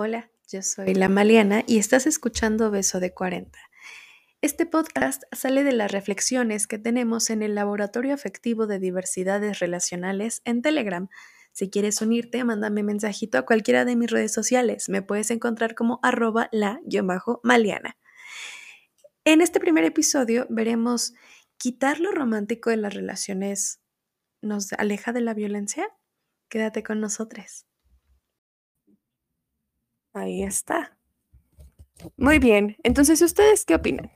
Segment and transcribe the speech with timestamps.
[0.00, 3.58] Hola, yo soy la Maliana y estás escuchando Beso de 40.
[4.40, 10.40] Este podcast sale de las reflexiones que tenemos en el Laboratorio Afectivo de Diversidades Relacionales
[10.44, 11.08] en Telegram.
[11.50, 14.88] Si quieres unirte, mándame mensajito a cualquiera de mis redes sociales.
[14.88, 17.96] Me puedes encontrar como arroba la-maliana.
[19.24, 21.12] En este primer episodio veremos
[21.56, 23.80] quitar lo romántico de las relaciones
[24.42, 25.88] nos aleja de la violencia.
[26.48, 27.67] Quédate con nosotros.
[30.18, 30.96] Ahí está.
[32.16, 32.76] Muy bien.
[32.82, 34.10] Entonces, ¿ustedes qué opinan?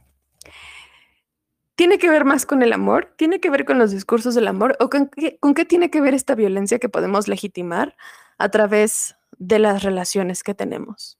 [1.77, 3.15] ¿Tiene que ver más con el amor?
[3.17, 4.77] ¿Tiene que ver con los discursos del amor?
[4.81, 7.97] ¿O con qué, tiene que ver esta violencia que podemos legitimar
[8.37, 11.19] a través de las relaciones que tenemos?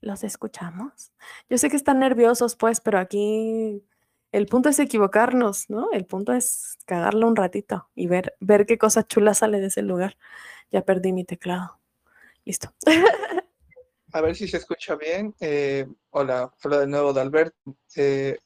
[0.00, 1.12] ¿Los escuchamos?
[1.48, 3.82] Yo sé que están nerviosos, pues, pero aquí
[4.32, 5.88] el punto es equivocarnos, ¿no?
[5.92, 9.82] El punto es cagarlo un ratito y ver, ver qué cosa chula sale de ese
[9.82, 10.16] lugar.
[10.74, 11.78] Ya perdí mi teclado.
[12.44, 12.74] Listo.
[14.12, 15.32] A ver si se escucha bien.
[15.38, 17.76] Eh, hola, hola de nuevo de Alberto.
[17.94, 18.36] Eh,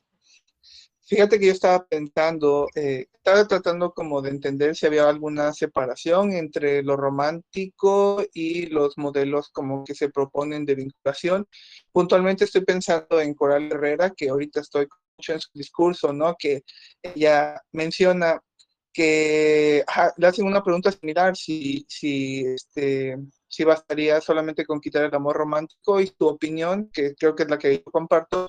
[1.07, 6.33] fíjate que yo estaba pensando, eh, estaba tratando como de entender si había alguna separación
[6.33, 11.49] entre lo romántico y los modelos como que se proponen de vinculación.
[11.93, 16.37] Puntualmente estoy pensando en Coral Herrera, que ahorita estoy mucho en su discurso, ¿no?
[16.39, 16.63] Que
[17.03, 18.39] ella menciona
[18.99, 19.85] que
[20.17, 25.37] le hacen una pregunta similar, si, si, este, si bastaría solamente con quitar el amor
[25.37, 28.49] romántico y su opinión, que creo que es la que yo comparto,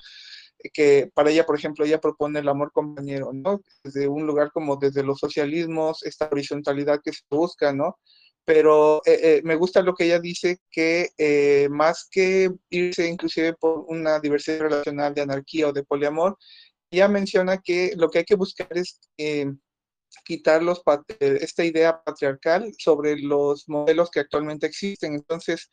[0.74, 3.62] que para ella, por ejemplo, ella propone el amor compañero, ¿no?
[3.84, 8.00] Desde un lugar como desde los socialismos, esta horizontalidad que se busca, ¿no?
[8.44, 13.52] Pero eh, eh, me gusta lo que ella dice, que eh, más que irse inclusive
[13.52, 16.36] por una diversidad relacional de anarquía o de poliamor,
[16.90, 18.98] ella menciona que lo que hay que buscar es
[20.24, 20.82] quitar los,
[21.20, 25.14] eh, esta idea patriarcal sobre los modelos que actualmente existen.
[25.14, 25.68] Entonces,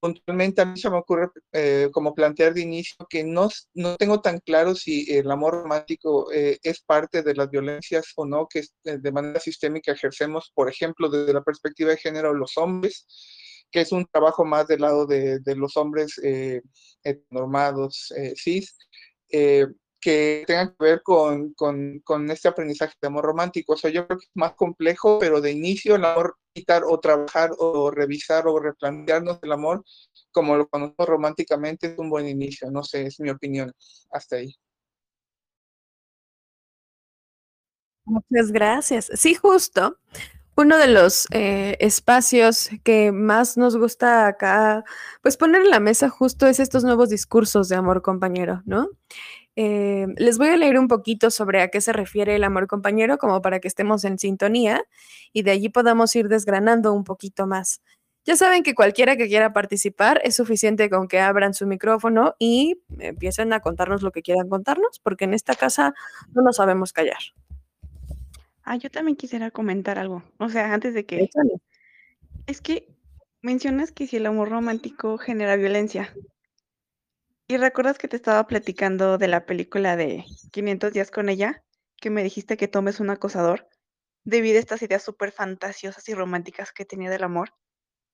[0.00, 4.20] puntualmente a mí se me ocurre eh, como plantear de inicio que no, no tengo
[4.20, 8.64] tan claro si el amor romántico eh, es parte de las violencias o no que
[8.82, 13.06] de manera sistémica ejercemos, por ejemplo, desde la perspectiva de género los hombres,
[13.70, 16.20] que es un trabajo más del lado de, de los hombres
[17.30, 18.76] normados, cis
[20.02, 23.74] que tengan que ver con, con, con, este aprendizaje de amor romántico.
[23.74, 27.00] O sea, yo creo que es más complejo, pero de inicio el amor, quitar o
[27.00, 29.82] trabajar o revisar o replantearnos el amor
[30.32, 32.70] como lo conocemos románticamente es un buen inicio.
[32.70, 33.72] No sé, es mi opinión.
[34.10, 34.54] Hasta ahí.
[38.04, 39.10] Muchas gracias.
[39.14, 39.98] Sí, justo.
[40.54, 44.84] Uno de los eh, espacios que más nos gusta acá,
[45.22, 48.88] pues poner en la mesa justo es estos nuevos discursos de amor compañero, ¿no?
[49.56, 53.18] Eh, les voy a leer un poquito sobre a qué se refiere el amor compañero,
[53.18, 54.84] como para que estemos en sintonía
[55.32, 57.82] y de allí podamos ir desgranando un poquito más.
[58.24, 62.80] Ya saben que cualquiera que quiera participar es suficiente con que abran su micrófono y
[63.00, 65.92] empiecen a contarnos lo que quieran contarnos, porque en esta casa
[66.32, 67.18] no nos sabemos callar.
[68.62, 70.22] Ah, yo también quisiera comentar algo.
[70.38, 71.28] O sea, antes de que...
[72.46, 72.88] Es que
[73.40, 76.14] mencionas que si el amor romántico genera violencia.
[77.52, 81.62] ¿Y recuerdas que te estaba platicando de la película de 500 días con ella?
[82.00, 83.68] Que me dijiste que tomes un acosador
[84.24, 87.50] debido a estas ideas súper fantasiosas y románticas que tenía del amor.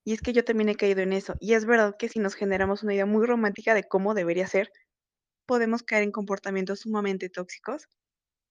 [0.02, 1.36] Y es que yo también he caído en eso.
[1.38, 4.72] Y es verdad que si nos generamos una idea muy romántica de cómo debería ser,
[5.46, 7.86] podemos caer en comportamientos sumamente tóxicos,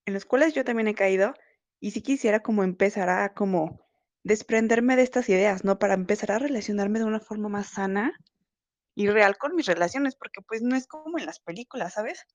[0.05, 1.33] en los cuales yo también he caído.
[1.81, 3.81] Y si quisiera como empezar a como
[4.23, 5.79] desprenderme de estas ideas, ¿no?
[5.79, 8.13] Para empezar a relacionarme de una forma más sana
[8.97, 12.25] y real con mis relaciones, porque pues no es como en las películas, ¿sabes?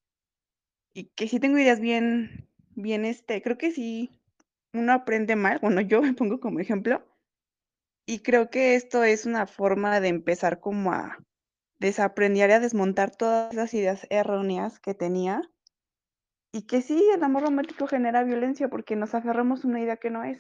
[0.94, 4.10] Y que sí tengo ideas bien, bien, este, creo que sí,
[4.72, 7.04] uno aprende mal, bueno, yo me pongo como ejemplo,
[8.06, 11.18] y creo que esto es una forma de empezar como a
[11.80, 15.42] desaprender y a desmontar todas las ideas erróneas que tenía,
[16.52, 20.10] y que sí, el amor romántico genera violencia porque nos aferramos a una idea que
[20.10, 20.38] no es.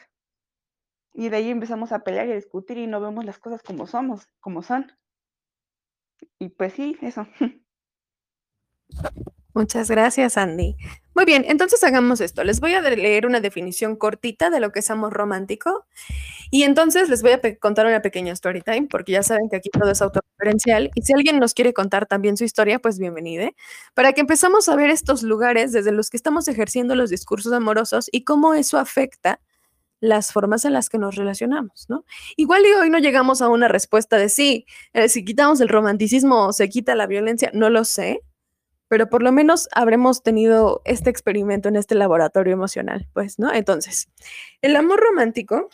[1.14, 3.88] Y de ahí empezamos a pelear y a discutir y no vemos las cosas como
[3.88, 4.92] somos, como son.
[6.38, 7.26] Y pues sí, eso.
[9.54, 10.76] Muchas gracias, Andy.
[11.14, 12.42] Muy bien, entonces hagamos esto.
[12.42, 15.86] Les voy a leer una definición cortita de lo que es amor romántico
[16.50, 19.68] y entonces les voy a contar una pequeña story time porque ya saben que aquí
[19.68, 23.50] todo es autorreferencial y si alguien nos quiere contar también su historia, pues bienvenido,
[23.94, 28.08] para que empezamos a ver estos lugares desde los que estamos ejerciendo los discursos amorosos
[28.10, 29.40] y cómo eso afecta
[30.02, 32.04] las formas en las que nos relacionamos, ¿no?
[32.36, 36.68] Igual hoy no llegamos a una respuesta de sí, eh, si quitamos el romanticismo se
[36.68, 38.20] quita la violencia, no lo sé,
[38.88, 43.54] pero por lo menos habremos tenido este experimento en este laboratorio emocional, pues, ¿no?
[43.54, 44.08] Entonces,
[44.60, 45.70] el amor romántico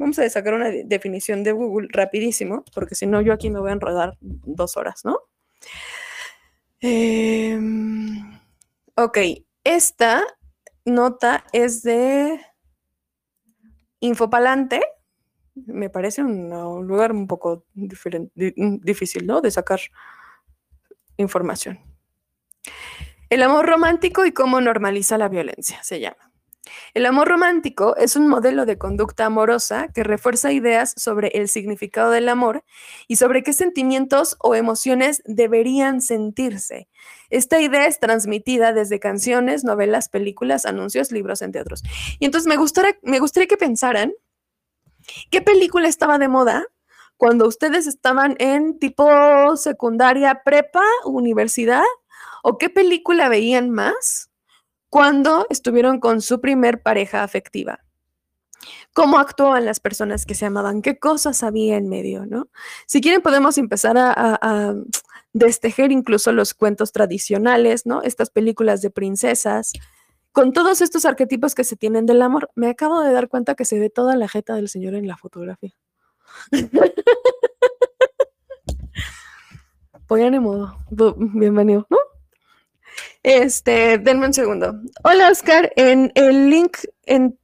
[0.00, 3.68] Vamos a sacar una definición de Google rapidísimo, porque si no yo aquí me voy
[3.68, 5.18] a enredar dos horas, ¿no?
[6.80, 8.40] Em,
[8.94, 9.18] ok,
[9.62, 10.24] esta
[10.86, 12.40] nota es de
[14.00, 14.82] Infopalante.
[15.54, 16.48] Me parece un,
[16.86, 19.40] lugar un poco difícil, ¿no?
[19.40, 19.80] De sacar
[21.16, 21.78] información.
[23.28, 26.29] El amor romántico y cómo normaliza la violencia, se llama.
[26.94, 32.10] El amor romántico es un modelo de conducta amorosa que refuerza ideas sobre el significado
[32.10, 32.64] del amor
[33.08, 36.88] y sobre qué sentimientos o emociones deberían sentirse.
[37.30, 41.82] Esta idea es transmitida desde canciones, novelas, películas, anuncios, libros, entre otros.
[42.18, 44.12] Y entonces me gustaría, me gustaría que pensaran
[45.30, 46.64] qué película estaba de moda
[47.16, 51.84] cuando ustedes estaban en tipo secundaria, prepa, universidad,
[52.42, 54.29] o qué película veían más
[54.90, 57.80] cuando estuvieron con su primer pareja afectiva.
[58.92, 62.50] Cómo actuaban las personas que se amaban, qué cosas había en medio, ¿no?
[62.86, 64.74] Si quieren podemos empezar a,
[65.32, 68.02] destejer incluso los cuentos tradicionales, ¿no?
[68.02, 69.72] Estas películas de princesas,
[70.32, 72.50] con todos estos arquetipos que se tienen del amor.
[72.56, 75.16] Me acabo de dar cuenta que se ve toda la jeta del señor en la
[75.16, 75.72] fotografía.
[80.08, 82.09] Pongan modo, bienvenido, ¿no?
[83.22, 84.80] Este, denme un segundo.
[85.04, 85.72] Hola, Oscar.
[85.76, 87.38] En el link en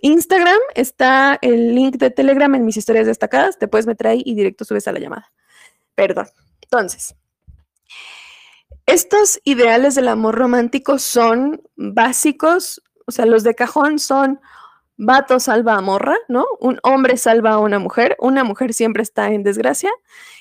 [0.00, 3.58] Instagram está el link de Telegram en mis historias destacadas.
[3.58, 5.32] Te puedes meter ahí y directo subes a la llamada.
[5.94, 6.26] Perdón.
[6.62, 7.14] Entonces,
[8.86, 14.40] estos ideales del amor romántico son básicos, o sea, los de cajón son
[14.96, 16.46] vato salva a morra, ¿no?
[16.60, 19.90] Un hombre salva a una mujer, una mujer siempre está en desgracia.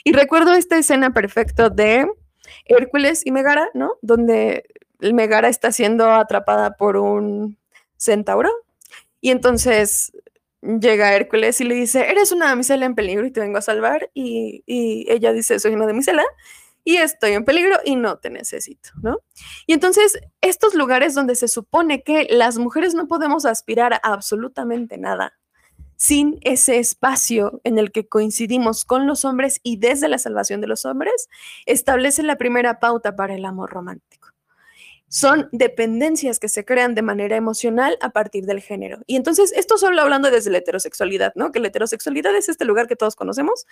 [0.03, 2.07] Y recuerdo esta escena perfecta de
[2.65, 3.93] Hércules y Megara, ¿no?
[4.01, 4.65] Donde
[4.99, 7.57] Megara está siendo atrapada por un
[7.97, 8.51] centauro
[9.19, 10.11] y entonces
[10.61, 14.09] llega Hércules y le dice, eres una damisela en peligro y te vengo a salvar
[14.13, 16.23] y, ella dice, soy una damisela
[16.83, 19.19] y estoy en peligro y no te necesito, ¿no?
[19.67, 24.97] Y entonces estos lugares donde se supone que las mujeres no podemos aspirar a absolutamente
[24.97, 25.33] nada,
[26.01, 30.65] sin ese espacio en el que coincidimos con los hombres y desde la salvación de
[30.65, 31.29] los hombres,
[31.67, 34.29] establece la primera pauta para el amor romántico.
[35.09, 39.03] Son dependencias que se crean de manera emocional a partir del género.
[39.05, 41.51] Y entonces, esto solo hablando desde la heterosexualidad, ¿no?
[41.51, 43.67] Que la heterosexualidad es este lugar que todos conocemos,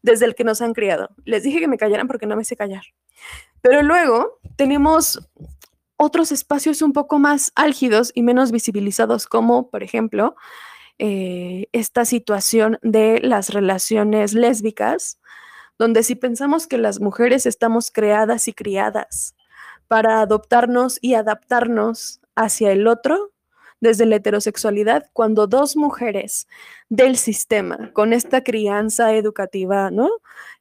[0.00, 1.08] desde el que nos han criado.
[1.24, 2.84] Les dije que me callaran porque no me sé callar.
[3.62, 5.28] Pero luego tenemos
[5.96, 10.36] otros espacios un poco más álgidos y menos visibilizados, como, por ejemplo,
[10.98, 15.18] eh, esta situación de las relaciones lésbicas,
[15.78, 19.34] donde si pensamos que las mujeres estamos creadas y criadas
[19.88, 23.32] para adoptarnos y adaptarnos hacia el otro,
[23.80, 26.48] desde la heterosexualidad, cuando dos mujeres
[26.88, 30.08] del sistema, con esta crianza educativa, ¿no?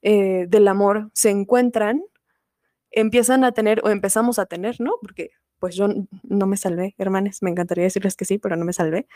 [0.01, 2.03] Eh, del amor, se encuentran,
[2.91, 4.95] empiezan a tener, o empezamos a tener, ¿no?
[5.01, 5.87] Porque pues yo
[6.23, 9.07] no me salvé, hermanes, me encantaría decirles que sí, pero no me salvé.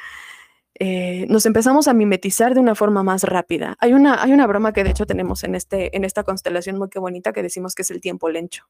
[0.79, 3.75] Eh, nos empezamos a mimetizar de una forma más rápida.
[3.79, 6.89] Hay una, hay una broma que de hecho tenemos en, este, en esta constelación muy
[6.95, 8.65] bonita que decimos que es el tiempo lencho.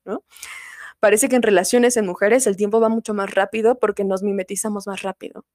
[0.99, 4.87] Parece que en relaciones en mujeres el tiempo va mucho más rápido porque nos mimetizamos
[4.87, 5.45] más rápido.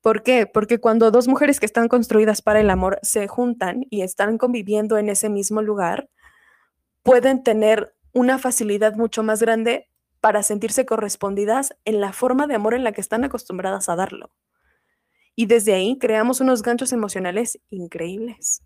[0.00, 0.46] ¿Por qué?
[0.46, 4.98] Porque cuando dos mujeres que están construidas para el amor se juntan y están conviviendo
[4.98, 6.10] en ese mismo lugar,
[7.02, 9.88] pueden tener una facilidad mucho más grande
[10.20, 14.30] para sentirse correspondidas en la forma de amor en la que están acostumbradas a darlo.
[15.36, 18.62] Y desde ahí creamos unos ganchos emocionales increíbles.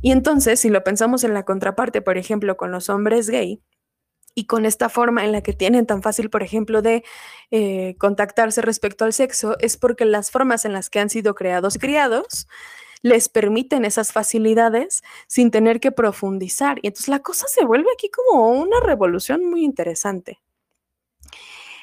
[0.00, 3.60] Y entonces, si lo pensamos en la contraparte, por ejemplo, con los hombres gay,
[4.34, 7.04] y con esta forma en la que tienen tan fácil, por ejemplo, de
[7.50, 11.78] eh, contactarse respecto al sexo, es porque las formas en las que han sido creados
[11.78, 12.48] criados
[13.02, 16.78] les permiten esas facilidades sin tener que profundizar.
[16.82, 20.40] Y entonces la cosa se vuelve aquí como una revolución muy interesante.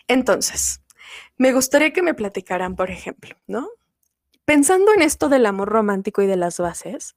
[0.08, 0.82] Entonces,
[1.38, 3.70] me gustaría que me platicaran, por ejemplo, ¿no?
[4.50, 7.15] Pensando en esto del amor romántico y de las bases,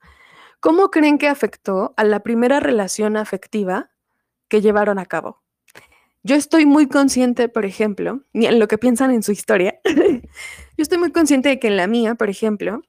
[0.61, 3.91] ¿cómo creen que afectó a la primera relación afectiva
[4.49, 5.43] que llevaron a cabo?
[6.23, 10.23] Yo estoy muy consciente, por ejemplo, en lo que piensan en su historia, yo
[10.77, 12.83] estoy muy consciente de que en la mía, por ejemplo,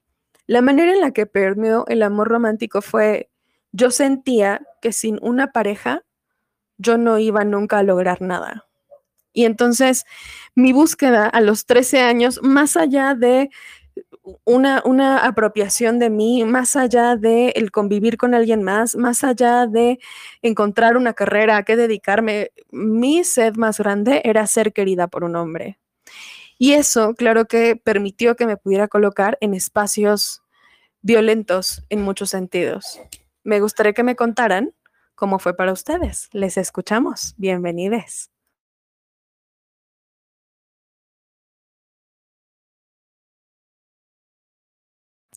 [0.46, 3.32] la manera en la que permeó el amor romántico fue,
[3.72, 6.04] yo sentía que sin una pareja
[6.78, 8.66] yo no iba nunca a lograr nada.
[9.32, 10.04] Y entonces
[10.54, 13.50] mi búsqueda a los 13 años, más allá de
[14.46, 19.68] una, una, apropiación de mí más allá de el convivir con alguien más, más allá
[19.68, 20.00] de
[20.42, 22.52] encontrar una carrera a qué dedicarme.
[22.72, 25.80] Mi sed más grande era ser querida por un hombre.
[26.58, 30.44] Y eso, claro que permitió que me pudiera colocar en espacios
[31.02, 33.00] violentos en muchos sentidos.
[33.44, 34.74] Me gustaría que me contaran
[35.16, 36.30] cómo fue para ustedes.
[36.32, 37.34] Les escuchamos.
[37.38, 38.33] Bienvenidos.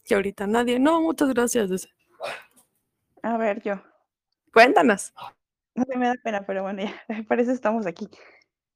[0.09, 0.79] Y ahorita nadie.
[0.79, 1.89] No, muchas gracias.
[3.23, 3.83] A ver, yo.
[4.53, 5.13] Cuéntanos.
[5.75, 6.95] No me da pena, pero bueno, ya,
[7.29, 8.09] por eso estamos aquí.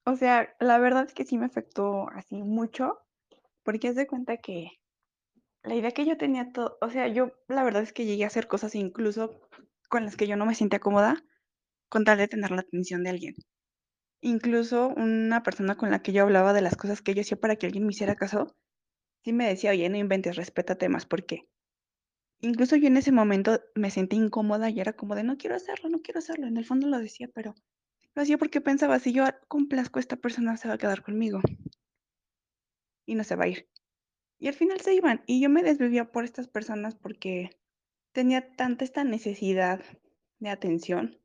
[0.04, 2.98] O sea, la verdad es que sí me afectó así mucho,
[3.62, 4.80] porque es de cuenta que
[5.62, 8.28] la idea que yo tenía todo, o sea, yo la verdad es que llegué a
[8.28, 9.40] hacer cosas incluso
[9.88, 11.22] con las que yo no me sentía cómoda,
[11.88, 13.34] con tal de tener la atención de alguien.
[14.22, 17.56] Incluso una persona con la que yo hablaba de las cosas que yo hacía para
[17.56, 18.56] que alguien me hiciera caso,
[19.22, 21.48] sí me decía, oye, no inventes, respétate más, ¿por qué?
[22.40, 25.88] Incluso yo en ese momento me sentí incómoda y era como de, no quiero hacerlo,
[25.90, 26.46] no quiero hacerlo.
[26.46, 27.54] En el fondo lo decía, pero
[28.14, 31.40] lo hacía porque pensaba, si yo complazco esta persona, se va a quedar conmigo
[33.06, 33.68] y no se va a ir.
[34.38, 37.50] Y al final se iban y yo me desvivía por estas personas porque
[38.12, 39.82] tenía tanta esta necesidad
[40.38, 41.20] de atención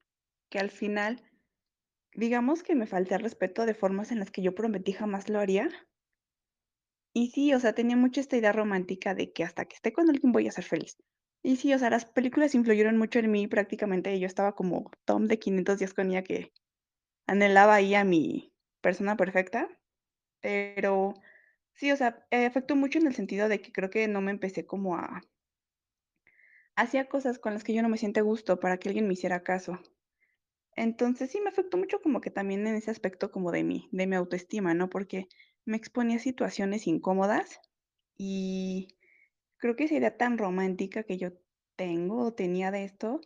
[0.49, 1.23] que al final,
[2.13, 5.39] digamos que me falté el respeto de formas en las que yo prometí jamás lo
[5.39, 5.69] haría.
[7.17, 10.09] Y sí, o sea, tenía mucho esta idea romántica de que hasta que esté con
[10.09, 10.97] alguien voy a ser feliz.
[11.41, 15.27] Y sí, o sea, las películas influyeron mucho en mí, prácticamente yo estaba como Tom
[15.27, 16.51] de 500 días con ella que
[17.27, 19.69] anhelaba ahí a mi persona perfecta,
[20.41, 21.13] pero
[21.73, 24.31] sí, o sea, eh, afectó mucho en el sentido de que creo que no me
[24.31, 25.21] empecé como a
[26.75, 29.43] hacía cosas con las que yo no me siente gusto para que alguien me hiciera
[29.43, 29.79] caso.
[30.75, 34.07] Entonces sí me afectó mucho como que también en ese aspecto como de mí, de
[34.07, 34.89] mi autoestima, ¿no?
[34.89, 35.27] Porque
[35.65, 37.59] me exponía a situaciones incómodas
[38.17, 38.95] y
[39.57, 41.31] creo que esa idea tan romántica que yo
[41.75, 43.21] tengo o tenía de esto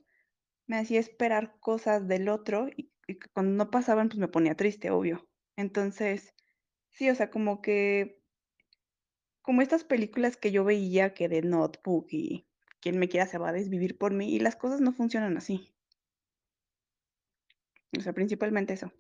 [0.66, 2.92] me hacía esperar cosas del otro y,
[3.34, 5.28] cuando no pasaban pues me ponía triste, obvio.
[5.56, 6.36] Entonces,
[6.92, 8.22] sí, o sea, como que
[9.42, 12.46] como estas películas que yo veía que de Notebook y
[12.82, 15.74] quien me quiera se va a desvivir por mí y las cosas no funcionan así.
[17.98, 18.92] O sea, principalmente eso.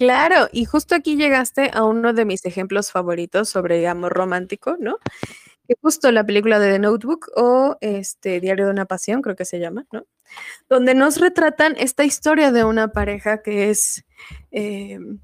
[0.00, 4.96] Claro, y justo aquí llegaste a uno de mis ejemplos favoritos sobre amor romántico, ¿no?
[5.68, 9.44] Que justo la película de The Notebook o este Diario de una Pasión, creo que
[9.44, 10.06] se llama, ¿no?
[10.70, 14.06] Donde nos retratan esta historia de una pareja que es
[14.50, 15.20] em,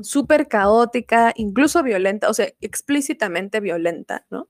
[0.00, 4.48] súper caótica, incluso violenta, o sea, explícitamente violenta, ¿no?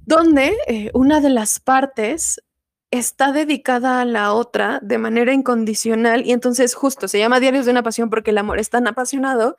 [0.00, 2.42] Donde eh, una de las partes
[2.90, 7.72] está dedicada a la otra de manera incondicional y entonces justo se llama Diarios de
[7.72, 9.56] una Pasión porque el amor es tan apasionado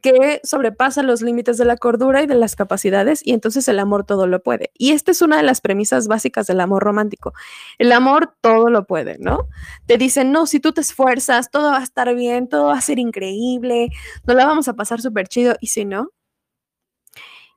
[0.00, 4.04] que sobrepasa los límites de la cordura y de las capacidades y entonces el amor
[4.04, 4.70] todo lo puede.
[4.78, 7.32] Y esta es una de las premisas básicas del amor romántico.
[7.78, 9.48] El amor todo lo puede, ¿no?
[9.86, 12.80] Te dicen, no, si tú te esfuerzas, todo va a estar bien, todo va a
[12.80, 13.88] ser increíble,
[14.24, 16.10] no la vamos a pasar súper chido y si no,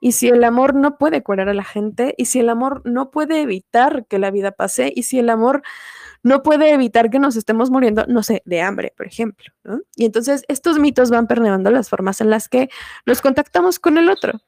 [0.02, 3.12] y si el amor no puede curar a la gente, y si el amor no
[3.12, 5.62] puede evitar que la vida pase, y si el amor
[6.24, 9.54] no puede evitar que nos estemos muriendo, no sé, de hambre, por ejemplo.
[9.96, 12.70] Y entonces estos mitos van permeando las formas en las que
[13.06, 14.40] nos contactamos con el otro.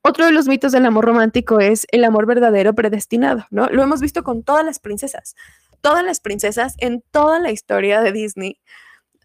[0.00, 3.66] Otro de los mitos del amor romántico es el amor verdadero predestinado, ¿no?
[3.66, 5.36] Lo hemos visto con todas las princesas.
[5.82, 8.60] Todas las princesas en toda la historia de Disney,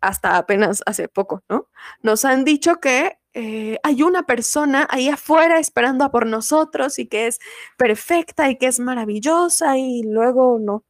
[0.01, 1.69] hasta apenas hace poco, ¿no?
[2.01, 7.07] Nos han dicho que eh, hay una persona ahí afuera esperando a por nosotros y
[7.07, 7.39] que es
[7.77, 10.83] perfecta y que es maravillosa y luego no.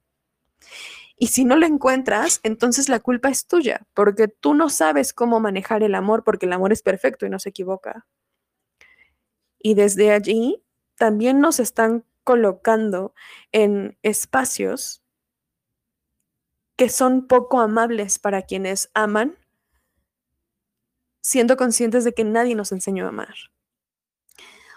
[1.19, 5.39] Y si no lo encuentras, entonces la culpa es tuya, porque tú no sabes cómo
[5.39, 8.05] manejar el amor, porque el amor es perfecto y no se equivoca.
[9.59, 10.63] Y desde allí
[10.95, 13.13] también nos están colocando
[13.51, 15.01] en espacios
[16.77, 19.37] que son poco amables para quienes aman
[21.21, 23.35] siendo conscientes de que nadie nos enseñó a amar.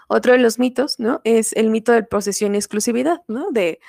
[0.07, 1.21] Otro de los mitos, ¿no?
[1.23, 3.51] Es el mito de posesión y exclusividad, ¿no?
[3.51, 3.79] De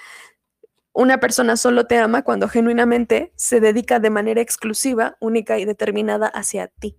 [0.92, 6.28] una persona solo te ama cuando genuinamente se dedica de manera exclusiva, única y determinada
[6.28, 6.97] hacia ti.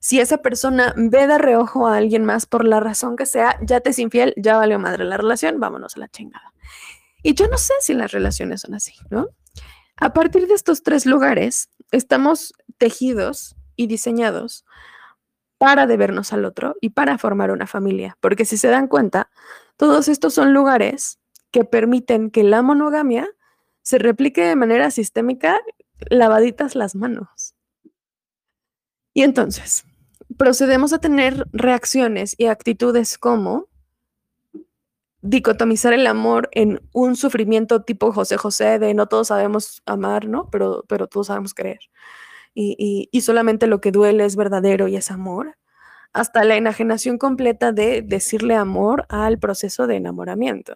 [0.00, 3.80] Si esa persona ve de reojo a alguien más por la razón que sea, ya
[3.80, 6.52] te es infiel, ya valió madre la relación, vámonos a la chingada.
[7.22, 9.28] Y yo no sé si las relaciones son así, ¿no?
[9.96, 14.66] A partir de estos tres lugares, estamos tejidos y diseñados
[15.56, 18.18] para debernos al otro y para formar una familia.
[18.20, 19.30] Porque si se dan cuenta,
[19.76, 21.18] todos estos son lugares
[21.50, 23.26] que permiten que la monogamia
[23.80, 25.60] se replique de manera sistémica
[26.10, 27.54] lavaditas las manos.
[29.14, 29.84] Y entonces,
[30.36, 33.68] procedemos a tener reacciones y actitudes como
[35.22, 40.48] dicotomizar el amor en un sufrimiento tipo José José de no todos sabemos amar, ¿no?
[40.50, 41.80] Pero, pero todos sabemos creer
[42.60, 45.56] y, solamente lo que duele es verdadero y es amor,
[46.12, 50.74] hasta la enajenación completa de decirle amor al proceso de enamoramiento.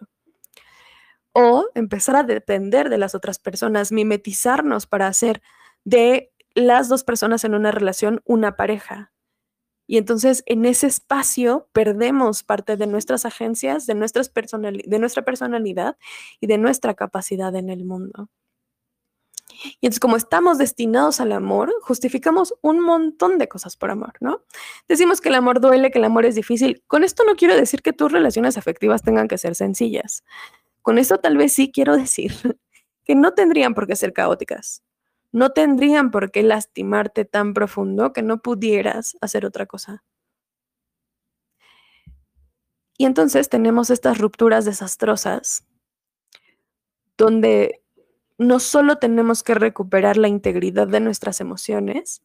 [1.33, 5.41] O empezar a depender de las otras personas, mimetizarnos para hacer
[5.83, 9.11] de las dos personas en una relación una pareja.
[9.85, 15.97] Y entonces en ese espacio perdemos parte de nuestras agencias, de, nuestras de nuestra personalidad
[16.39, 18.29] y de nuestra capacidad en el mundo.
[19.63, 24.43] Y entonces, como estamos destinados al amor, justificamos un montón de cosas por amor, ¿no?
[24.87, 26.83] Decimos que el amor duele, que el amor es difícil.
[26.87, 30.23] Con esto no quiero decir que tus relaciones afectivas tengan que ser sencillas.
[30.81, 32.33] Con esto tal vez sí quiero decir
[33.05, 34.83] que no tendrían por qué ser caóticas.
[35.31, 40.03] No tendrían por qué lastimarte tan profundo que no pudieras hacer otra cosa.
[42.97, 45.65] Y entonces tenemos estas rupturas desastrosas
[47.17, 47.82] donde
[48.37, 52.23] no solo tenemos que recuperar la integridad de nuestras emociones,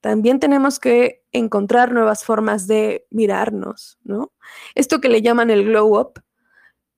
[0.00, 4.32] también tenemos que encontrar nuevas formas de mirarnos, ¿no?
[4.74, 6.22] Esto que le llaman el glow up,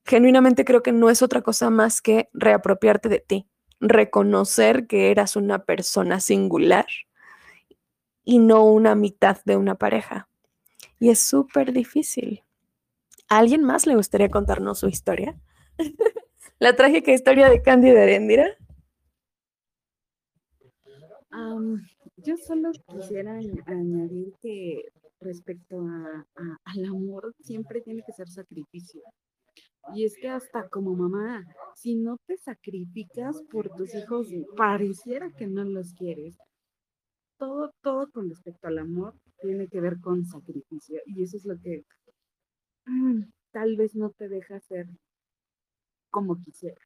[0.05, 3.49] genuinamente creo que no es otra cosa más que reapropiarte de ti,
[3.81, 6.87] reconocer que eras una persona singular
[8.25, 10.29] y no una mitad de una pareja.
[11.01, 12.45] Y es súper difícil.
[13.29, 15.37] ¿A alguien más le gustaría contarnos su historia?
[16.63, 18.57] la trágica historia de Candy de Arendira?
[22.19, 23.33] yo solo quisiera
[23.67, 24.85] añadir que
[25.19, 25.85] respecto
[26.65, 29.03] al amor siempre tiene que ser sacrificio.
[29.93, 31.43] Y es que hasta como mamá,
[31.75, 36.37] si no te sacrificas por tus hijos, pareciera que no los quieres.
[37.39, 41.01] Todo, todo con respecto al amor tiene que ver con sacrificio.
[41.07, 41.83] Y eso es lo que
[42.87, 44.87] mm, tal vez no te deja ser
[46.13, 46.81] como quisiera.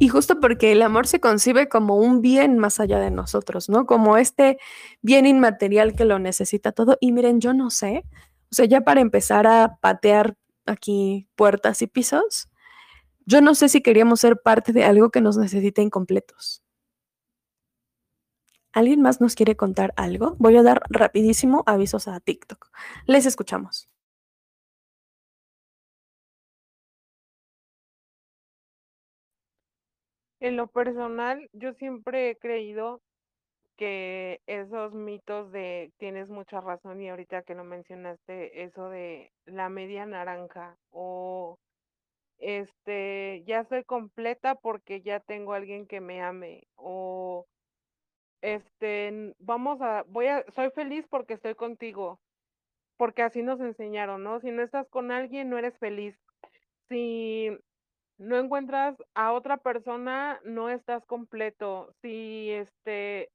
[0.00, 3.86] Y justo porque el amor se concibe como un bien más allá de nosotros, ¿no?
[3.86, 4.58] Como este
[5.02, 6.96] bien inmaterial que lo necesita todo.
[7.00, 8.04] Y miren, yo no sé,
[8.50, 10.36] o sea, ya para empezar a patear
[10.66, 12.48] aquí puertas y pisos,
[13.26, 16.62] yo no sé si queríamos ser parte de algo que nos necesita incompletos.
[18.72, 20.36] ¿Alguien más nos quiere contar algo?
[20.38, 22.70] Voy a dar rapidísimo avisos a TikTok.
[23.06, 23.89] Les escuchamos.
[30.40, 33.00] En lo personal, yo siempre he creído
[33.76, 39.68] que esos mitos de tienes mucha razón y ahorita que lo mencionaste, eso de la
[39.68, 41.58] media naranja o
[42.38, 47.46] este, ya soy completa porque ya tengo alguien que me ame o
[48.42, 52.18] este, vamos a, voy a, soy feliz porque estoy contigo,
[52.96, 54.40] porque así nos enseñaron, ¿no?
[54.40, 56.16] Si no estás con alguien, no eres feliz.
[56.88, 57.50] Si
[58.20, 61.94] no encuentras a otra persona, no estás completo.
[62.02, 63.30] Si este,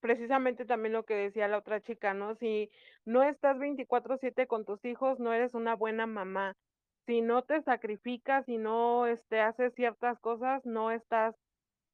[0.00, 2.34] precisamente también lo que decía la otra chica, ¿no?
[2.36, 2.70] Si
[3.04, 6.56] no estás 24/7 con tus hijos, no eres una buena mamá.
[7.06, 11.34] Si no te sacrificas, y no este, haces ciertas cosas, no estás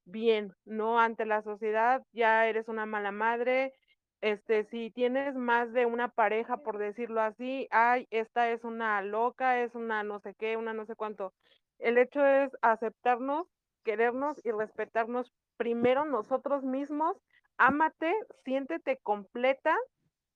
[0.05, 1.01] bien, ¿no?
[1.01, 3.73] Ante la sociedad ya eres una mala madre.
[4.21, 9.63] Este, si tienes más de una pareja, por decirlo así, ay, esta es una loca,
[9.63, 11.33] es una no sé qué, una no sé cuánto.
[11.81, 13.47] El hecho es aceptarnos,
[13.85, 17.17] querernos y respetarnos primero nosotros mismos.
[17.57, 18.15] Ámate,
[18.45, 19.75] siéntete completa,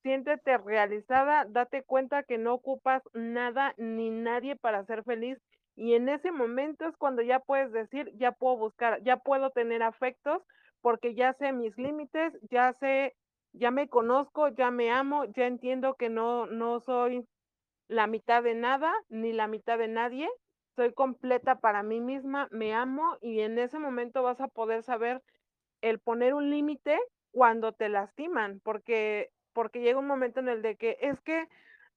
[0.03, 5.39] siéntete realizada, date cuenta que no ocupas nada ni nadie para ser feliz.
[5.77, 9.83] Y en ese momento es cuando ya puedes decir, ya puedo buscar, ya puedo tener
[9.83, 10.43] afectos
[10.81, 13.15] porque ya sé mis límites, ya sé,
[13.53, 17.27] ya me conozco, ya me amo, ya entiendo que no, no soy
[17.89, 20.29] la mitad de nada ni la mitad de nadie
[20.77, 25.23] soy completa para mí misma, me amo y en ese momento vas a poder saber
[25.83, 26.99] el poner un límite
[27.31, 31.49] cuando te lastiman, porque porque llega un momento en el de que es que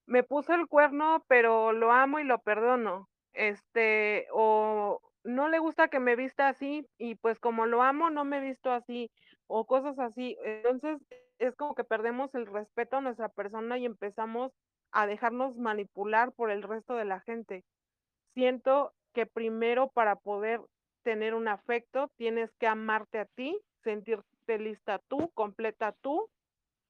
[0.06, 3.10] me puso el cuerno, pero lo amo y lo perdono.
[3.34, 8.24] Este, o no le gusta que me vista así y pues como lo amo no
[8.26, 9.12] me visto así
[9.48, 10.38] o cosas así.
[10.44, 11.00] Entonces
[11.40, 14.54] es como que perdemos el respeto a nuestra persona y empezamos
[14.92, 17.66] a dejarnos manipular por el resto de la gente
[18.38, 20.62] siento que primero para poder
[21.02, 26.30] tener un afecto tienes que amarte a ti, sentirte lista tú, completa tú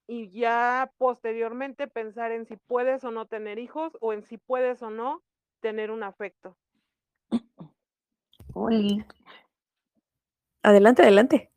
[0.07, 4.81] y ya posteriormente pensar en si puedes o no tener hijos o en si puedes
[4.83, 5.23] o no
[5.61, 6.57] tener un afecto.
[8.53, 9.05] Oli.
[10.63, 11.49] Adelante, adelante.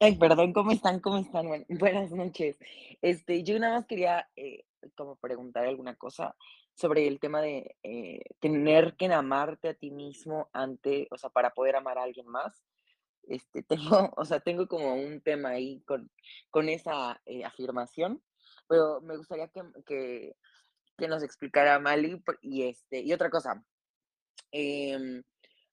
[0.00, 1.00] Ay, perdón, ¿cómo están?
[1.00, 1.46] ¿Cómo están?
[1.70, 2.58] buenas noches.
[3.00, 6.36] Este, yo nada más quería eh, como preguntar alguna cosa
[6.80, 11.50] sobre el tema de eh, tener que amarte a ti mismo ante, o sea, para
[11.50, 12.64] poder amar a alguien más.
[13.28, 13.62] este,
[14.08, 16.10] tengo, o sea, tengo como un tema ahí con,
[16.50, 18.22] con esa eh, afirmación,
[18.66, 20.34] pero me gustaría que,
[20.96, 23.62] que, nos explicara Mali y, este, y otra cosa.
[24.52, 25.22] Eh,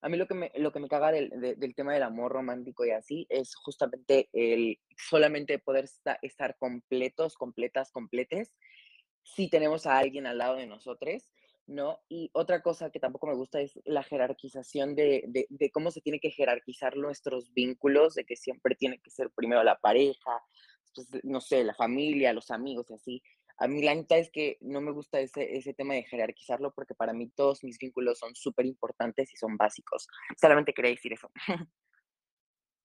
[0.01, 2.85] a mí lo que me, lo que me caga del, del, tema del amor romántico
[2.85, 5.89] y así es justamente el solamente poder
[6.21, 8.53] estar completos, completas, completes,
[9.35, 11.23] si tenemos a alguien al lado de nosotros,
[11.67, 11.99] ¿no?
[12.07, 16.19] Y otra cosa que tampoco me gusta es la jerarquización de, de, cómo se tiene
[16.19, 20.41] que jerarquizar nuestros vínculos, de que siempre tiene que ser primero la pareja,
[20.95, 23.23] pues, no sé, la familia, los amigos y así.
[23.59, 26.93] A mí la neta es que no me gusta ese, ese tema de jerarquizarlo porque
[26.93, 30.07] para mí todos mis vínculos son súper importantes y son básicos.
[30.39, 31.29] Solamente quería decir eso.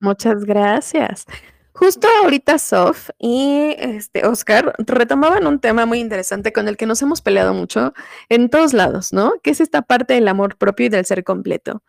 [0.00, 1.26] Muchas gracias.
[1.74, 7.00] Justo ahorita Sof y este Oscar retomaban un tema muy interesante con el que nos
[7.02, 7.94] hemos peleado mucho
[8.28, 9.34] en todos lados, ¿no?
[9.42, 11.82] Que es esta parte del amor propio y del ser completo.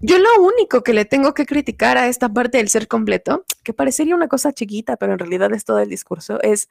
[0.00, 3.72] Yo lo único que le tengo que criticar a esta parte del ser completo, que
[3.72, 6.68] parecería una cosa chiquita, pero en realidad es todo el discurso, es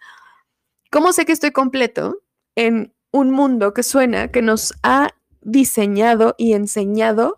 [0.91, 2.21] ¿Cómo sé que estoy completo
[2.58, 7.38] en un mundo que suena que nos ha diseñado y enseñado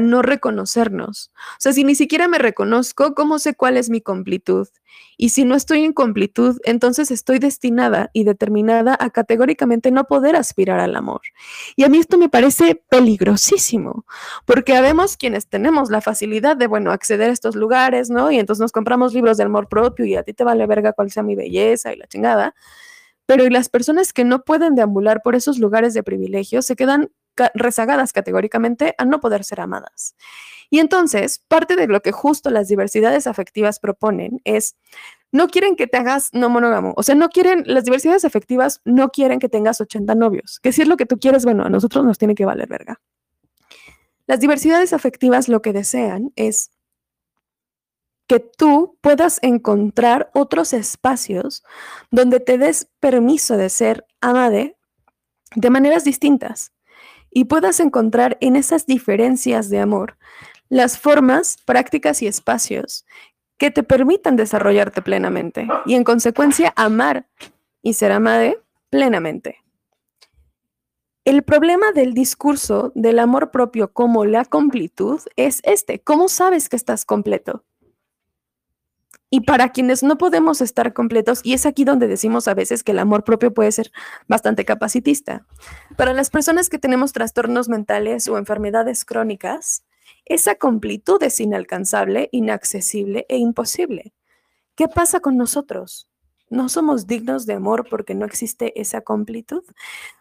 [0.00, 1.32] no reconocernos?
[1.34, 4.68] O sea, si ni siquiera me reconozco, ¿cómo sé cuál es mi completud?
[5.16, 10.36] Y si no estoy en completud, entonces estoy destinada y determinada a categóricamente no poder
[10.36, 11.22] aspirar al amor.
[11.76, 14.04] Y a mí esto me parece peligrosísimo,
[14.44, 18.30] porque habemos quienes tenemos la facilidad de, bueno, acceder a estos lugares, ¿no?
[18.30, 21.10] Y entonces nos compramos libros de amor propio y a ti te vale verga cuál
[21.10, 22.54] sea mi belleza y la chingada.
[23.26, 27.10] Pero y las personas que no pueden deambular por esos lugares de privilegio se quedan
[27.54, 30.14] rezagadas categóricamente a no poder ser amadas.
[30.70, 34.76] Y entonces, parte de lo que justo las diversidades afectivas proponen es,
[35.32, 39.10] no quieren que te hagas no monógamo, o sea, no quieren, las diversidades afectivas no
[39.10, 42.04] quieren que tengas 80 novios, que si es lo que tú quieres, bueno, a nosotros
[42.04, 43.00] nos tiene que valer verga.
[44.26, 46.70] Las diversidades afectivas lo que desean es
[48.26, 51.64] que tú puedas encontrar otros espacios
[52.10, 54.76] donde te des permiso de ser amade
[55.56, 56.72] de maneras distintas
[57.30, 60.16] y puedas encontrar en esas diferencias de amor
[60.68, 63.06] las formas, prácticas y espacios
[63.56, 67.26] que te permitan desarrollarte plenamente y en consecuencia amar
[67.82, 68.60] y ser amade
[68.90, 69.58] plenamente.
[71.24, 75.98] El problema del discurso del amor propio como la completud es este.
[76.00, 77.64] ¿Cómo sabes que estás completo?
[79.30, 82.92] Y para quienes no podemos estar completos, y es aquí donde decimos a veces que
[82.92, 83.92] el amor propio puede ser
[84.26, 85.46] bastante capacitista,
[85.96, 89.84] para las personas que tenemos trastornos mentales o enfermedades crónicas,
[90.24, 94.14] esa completud es inalcanzable, inaccesible e imposible.
[94.74, 96.08] ¿Qué pasa con nosotros?
[96.50, 99.62] ¿No somos dignos de amor porque no existe esa completud?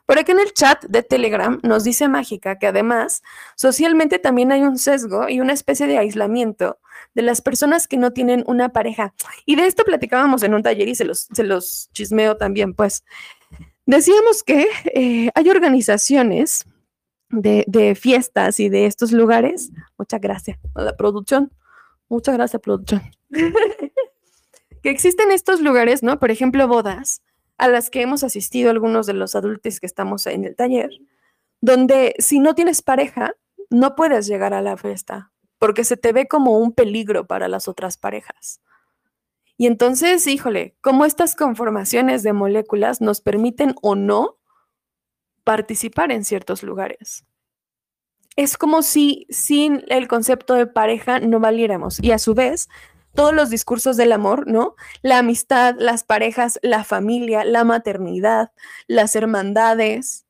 [0.06, 3.24] Por aquí en el chat de Telegram nos dice Mágica que además
[3.56, 6.80] socialmente también hay un sesgo y una especie de aislamiento
[7.14, 9.14] de las personas que no tienen una pareja.
[9.46, 13.04] Y de esto platicábamos en un taller y se los, se los chismeo también, pues.
[13.86, 16.66] Decíamos que eh, hay organizaciones
[17.30, 19.72] de, de, fiestas y de estos lugares.
[19.98, 21.52] Muchas gracias a la producción.
[22.10, 23.02] Muchas gracias, producción.
[24.82, 26.20] que existen estos lugares, ¿no?
[26.20, 27.22] Por ejemplo, bodas,
[27.58, 30.92] a las que hemos asistido algunos de los adultos que estamos en el taller,
[31.62, 33.34] donde si no tienes pareja,
[33.70, 37.68] no puedes llegar a la fiesta, porque se te ve como un peligro para las
[37.68, 38.62] otras parejas.
[39.58, 44.38] Y entonces, híjole, cómo estas conformaciones de moléculas nos permiten o no
[45.44, 47.26] participar en ciertos lugares.
[48.36, 52.00] Es como si sin el concepto de pareja no valiéramos.
[52.04, 52.70] Y a su vez,
[53.16, 54.76] todos los discursos del amor, ¿no?
[55.02, 58.52] La amistad, las parejas, la familia, la maternidad,
[58.86, 60.28] las hermandades,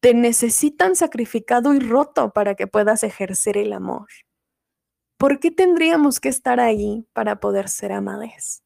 [0.00, 4.08] te necesitan sacrificado y roto para que puedas ejercer el amor.
[5.18, 8.62] ¿Por qué tendríamos que estar ahí para poder ser amades?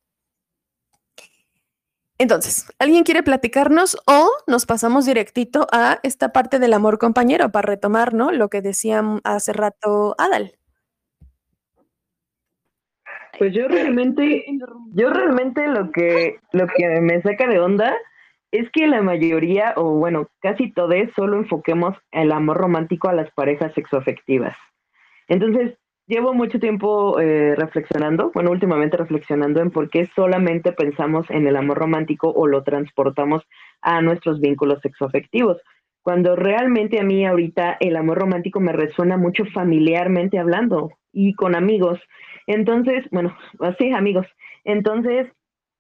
[2.19, 7.67] Entonces, ¿alguien quiere platicarnos o nos pasamos directito a esta parte del amor compañero para
[7.67, 8.31] retomar, ¿no?
[8.31, 10.53] Lo que decía hace rato Adal.
[13.39, 14.45] Pues yo realmente,
[14.95, 17.97] yo realmente lo que, lo que me saca de onda
[18.53, 23.33] es que la mayoría, o bueno, casi todos, solo enfoquemos el amor romántico a las
[23.33, 24.55] parejas sexoafectivas.
[25.29, 31.47] Entonces, llevo mucho tiempo eh, reflexionando, bueno, últimamente reflexionando en por qué solamente pensamos en
[31.47, 33.43] el amor romántico o lo transportamos
[33.81, 35.59] a nuestros vínculos sexoafectivos.
[36.03, 41.55] Cuando realmente a mí ahorita el amor romántico me resuena mucho familiarmente hablando y con
[41.55, 42.01] amigos.
[42.47, 44.27] Entonces, bueno, así amigos.
[44.65, 45.29] Entonces,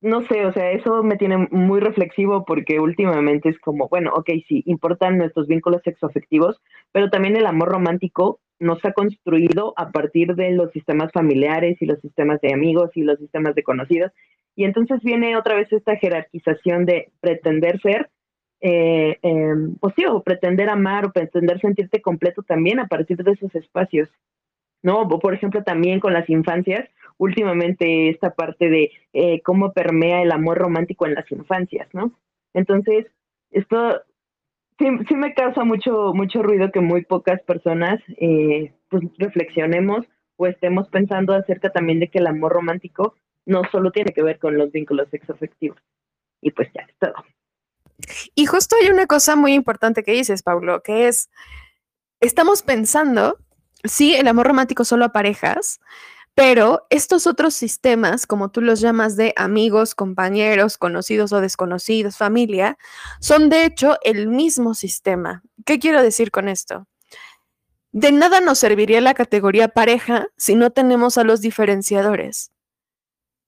[0.00, 4.30] no sé, o sea, eso me tiene muy reflexivo porque últimamente es como, bueno, ok,
[4.48, 6.60] sí, importan nuestros vínculos sexoafectivos,
[6.92, 11.86] pero también el amor romántico nos ha construido a partir de los sistemas familiares y
[11.86, 14.12] los sistemas de amigos y los sistemas de conocidos.
[14.56, 18.10] Y entonces viene otra vez esta jerarquización de pretender ser,
[18.60, 23.32] eh, em, pues sí, o pretender amar o pretender sentirte completo también a partir de
[23.32, 24.08] esos espacios.
[24.82, 25.08] ¿no?
[25.08, 30.58] por ejemplo, también con las infancias, últimamente esta parte de eh, cómo permea el amor
[30.58, 32.12] romántico en las infancias, ¿no?
[32.52, 33.06] Entonces,
[33.52, 34.02] esto
[34.78, 40.06] sí, sí me causa mucho, mucho ruido que muy pocas personas eh, pues reflexionemos
[40.36, 44.38] o estemos pensando acerca también de que el amor romántico no solo tiene que ver
[44.38, 45.78] con los vínculos sexoafectivos.
[46.40, 47.14] Y pues ya, es todo.
[48.34, 51.30] Y justo hay una cosa muy importante que dices, Pablo, que es,
[52.20, 53.38] estamos pensando
[53.84, 55.80] sí, el amor romántico solo a parejas,
[56.34, 62.78] pero estos otros sistemas, como tú los llamas de amigos, compañeros, conocidos o desconocidos, familia,
[63.20, 65.42] son de hecho el mismo sistema.
[65.66, 66.86] ¿Qué quiero decir con esto?
[67.92, 72.50] De nada nos serviría la categoría pareja si no tenemos a los diferenciadores.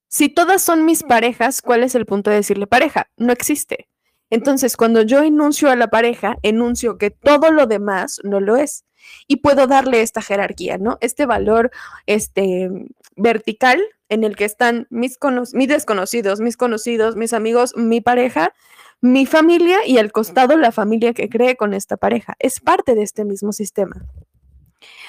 [0.08, 3.08] Si todas son mis parejas, ¿cuál es el punto de decirle pareja?
[3.16, 3.88] No existe.
[4.28, 8.84] Entonces, cuando yo enuncio a la pareja, enuncio que todo lo demás no lo es
[9.26, 10.98] y puedo darle esta jerarquía, ¿no?
[11.00, 11.70] Este valor
[12.06, 12.70] este,
[13.16, 15.18] vertical en el que están mis,
[15.52, 18.54] mis desconocidos, mis conocidos, mis amigos, mi pareja,
[19.00, 22.34] mi familia y al costado la familia que cree con esta pareja.
[22.38, 24.06] Es parte de este mismo sistema.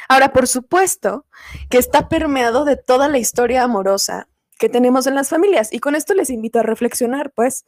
[0.08, 1.25] Ahora, por supuesto
[1.69, 4.27] que está permeado de toda la historia amorosa
[4.58, 7.65] que tenemos en las familias y con esto les invito a reflexionar, pues,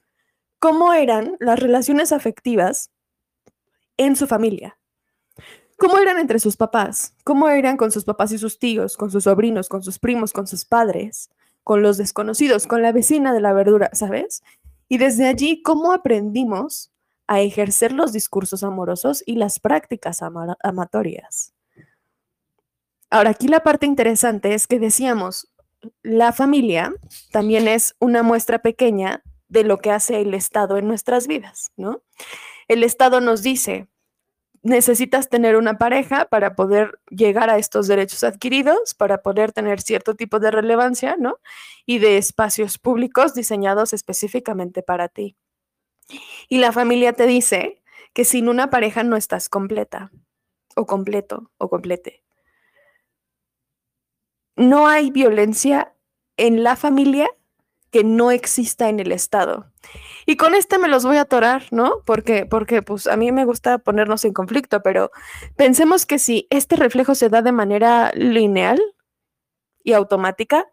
[0.59, 2.91] cómo eran las relaciones afectivas
[3.97, 4.77] en su familia.
[5.77, 7.13] ¿Cómo eran entre sus papás?
[7.23, 10.47] ¿Cómo eran con sus papás y sus tíos, con sus sobrinos, con sus primos, con
[10.47, 11.29] sus padres,
[11.63, 14.43] con los desconocidos, con la vecina de la verdura, ¿sabes?
[14.89, 16.91] Y desde allí, ¿cómo aprendimos
[17.27, 21.53] a ejercer los discursos amorosos y las prácticas amatorias?
[23.09, 25.47] Ahora, aquí la parte interesante es que decíamos,
[26.01, 26.93] la familia
[27.31, 32.01] también es una muestra pequeña de lo que hace el Estado en nuestras vidas, ¿no?
[32.67, 33.87] El Estado nos dice,
[34.67, 40.15] necesitas tener una pareja para poder llegar a estos derechos adquiridos, para poder tener cierto
[40.15, 41.39] tipo de relevancia, ¿no?
[41.85, 45.35] Y de espacios públicos diseñados específicamente para ti.
[46.49, 47.81] Y la familia te dice
[48.13, 50.11] que sin una pareja no estás completa,
[50.75, 52.23] o completo, o complete.
[54.55, 55.93] No hay violencia
[56.35, 57.29] en la familia
[57.91, 59.71] que no exista en el Estado.
[60.25, 62.01] Y con este me los voy a atorar, ¿no?
[62.05, 65.11] Porque, porque pues a mí me gusta ponernos en conflicto, pero
[65.55, 68.81] pensemos que si este reflejo se da de manera lineal
[69.83, 70.65] y automática,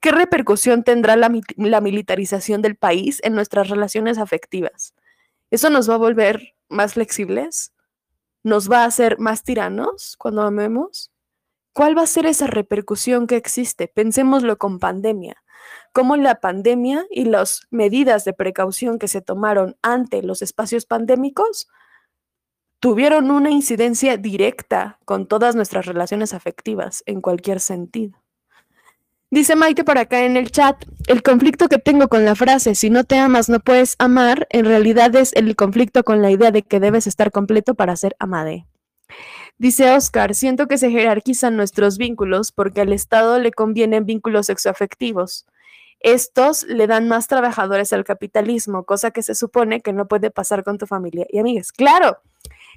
[0.00, 4.94] ¿qué repercusión tendrá la, la militarización del país en nuestras relaciones afectivas?
[5.50, 7.72] ¿Eso nos va a volver más flexibles?
[8.42, 11.10] ¿Nos va a hacer más tiranos cuando amemos?
[11.72, 13.88] ¿Cuál va a ser esa repercusión que existe?
[13.88, 15.42] Pensémoslo con pandemia
[15.92, 21.68] cómo la pandemia y las medidas de precaución que se tomaron ante los espacios pandémicos
[22.80, 28.22] tuvieron una incidencia directa con todas nuestras relaciones afectivas en cualquier sentido.
[29.30, 32.88] Dice Maite por acá en el chat, el conflicto que tengo con la frase si
[32.88, 36.62] no te amas no puedes amar, en realidad es el conflicto con la idea de
[36.62, 38.66] que debes estar completo para ser amade.
[39.58, 45.46] Dice Oscar, siento que se jerarquizan nuestros vínculos porque al Estado le convienen vínculos sexoafectivos.
[46.00, 50.64] Estos le dan más trabajadores al capitalismo, cosa que se supone que no puede pasar
[50.64, 51.72] con tu familia y amigas.
[51.72, 52.18] Claro,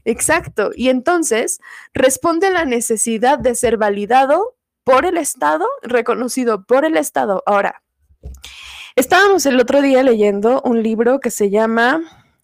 [0.05, 0.71] exacto.
[0.75, 1.59] Y entonces
[1.93, 7.43] responde a la necesidad de ser validado por el Estado, reconocido por el Estado.
[7.45, 7.83] Ahora,
[8.95, 12.01] estábamos el otro día leyendo un libro que se llama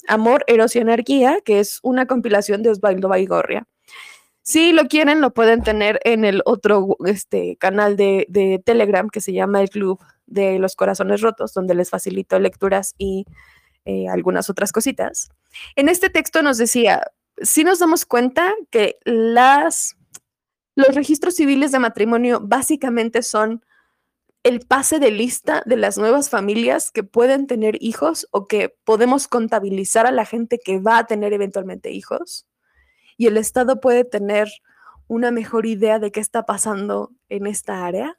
[0.07, 3.65] Amor, Eros y Anarquía, que es una compilación de Osvaldo Baigorria.
[4.47, 9.33] Si lo quieren, lo pueden tener en el otro este, canal de, Telegram que se
[9.33, 13.25] llama el Club de los Corazones Rotos, donde les facilito lecturas y
[13.83, 15.27] eh, algunas otras cositas.
[15.75, 19.97] En este texto nos decía, si nos damos cuenta que las,
[20.75, 23.65] los registros civiles de matrimonio básicamente son
[24.43, 29.27] el pase de lista de las nuevas familias que pueden tener hijos o que podemos
[29.27, 32.47] contabilizar a la gente que va a tener eventualmente hijos.
[33.17, 34.47] Y el Estado puede tener
[35.07, 38.17] una mejor idea de qué está pasando en esta área.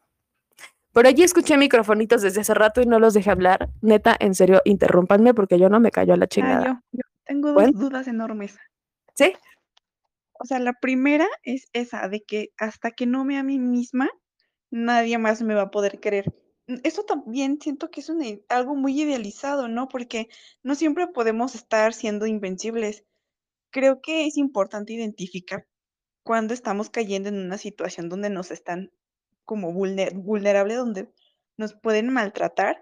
[0.92, 3.68] Por allí escuché microfonitos desde hace rato y no los dejé hablar.
[3.82, 6.82] Neta, en serio, interrúmpanme porque yo no me callo a la chingada.
[6.92, 8.58] yo, tengo dos dudas enormes.
[9.14, 9.32] ¿Sí?
[10.40, 14.08] O sea, la primera es esa, de que hasta que no me a mí misma,
[14.70, 16.32] nadie más me va a poder querer.
[16.68, 18.10] Mm, eso también siento que es
[18.48, 19.88] algo muy idealizado, ¿no?
[19.88, 20.28] Porque
[20.62, 23.04] no siempre podemos estar siendo invencibles.
[23.70, 25.66] Creo que es importante identificar
[26.22, 28.92] cuando estamos cayendo en una situación donde nos están
[29.44, 31.10] como vulnerables, donde
[31.56, 32.80] nos pueden maltratar,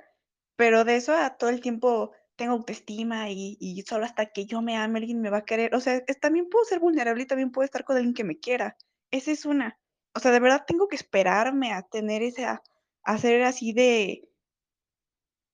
[0.56, 4.76] pero de eso a todo el tiempo tengo autoestima y, solo hasta que yo me
[4.76, 5.74] ame alguien me va a querer.
[5.74, 8.76] O sea, también puedo ser vulnerable y también puedo estar con alguien que me quiera.
[9.10, 9.78] Esa es una.
[10.14, 12.62] O sea, de verdad tengo que esperarme a tener ese, a,
[13.04, 14.28] a ser así de,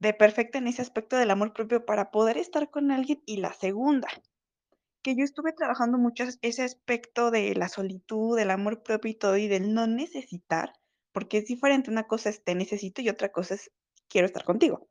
[0.01, 3.23] de perfecta en ese aspecto del amor propio para poder estar con alguien.
[3.27, 4.09] Y la segunda,
[5.03, 9.37] que yo estuve trabajando mucho ese aspecto de la solitud, del amor propio y todo,
[9.37, 10.73] y del no necesitar,
[11.13, 11.91] porque es diferente.
[11.91, 13.71] Una cosa es te necesito y otra cosa es
[14.09, 14.89] quiero estar contigo.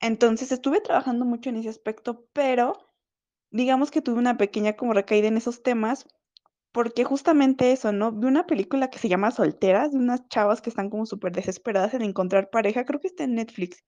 [0.00, 2.76] Entonces estuve trabajando mucho en ese aspecto, pero
[3.50, 6.06] digamos que tuve una pequeña como recaída en esos temas,
[6.72, 8.12] porque justamente eso, ¿no?
[8.12, 11.94] Vi una película que se llama Solteras, de unas chavas que están como súper desesperadas
[11.94, 13.84] en encontrar pareja, creo que está en Netflix.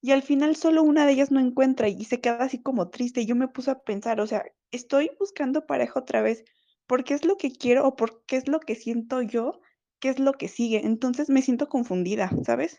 [0.00, 3.22] Y al final solo una de ellas no encuentra y se queda así como triste.
[3.22, 6.44] Y yo me puse a pensar, o sea, estoy buscando pareja otra vez,
[6.86, 9.60] ¿por qué es lo que quiero o por qué es lo que siento yo?
[10.00, 10.82] ¿Qué es lo que sigue?
[10.84, 12.78] Entonces me siento confundida, ¿sabes?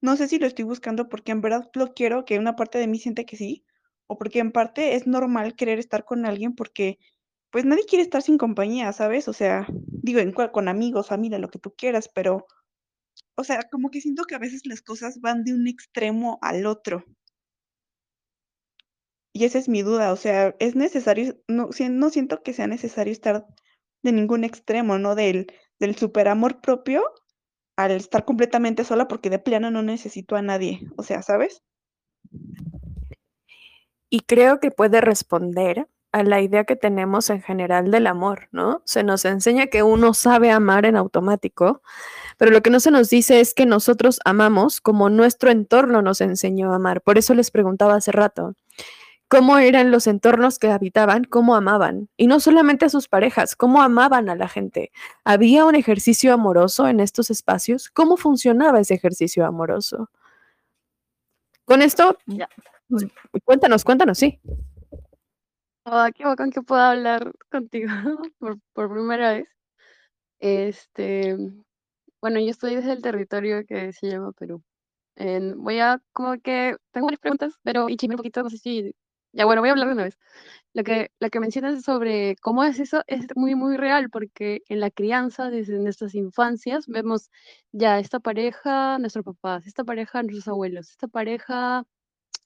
[0.00, 2.86] No sé si lo estoy buscando porque en verdad lo quiero, que una parte de
[2.86, 3.64] mí siente que sí,
[4.06, 6.98] o porque en parte es normal querer estar con alguien porque
[7.50, 9.28] pues nadie quiere estar sin compañía, ¿sabes?
[9.28, 12.46] O sea, digo, en con amigos, familia, lo que tú quieras, pero,
[13.34, 16.66] o sea, como que siento que a veces las cosas van de un extremo al
[16.66, 17.04] otro.
[19.34, 23.12] Y esa es mi duda, o sea, es necesario, no, no siento que sea necesario
[23.12, 23.46] estar
[24.02, 25.14] de ningún extremo, ¿no?
[25.14, 25.46] Del,
[25.78, 27.02] del superamor propio
[27.76, 31.62] al estar completamente sola porque de plano no necesito a nadie, o sea, ¿sabes?
[34.10, 38.82] Y creo que puede responder a la idea que tenemos en general del amor, ¿no?
[38.84, 41.82] Se nos enseña que uno sabe amar en automático,
[42.36, 46.20] pero lo que no se nos dice es que nosotros amamos como nuestro entorno nos
[46.20, 47.00] enseñó a amar.
[47.00, 48.54] Por eso les preguntaba hace rato,
[49.28, 52.10] cómo eran los entornos que habitaban, cómo amaban.
[52.18, 54.92] Y no solamente a sus parejas, cómo amaban a la gente.
[55.24, 57.88] ¿Había un ejercicio amoroso en estos espacios?
[57.88, 60.10] ¿Cómo funcionaba ese ejercicio amoroso?
[61.64, 62.18] Con esto,
[62.90, 63.06] pues,
[63.44, 64.38] cuéntanos, cuéntanos, sí.
[65.84, 67.88] Oh, qué bacán que pueda hablar contigo
[68.38, 69.48] por, por primera vez.
[70.40, 71.36] Este,
[72.20, 74.62] bueno, yo estoy desde el territorio que se llama Perú.
[75.56, 78.94] voy a, como que, tengo varias preguntas, pero y un poquito, no sé si
[79.32, 80.18] ya bueno, voy a hablar de una vez.
[80.74, 84.80] Lo que, lo que mencionas sobre cómo es eso es muy, muy real, porque en
[84.80, 87.30] la crianza, desde nuestras infancias, vemos
[87.72, 91.84] ya esta pareja, nuestros papás, esta pareja, nuestros abuelos, esta pareja,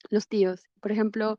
[0.09, 0.63] los tíos.
[0.81, 1.37] Por ejemplo,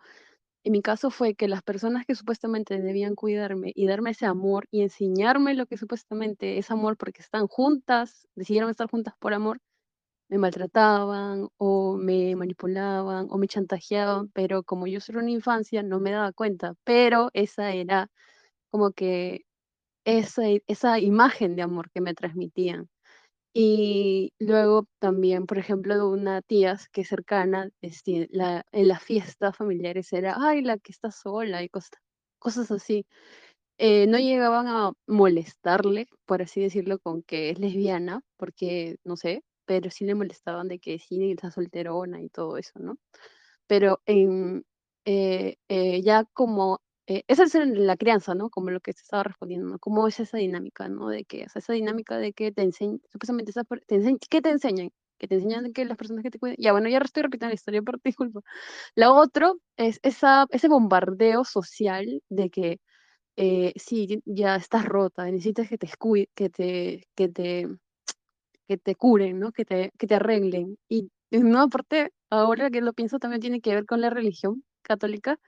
[0.69, 4.67] en mi caso fue que las personas que supuestamente debían cuidarme y darme ese amor
[4.71, 9.61] y enseñarme lo que supuestamente es amor porque están juntas, decidieron estar juntas por amor,
[10.29, 16.01] me maltrataban o me manipulaban o me chantajeaban, pero como yo soy una infancia no
[16.01, 18.11] me daba cuenta, pero esa era
[18.71, 19.47] como que
[20.05, 22.89] esa, esa imagen de amor que me transmitían.
[23.55, 29.57] Y luego también, por ejemplo, una tía que es cercana, este, la, en las fiestas
[29.57, 31.91] familiares era, ay, la que está sola y cosas,
[32.39, 33.07] cosas así.
[33.79, 39.43] Eh, no llegaban a molestarle, por así decirlo, con que es lesbiana, porque, no sé,
[39.67, 42.99] pero sí le molestaban de que sí, está solterona y todo eso, ¿no?
[43.69, 44.65] Pero en,
[45.07, 48.51] eh, eh, ya como, eh, esa es la crianza, ¿no?
[48.51, 49.79] Como lo que se estaba respondiendo, ¿no?
[49.79, 51.09] ¿Cómo es esa dinámica, ¿no?
[51.09, 53.53] De que, esa dinámica de que te enseñan, supuestamente,
[53.87, 54.91] te enseñan, ¿qué te enseñan?
[55.19, 57.55] Que te enseñan que las personas que te cuidan, ya bueno, ya estoy repitiendo la
[57.55, 58.41] historia, por disculpa.
[58.97, 62.81] Lo otro es esa, ese bombardeo social de que,
[63.77, 65.89] sí, ya estás rota, necesitas que te,
[66.35, 67.69] que te, que te
[68.69, 69.53] que te curen, ¿no?
[69.53, 70.79] Que te, que te arreglen.
[70.89, 75.39] Y no, aparte, ahora que lo pienso, también tiene que ver con la religión católica,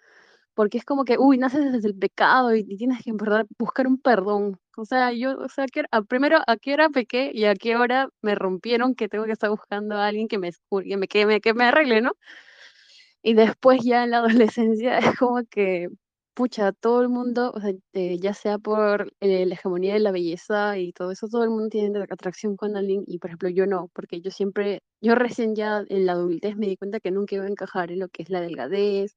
[0.54, 3.98] porque es como que, uy, naces desde el pecado y, tienes que verdad buscar un
[3.98, 4.58] perdón.
[4.76, 7.76] O sea, yo, o sea, que, a, primero, ¿a qué hora pequé y a qué
[7.76, 11.40] hora me rompieron que tengo que estar buscando a alguien que me, me, que me,
[11.40, 12.12] que me arregle, ¿no?
[13.22, 15.88] Y después ya en la adolescencia es como que
[16.40, 20.10] pucha, todo el mundo, o sea, eh, ya sea por eh, la hegemonía de la
[20.10, 23.66] belleza y todo eso, todo el mundo tiene atracción con alguien y, por ejemplo, yo
[23.66, 27.34] no, porque yo siempre, yo recién ya en la adultez me di cuenta que nunca
[27.34, 29.16] iba a encajar en lo que es la delgadez,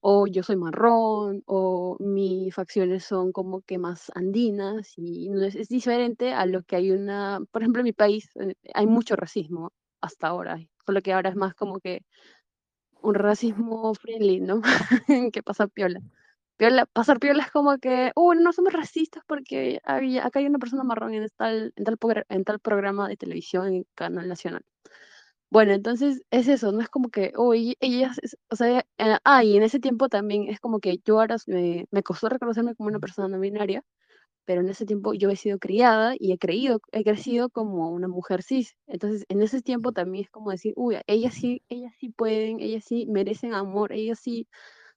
[0.00, 5.54] o yo soy marrón, o mis facciones son como que más andinas y no es,
[5.56, 9.16] es diferente a lo que hay una, por ejemplo, en mi país eh, hay mucho
[9.16, 12.02] racismo hasta ahora, solo que ahora es más como que
[13.02, 14.62] un racismo friendly, ¿no?
[15.32, 16.00] que pasa piola
[16.92, 21.14] pasar piola es como que, uh, no somos racistas porque acá hay una persona marrón
[21.14, 24.64] en tal, en, tal, en tal programa de televisión en Canal Nacional.
[25.50, 28.18] Bueno, entonces es eso, no es como que, oh, ellas,
[28.50, 31.86] o sea, eh, ah, y en ese tiempo también es como que yo ahora me,
[31.90, 33.82] me costó reconocerme como una persona no binaria,
[34.46, 38.08] pero en ese tiempo yo he sido criada y he creído, he crecido como una
[38.08, 38.76] mujer cis.
[38.86, 42.84] Entonces, en ese tiempo también es como decir, uy, ellas sí, ellas sí pueden, ellas
[42.86, 44.48] sí merecen amor, ellas sí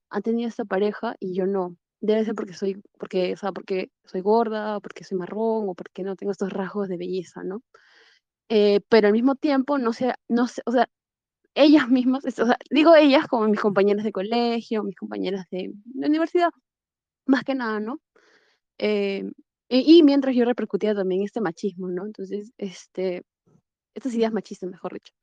[0.10, 1.78] han tenido esta pareja y yo no.
[2.02, 5.76] Debe ser porque soy, porque, o sea, porque soy gorda, o porque soy marrón, o
[5.76, 7.64] porque no tengo estos rasgos de belleza, ¿no?
[8.54, 10.90] Eh, pero al mismo tiempo, no sé, no sé, o sea,
[11.56, 16.08] ellas mismas, o sea, digo ellas como mis compañeras de colegio, mis compañeras de, de
[16.08, 16.52] universidad,
[17.28, 18.02] más que nada, ¿no?
[18.80, 19.32] Eh,
[19.70, 22.06] y, mientras yo repercutía también este machismo, ¿no?
[22.06, 23.24] Entonces, este,
[23.96, 25.14] estas ideas machistas, mejor dicho,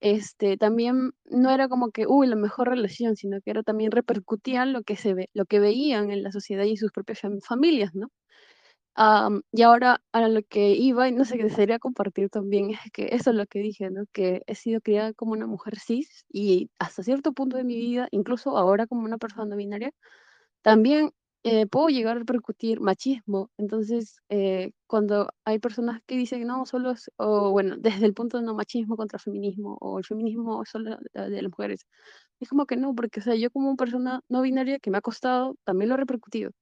[0.00, 4.72] este, también no era como que, uy, la mejor relación, sino que era también repercutían
[4.72, 8.10] lo que se ve, lo que veían en la sociedad y sus propias familias, ¿no?
[9.52, 13.08] Y ahora a lo que iba, y no sé, qué desearía compartir también, es que
[13.12, 14.04] eso es lo que dije, ¿no?
[14.12, 18.08] Que he sido criada como una mujer cis y hasta cierto punto de mi vida,
[18.12, 19.90] incluso ahora como una persona binaria,
[20.62, 21.12] también
[21.44, 23.50] eh, puedo llegar a repercutir machismo.
[23.58, 28.38] Entonces, eh, cuando hay personas que dicen, no, solo es, o bueno, desde el punto
[28.38, 31.86] de no machismo contra feminismo, o el feminismo solo de las mujeres,
[32.40, 35.56] es como que no, porque, o yo como persona no binaria que me ha costado,
[35.64, 36.52] también lo he repercutido.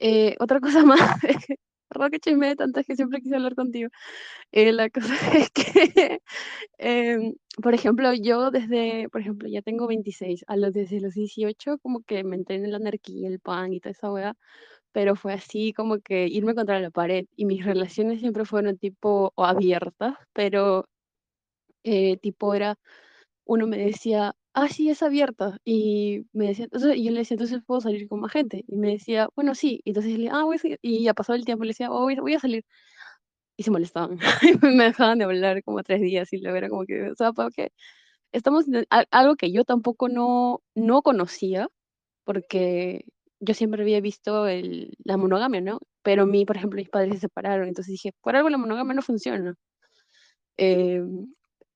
[0.00, 1.00] Eh, otra cosa más,
[1.88, 3.88] perdón que chisme tantas que siempre quise hablar contigo.
[4.52, 6.20] Eh, la cosa es que,
[6.78, 11.78] em, por ejemplo, yo desde, por ejemplo, ya tengo 26, a los, desde los 18
[11.80, 14.34] como que me entré en la anarquía, el pan y toda esa weá,
[14.92, 19.32] pero fue así como que irme contra la pared y mis relaciones siempre fueron tipo
[19.36, 20.86] o abiertas, pero
[21.84, 22.76] eh, tipo era,
[23.46, 25.58] uno me decía, ah, sí, es abierta.
[25.64, 28.64] Y me decía, entonces, y yo le decía, entonces puedo salir con más gente.
[28.66, 29.80] Y me decía, bueno, sí.
[29.84, 30.78] Y entonces le ah, voy a salir.
[30.82, 32.64] Y ya pasó el tiempo, le decía, oh, voy, a salir.
[33.56, 34.18] Y se molestaban.
[34.62, 37.70] me dejaban de hablar como tres días y luego era como que, o sea, porque
[38.32, 38.66] estamos,
[39.10, 41.68] algo que yo tampoco no, no conocía,
[42.24, 43.04] porque
[43.40, 45.80] yo siempre había visto el, la monogamia, ¿no?
[46.02, 49.02] Pero mí, por ejemplo, mis padres se separaron, entonces dije, por algo la monogamia no
[49.02, 49.54] funciona.
[50.58, 51.02] Eh,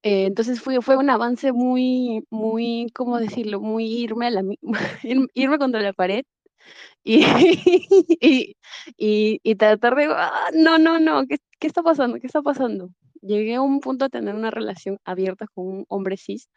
[0.02, 3.60] eh, entonces fue, fue un avance muy, muy, ¿cómo decirlo?
[3.60, 4.42] Muy irme, a la,
[5.34, 6.24] irme contra la pared
[7.04, 8.56] y,
[8.96, 12.18] y, y, tratar de, ah, no, no, no, ¿qué, ¿qué, está pasando?
[12.20, 12.90] ¿Qué está pasando?
[13.22, 16.48] Llegué a un punto a tener una relación abierta con un hombre cis,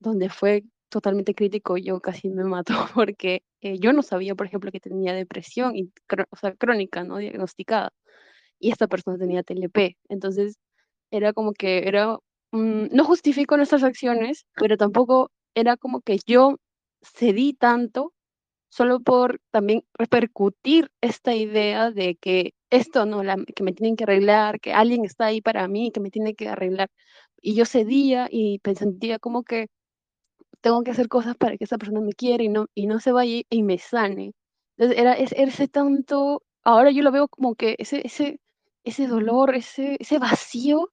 [0.00, 4.70] donde fue totalmente crítico, yo casi me mato porque eh, yo no sabía, por ejemplo,
[4.72, 5.92] que tenía depresión, y,
[6.30, 7.18] o sea, crónica, ¿no?
[7.18, 7.92] Diagnosticada,
[8.60, 10.58] y esta persona tenía TLP, entonces
[11.10, 12.18] era como que era
[12.52, 16.56] Mm, no justifico nuestras acciones, pero tampoco era como que yo
[17.02, 18.12] cedí tanto
[18.70, 24.04] solo por también repercutir esta idea de que esto no, la, que me tienen que
[24.04, 26.90] arreglar, que alguien está ahí para mí, que me tiene que arreglar.
[27.42, 29.68] Y yo cedía y sentía como que
[30.62, 33.12] tengo que hacer cosas para que esa persona me quiera y no, y no se
[33.12, 34.32] vaya y me sane.
[34.76, 38.40] Entonces era ese, tanto, ahora yo lo veo como que ese, ese,
[38.84, 40.90] ese dolor, ese, ese vacío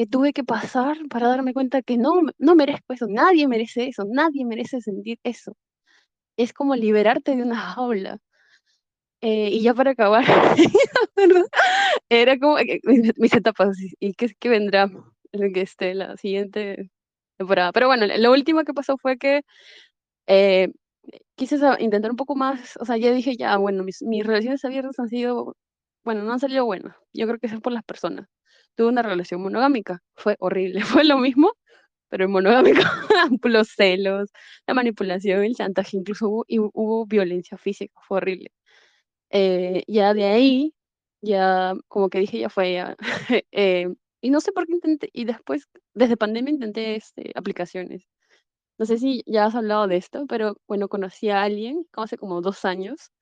[0.00, 4.04] que tuve que pasar para darme cuenta que no, no merezco eso, nadie merece eso,
[4.08, 5.54] nadie merece sentir eso.
[6.38, 8.18] Es como liberarte de una jaula.
[9.20, 10.24] Eh, y ya para acabar,
[12.08, 12.56] era como
[13.18, 14.88] mis, etapas y qué, qué vendrá
[15.32, 16.90] que esté la siguiente
[17.36, 17.72] temporada.
[17.72, 19.42] Pero bueno, lo último que pasó fue que
[20.28, 20.72] eh,
[21.36, 24.98] quise intentar un poco más, o sea, ya dije, ya, bueno, mis, mis relaciones abiertas
[24.98, 25.56] han sido,
[26.04, 26.96] bueno, no han salido buenas.
[27.12, 28.28] Yo creo que es por las personas
[28.80, 30.02] tuve una relación monogámica.
[30.16, 31.52] Fue horrible, fue lo mismo,
[32.08, 32.80] pero en monogámico,
[33.44, 34.30] los celos,
[34.66, 38.52] la manipulación, el chantaje, incluso hubo, violencia física, fue horrible.
[39.30, 40.74] Eh, ya de ahí,
[41.22, 42.96] ya como que dije, ya fue, ya.
[43.52, 43.88] Eh,
[44.22, 48.04] y no sé por qué intenté, y después, desde pandemia intenté este, aplicaciones.
[48.78, 52.40] No sé si ya has hablado de esto, pero bueno, conocí a alguien hace como
[52.40, 53.12] dos años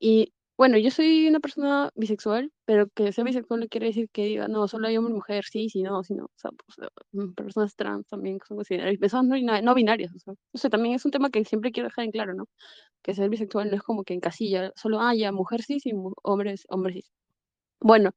[0.00, 4.24] y bueno, yo soy una persona bisexual, pero que sea bisexual no quiere decir que
[4.26, 6.26] diga, no, solo hay hombre y mujer, sí, sí, no, sí, no.
[6.26, 10.12] O sea, pues, eh, mm, personas trans también son consideradas, personas no, no binarias,
[10.52, 12.46] o sea, también es un tema que siempre quiero dejar en claro, ¿no?
[13.02, 15.92] Que ser bisexual no es como que en casilla, solo haya mujer sí, y
[16.22, 17.04] hombres, hombres sí.
[17.80, 18.12] Bueno,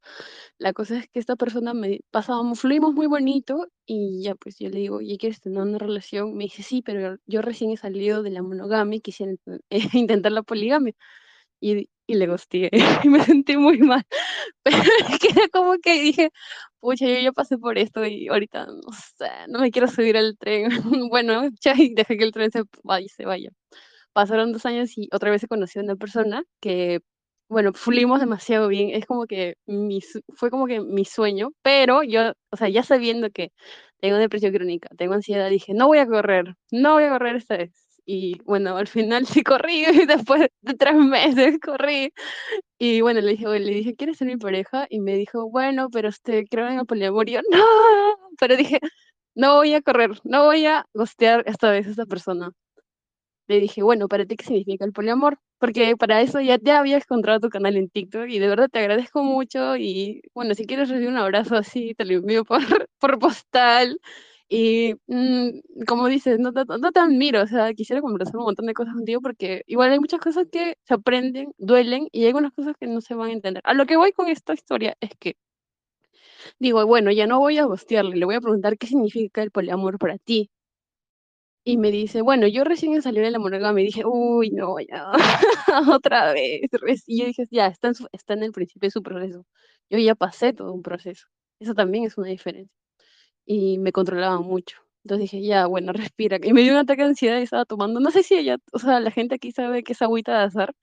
[0.60, 4.70] la cosa es que esta persona me pasábamos, fluimos muy bonito y ya pues yo
[4.70, 6.36] le digo, ¿y quieres tener una relación?
[6.38, 9.34] Me dice, sí, pero yo recién he salido de la monogamia y quisiera
[9.94, 10.94] intentar la poligamia
[11.62, 12.70] y, y le gusté
[13.04, 14.04] y me sentí muy mal.
[14.64, 14.78] Pero
[15.38, 16.32] era como que dije,
[16.80, 20.38] pucha, yo ya pasé por esto y ahorita no sé, no me quiero subir al
[20.38, 20.70] tren.
[21.12, 23.50] bueno, ya dejé que el tren se vaya, se vaya.
[24.14, 27.02] Pasaron dos años y otra vez he conocido a una persona que,
[27.50, 28.90] bueno, fluimos demasiado bien.
[28.92, 30.02] Es como que mi,
[30.36, 33.52] fue como que mi sueño, pero yo, o sea, ya sabiendo que
[34.00, 37.58] tengo depresión crónica, tengo ansiedad, dije, no voy a correr, no voy a correr esta
[37.58, 42.14] vez y bueno, al final sí corrí, y después de tres meses corrí.
[42.80, 44.88] Y bueno, le dije, le dije, ¿quieres ser mi pareja?
[44.90, 47.30] Y me dijo, bueno, pero este, creo en el poliamor.
[47.30, 47.64] Y yo, no,
[48.40, 48.80] pero dije,
[49.36, 52.52] no voy a correr, no voy a gostear esta vez a esta persona.
[53.48, 55.40] Le dije, bueno, ¿para ti qué significa el poliamor?
[55.60, 58.80] Porque para eso ya te había encontrado tu canal en TikTok y de verdad te
[58.80, 59.78] agradezco mucho.
[59.78, 62.60] Y bueno, si quieres recibir un abrazo así, te lo envío por,
[63.00, 64.00] por postal.
[64.50, 68.74] Y mm, como dices, no, no, te admiro, o sea, quisiera conversar un montón de
[68.74, 72.76] cosas contigo porque igual hay muchas cosas que se aprenden, duelen y hay algunas cosas
[72.80, 73.62] que no se van a entender.
[73.66, 75.36] A lo que voy con esta historia es que
[76.60, 79.98] digo, bueno, ya no voy a gostearle, le voy a preguntar qué significa el poliamor
[80.00, 80.50] para ti.
[81.66, 85.12] Y me dice, bueno, yo recién salí de la monogamia y dije, uy, no, ya,
[86.00, 86.62] otra vez.
[87.06, 89.46] Y yo dije, ya, está en, está en el principio de su proceso.
[89.90, 91.28] Yo ya pasé todo un proceso.
[91.60, 92.72] Eso también es una diferencia
[93.48, 94.78] y me controlaba mucho.
[95.04, 96.38] Entonces dije, ya, bueno, respira.
[96.44, 98.80] Y me dio un ataque de ansiedad y estaba tomando, no sé si ella, o
[98.80, 100.76] sea, la gente aquí sabe que es agüita de azar,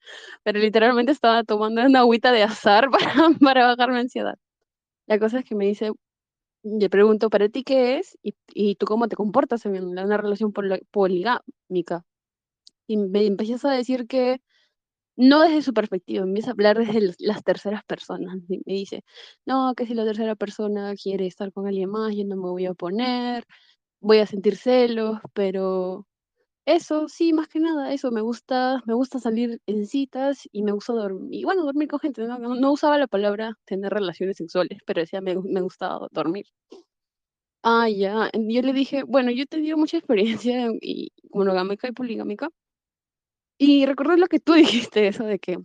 [0.43, 4.37] pero literalmente estaba tomando una agüita de azar para, para bajar mi ansiedad.
[5.07, 5.91] La cosa es que me dice,
[6.63, 8.17] le pregunto, ¿para ti qué es?
[8.23, 12.05] Y, y tú cómo te comportas en una relación poligámica.
[12.87, 14.41] Y me empiezas a decir que
[15.15, 18.37] no desde su perspectiva, empieza a hablar desde las terceras personas.
[18.49, 19.03] me dice,
[19.45, 22.65] no, que si la tercera persona quiere estar con alguien más, yo no me voy
[22.65, 23.45] a oponer,
[24.01, 26.07] voy a sentir celos, pero
[26.65, 30.71] eso, sí, más que nada, eso, me gusta, me gusta salir en citas y me
[30.73, 35.01] gusta dormir, y bueno, dormir con gente, no, usaba la palabra tener relaciones sexuales, pero
[35.01, 36.47] decía, me, me gustaba dormir.
[37.63, 42.49] Ah, ya, yo le dije, bueno, yo he tenido mucha experiencia y monogámica y poligámica,
[43.57, 44.53] y recuerdo lo que tú
[44.89, 45.57] dijiste, eso de que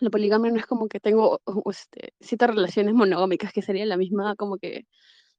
[0.00, 4.36] la poligamia no es como que tengo este, ciertas relaciones monogámicas, que sería la misma,
[4.36, 4.86] como que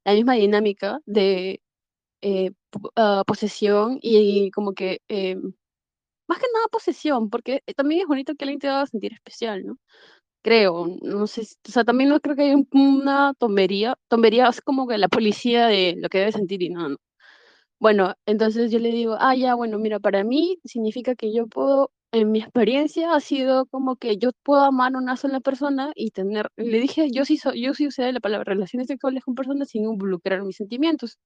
[0.06, 1.62] la misma dinámica de
[2.22, 2.52] eh,
[2.96, 5.38] ah, posesión y, como que eh,
[6.28, 9.78] más que nada posesión, porque también es bonito que alguien te haga sentir especial, ¿no?
[10.44, 14.88] Creo, no sé, o sea, también no creo que haya una tombería, tombería es como
[14.88, 16.98] que la policía de lo que debe sentir y no, no.
[17.84, 21.92] Bueno, entonces yo le digo, ah, ya, bueno, mira, para mí significa que yo puedo,
[22.14, 26.12] en mi experiencia ha sido como que yo puedo amar a una sola persona y
[26.12, 29.84] tener, le dije, yo sí, yo sí usé la palabra relaciones sexuales con personas sin
[29.84, 31.18] involucrar mis sentimientos.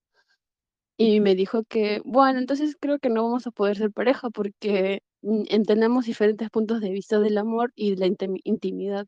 [0.99, 5.01] Y me dijo que, bueno, entonces creo que no vamos a poder ser pareja porque
[5.22, 8.08] mm, entendemos diferentes puntos de vista del amor y de la
[8.43, 9.05] intimidad.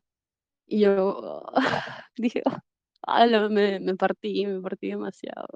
[0.66, 1.42] Y yo
[2.16, 2.42] dije,
[3.06, 5.48] ah, me, me partí, me partí demasiado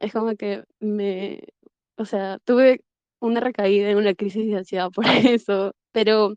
[0.00, 1.40] es como que me,
[1.96, 2.82] o sea, tuve
[3.20, 5.04] una recaída en una crisis de ansiedad por
[5.40, 6.34] eso, pero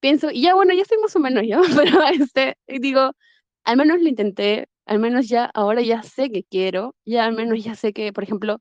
[0.00, 3.12] pienso, y ya bueno, ya estoy más o menos ya, pero este, digo,
[3.64, 7.62] al menos lo intenté, al menos ya, ahora ya sé que quiero, ya al menos
[7.64, 8.60] ya sé que, por ejemplo,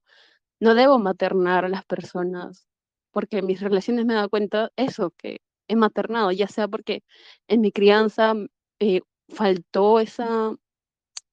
[0.59, 2.67] no debo maternar a las personas,
[3.11, 7.03] porque en mis relaciones me he dado cuenta eso, que he maternado, ya sea porque
[7.47, 8.33] en mi crianza
[8.79, 10.55] eh, faltó esa,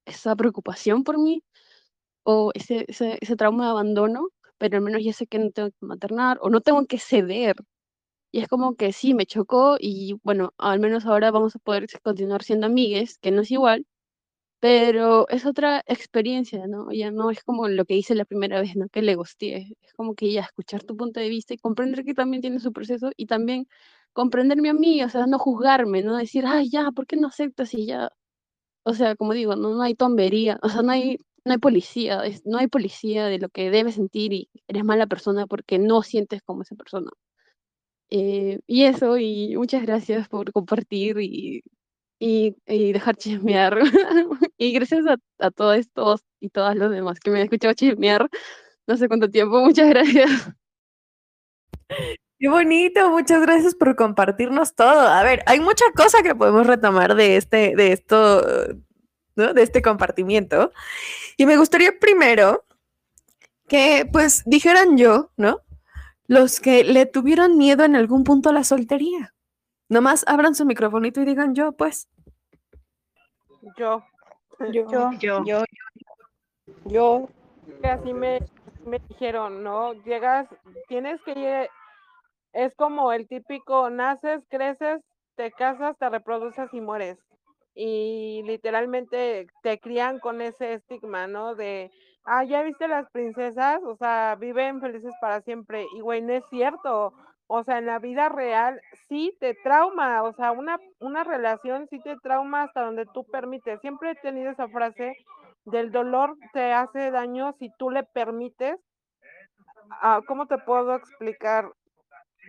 [0.07, 1.43] esa preocupación por mí,
[2.25, 5.71] o ese, ese, ese trauma de abandono, pero al menos ya sé que no tengo
[5.71, 7.57] que maternar o no tengo que ceder.
[8.33, 11.87] Y es como que sí, me chocó y bueno, al menos ahora vamos a poder
[12.03, 13.87] continuar siendo amigues, que no es igual,
[14.61, 16.91] pero es otra experiencia, ¿no?
[16.93, 18.89] Ya no es como lo que hice la primera vez, ¿no?
[18.89, 22.15] Que le gusté, es como que ya escuchar tu punto de vista y comprender que
[22.15, 23.67] también tiene su proceso y también
[24.15, 27.75] comprenderme a mí, o sea, no juzgarme, no decir, ay, ya, ¿por qué no aceptas
[27.75, 28.11] y ya?
[28.85, 32.23] O sea, como digo, no, no hay tombería, o sea, no hay no hay policía,
[32.45, 36.43] no hay policía de lo que debes sentir y eres mala persona porque no sientes
[36.43, 37.11] como esa persona.
[38.11, 41.63] Eh, y eso, y muchas gracias por compartir y,
[42.19, 42.55] y,
[42.93, 43.79] dejar chismear.
[44.59, 48.29] y gracias a, a, todos y todas los demás que me han escuchado chismear
[48.87, 49.61] no sé cuánto tiempo.
[49.61, 50.31] Muchas gracias.
[52.39, 55.01] Qué bonito, muchas gracias por compartirnos todo.
[55.09, 58.43] A ver, hay mucha cosa que podemos retomar de este, de esto,
[59.37, 60.73] de este compartimiento.
[61.37, 62.65] Y me gustaría primero
[63.69, 65.61] que pues dijeran yo, ¿no?
[66.27, 69.35] Los que le tuvieron miedo en algún punto a la soltería.
[69.89, 72.09] Nomás abran su microfonito y digan yo, pues.
[73.77, 74.05] Yo.
[74.73, 75.11] Yo.
[75.19, 75.45] Yo.
[75.45, 75.65] Yo.
[76.85, 77.29] Yo.
[77.83, 78.41] Así me,
[78.87, 79.93] me dijeron, ¿no?
[80.05, 80.49] Llegas,
[80.89, 81.69] tienes que...
[82.53, 85.03] Es como el típico, naces, creces,
[85.35, 87.19] te casas, te reproduces y mueres
[87.75, 91.55] y literalmente te crían con ese estigma, ¿no?
[91.55, 91.91] De,
[92.25, 95.87] ah, ya viste las princesas, o sea, viven felices para siempre.
[95.97, 97.13] Y güey, no es cierto.
[97.47, 102.01] O sea, en la vida real sí te trauma, o sea, una, una relación sí
[102.01, 103.81] te trauma hasta donde tú permites.
[103.81, 105.15] Siempre he tenido esa frase
[105.67, 108.77] del dolor te hace daño si tú le permites.
[109.91, 111.71] Ah, ¿Cómo te puedo explicar?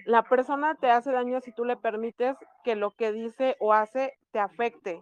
[0.05, 4.13] la persona te hace daño si tú le permites que lo que dice o hace
[4.31, 5.01] te afecte.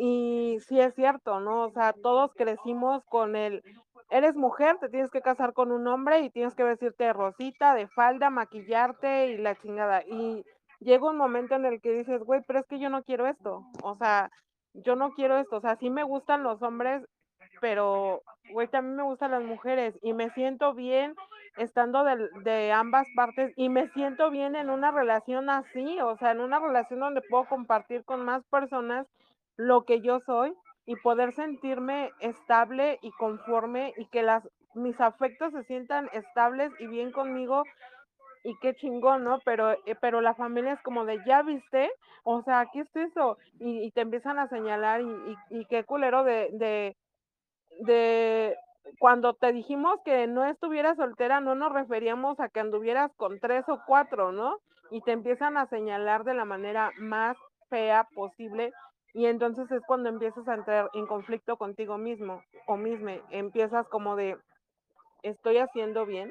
[0.00, 1.64] Y sí es cierto, ¿no?
[1.64, 3.64] O sea, todos crecimos con el,
[4.10, 7.74] eres mujer, te tienes que casar con un hombre y tienes que vestirte de rosita,
[7.74, 10.02] de falda, maquillarte y la chingada.
[10.06, 10.44] Y
[10.78, 13.64] llega un momento en el que dices, güey, pero es que yo no quiero esto.
[13.82, 14.30] O sea,
[14.72, 15.56] yo no quiero esto.
[15.56, 17.02] O sea, sí me gustan los hombres,
[17.60, 18.22] pero,
[18.52, 21.16] güey, también me gustan las mujeres y me siento bien
[21.56, 26.30] estando de, de, ambas partes y me siento bien en una relación así, o sea,
[26.30, 29.08] en una relación donde puedo compartir con más personas
[29.58, 30.54] lo que yo soy
[30.86, 36.86] y poder sentirme estable y conforme y que las mis afectos se sientan estables y
[36.86, 37.64] bien conmigo
[38.44, 39.40] y qué chingón, ¿no?
[39.44, 41.90] Pero, eh, pero la familia es como de, ¿ya viste?
[42.22, 43.36] O sea, ¿qué es eso?
[43.58, 45.10] Y, y te empiezan a señalar y,
[45.50, 46.96] y, y qué culero de, de,
[47.80, 48.56] de,
[49.00, 53.64] cuando te dijimos que no estuvieras soltera, no nos referíamos a que anduvieras con tres
[53.68, 54.58] o cuatro, ¿no?
[54.90, 57.36] Y te empiezan a señalar de la manera más
[57.68, 58.72] fea posible
[59.14, 63.12] y entonces es cuando empiezas a entrar en conflicto contigo mismo o misma.
[63.30, 64.36] Empiezas como de,
[65.22, 66.30] estoy haciendo bien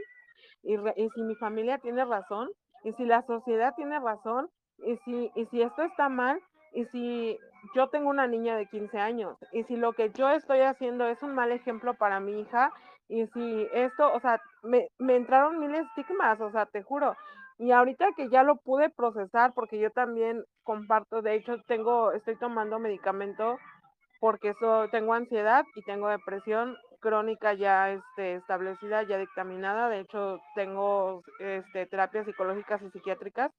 [0.64, 2.50] y, y si mi familia tiene razón
[2.84, 4.50] y si la sociedad tiene razón
[4.80, 6.40] y si, y si esto está mal
[6.74, 7.40] y si
[7.76, 11.22] yo tengo una niña de 15 años y si lo que yo estoy haciendo es
[11.24, 12.72] un mal ejemplo para mi hija
[13.10, 17.16] y si esto, o sea, me, me entraron mil estigmas, o sea, te juro.
[17.60, 22.36] Y ahorita que ya lo pude procesar, porque yo también comparto, de hecho, tengo, estoy
[22.38, 23.58] tomando medicamento
[24.20, 29.90] porque eso, tengo ansiedad y tengo depresión crónica ya este, establecida, ya dictaminada.
[29.90, 33.52] De hecho, tengo este, terapias psicológicas y psiquiátricas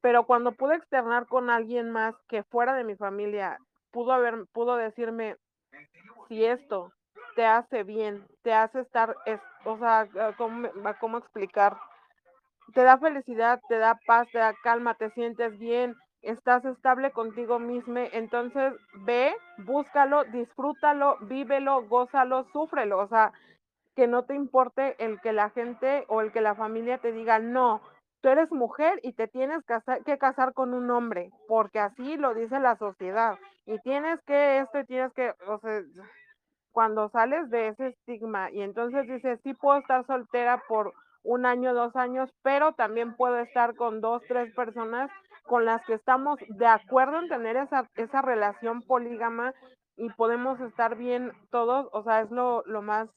[0.00, 3.58] pero cuando pude externar con alguien más que fuera de mi familia,
[3.90, 5.36] pudo haber, pudo decirme,
[6.28, 6.92] si esto
[7.34, 10.68] te hace bien, te hace estar, es, o sea, ¿cómo,
[11.00, 11.76] ¿cómo explicar?
[12.74, 17.58] Te da felicidad, te da paz, te da calma, te sientes bien, estás estable contigo
[17.58, 18.72] mismo, entonces
[19.04, 23.32] ve, búscalo, disfrútalo, vívelo, gózalo, súfrelo, o sea,
[23.94, 27.38] que no te importe el que la gente o el que la familia te diga,
[27.38, 27.80] no,
[28.20, 29.62] tú eres mujer y te tienes
[30.04, 33.38] que casar con un hombre, porque así lo dice la sociedad.
[33.64, 35.82] Y tienes que esto y tienes que, o sea,
[36.72, 40.92] cuando sales de ese estigma y entonces dices, sí puedo estar soltera por
[41.26, 45.10] un año, dos años, pero también puedo estar con dos, tres personas
[45.44, 49.52] con las que estamos de acuerdo en tener esa, esa relación polígama
[49.96, 53.08] y podemos estar bien todos, o sea, es lo, lo más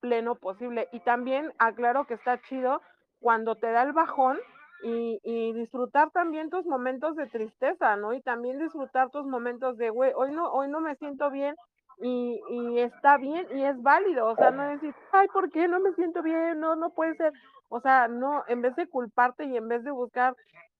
[0.00, 0.88] pleno posible.
[0.92, 2.80] Y también aclaro que está chido
[3.20, 4.38] cuando te da el bajón
[4.82, 8.12] y, y, disfrutar también tus momentos de tristeza, ¿no?
[8.12, 11.56] Y también disfrutar tus momentos de, güey, hoy no, hoy no me siento bien
[12.00, 15.80] y, y está bien y es válido, o sea, no decir, ay, ¿por qué no
[15.80, 16.60] me siento bien?
[16.60, 17.32] No, no puede ser,
[17.68, 20.36] o sea, no, en vez de culparte y en vez de buscar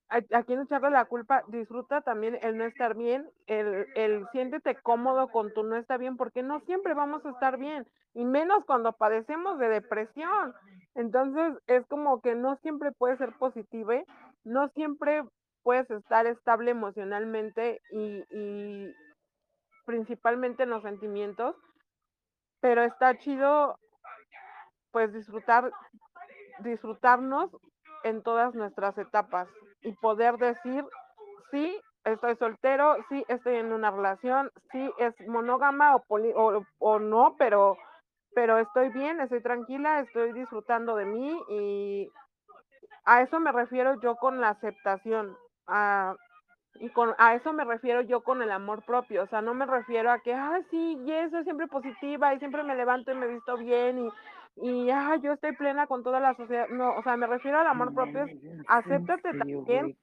[0.09, 4.77] a, a quién echarle la culpa, disfruta también el no estar bien, el, el siéntete
[4.77, 8.65] cómodo con tu no estar bien, porque no siempre vamos a estar bien, y menos
[8.65, 10.55] cuando padecemos de depresión.
[10.95, 13.95] Entonces es como que no siempre puedes ser positiva,
[14.45, 15.23] no siempre
[15.63, 18.93] puedes estar estable emocionalmente y
[19.89, 21.57] principalmente en los sentimientos,
[22.61, 23.79] pero está chido
[24.91, 25.73] pues disfrutar,
[26.59, 27.51] disfrutarnos
[28.05, 29.49] en todas nuestras etapas
[29.81, 30.85] y poder decir,
[31.51, 37.35] sí, estoy soltero, sí, estoy en una relación, sí, es monógama o, poli o, no,
[37.39, 37.79] pero
[38.35, 42.13] pero estoy bien, estoy tranquila, estoy disfrutando de mí y
[43.05, 45.35] a eso me refiero yo con la aceptación.
[46.81, 49.67] Y con, a eso me refiero yo con el amor propio, o sea, no me
[49.67, 53.27] refiero a que, ah, sí, y eso siempre positiva y siempre me levanto y me
[53.27, 54.11] visto bien y,
[54.63, 56.69] y ah, yo estoy plena con toda la sociedad.
[56.69, 58.27] No, o sea, me refiero al amor propio,
[58.69, 59.97] acéptate también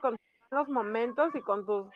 [0.00, 0.16] con
[0.50, 1.86] los momentos y con tus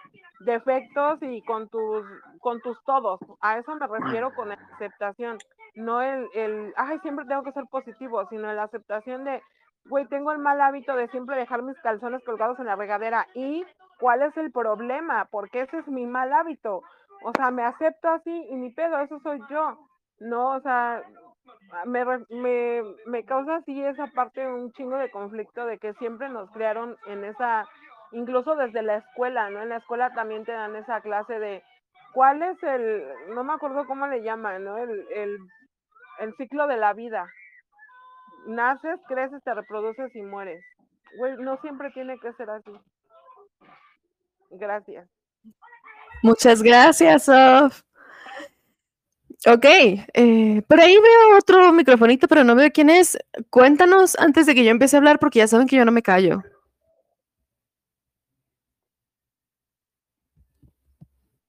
[0.41, 2.05] defectos y con tus
[2.41, 3.21] con tus todos.
[3.41, 5.39] A eso me refiero con aceptación,
[5.75, 9.43] no el, el ay, siempre tengo que ser positivo, sino la aceptación de,
[9.89, 13.65] güey, tengo el mal hábito de siempre dejar mis calzones colgados en la regadera y
[13.99, 15.27] ¿cuál es el problema?
[15.31, 16.83] Porque ese es mi mal hábito.
[17.23, 19.79] O sea, me acepto así y mi pedo, eso soy yo.
[20.19, 21.03] No, o sea,
[21.85, 26.51] me, me, me causa así esa parte un chingo de conflicto de que siempre nos
[26.51, 27.67] crearon en esa
[28.13, 29.63] incluso desde la escuela, ¿no?
[29.63, 31.63] En la escuela también te dan esa clase de
[32.13, 34.79] cuál es el, no me acuerdo cómo le llaman, ¿no?
[34.79, 35.39] El, el,
[36.21, 37.27] el ciclo de la vida.
[38.47, 40.65] Naces, creces, te reproduces y mueres.
[41.19, 42.73] Güey, no siempre tiene que ser así.
[44.51, 45.09] Gracias.
[46.23, 47.83] Muchas gracias, Sof.
[49.47, 53.19] Ok, eh, por ahí veo otro microfonito, pero no veo quién es.
[53.51, 56.03] Cuéntanos antes de que yo empiece a hablar, porque ya saben que yo no me
[56.03, 56.43] callo.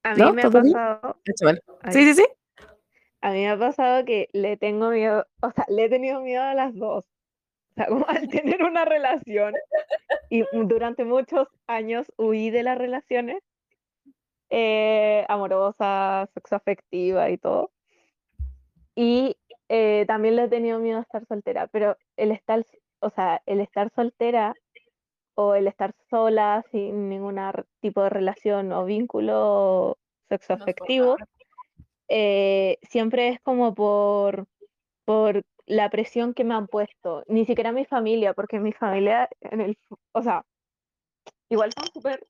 [0.04, 1.18] A mí me ha pasado.
[1.92, 2.26] Sí, sí, sí.
[3.22, 6.44] A mí me ha pasado que le tengo miedo, o sea, le he tenido miedo
[6.44, 7.06] a las dos.
[7.06, 9.54] O sea, como al tener una relación
[10.30, 13.42] y durante muchos años huí de las relaciones
[14.50, 17.72] eh, amorosa, sexoafectiva y todo.
[18.96, 19.38] Y
[19.70, 22.66] eh, también le he tenido miedo a estar soltera, pero el estar,
[23.00, 24.56] o sea, el estar soltera
[25.36, 27.40] o el estar sola sin ningún
[27.80, 29.98] tipo de relación o vínculo
[30.30, 31.18] sexoafectivo,
[32.10, 34.48] eh, siempre es como por,
[35.06, 39.62] por la presión que me han puesto, ni siquiera mi familia, porque mi familia, en
[39.62, 39.78] el,
[40.14, 40.46] o sea,
[41.50, 42.26] igual son súper,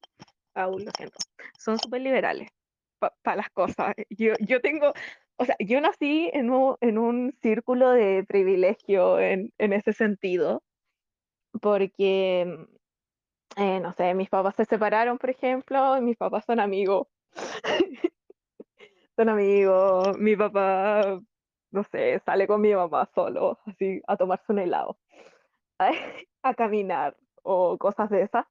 [0.55, 1.17] aún lo siento,
[1.59, 2.49] son súper liberales
[3.21, 3.93] para las cosas.
[4.09, 4.93] Yo, yo tengo,
[5.37, 10.63] o sea, yo nací en un, en un círculo de privilegio en, en ese sentido,
[11.61, 12.67] porque,
[13.57, 17.07] eh, no sé, mis papás se separaron, por ejemplo, y mis papás son amigos.
[19.17, 21.19] son amigos, mi papá,
[21.71, 24.97] no sé, sale con mi mamá solo, así, a tomarse un helado,
[26.43, 28.45] a caminar o cosas de esas.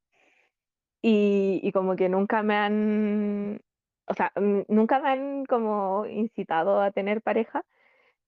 [1.02, 3.60] Y, y, como que nunca me han
[4.08, 4.32] o sea,
[4.68, 7.64] nunca me han como incitado a tener pareja,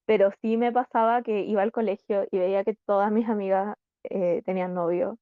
[0.06, 4.42] pero sí me pasaba que iba al colegio y veía que todas mis amigas eh,
[4.46, 5.18] tenían novio.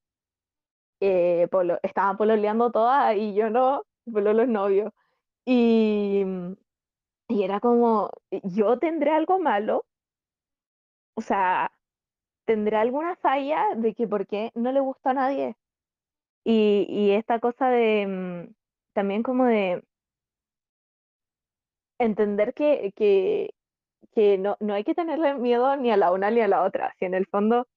[0.99, 4.93] Eh, polo, estaban pololeando todas y yo no, pololo es novio.
[5.45, 6.25] Y,
[7.29, 8.11] y era como,
[8.43, 9.85] yo tendré algo malo,
[11.15, 11.71] o sea,
[12.45, 15.57] tendré alguna falla de que por qué no le gusta a nadie.
[16.45, 18.53] Y, y esta cosa de, mm,
[18.93, 19.83] también como de,
[21.99, 23.53] entender que, que,
[24.13, 26.93] que no, no hay que tenerle miedo ni a la una ni a la otra.
[26.99, 27.67] Si en el fondo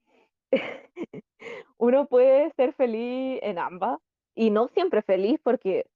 [1.79, 3.99] uno puede ser feliz en ambas
[4.35, 5.87] y no siempre feliz porque,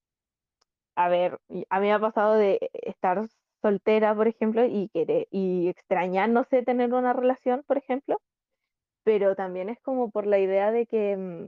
[0.97, 1.39] a ver,
[1.71, 3.29] a mí me ha pasado de estar
[3.65, 8.21] soltera, por ejemplo, y, querer, y extrañar, no sé, tener una relación, por ejemplo,
[9.05, 11.47] pero también es como por la idea de que, mm,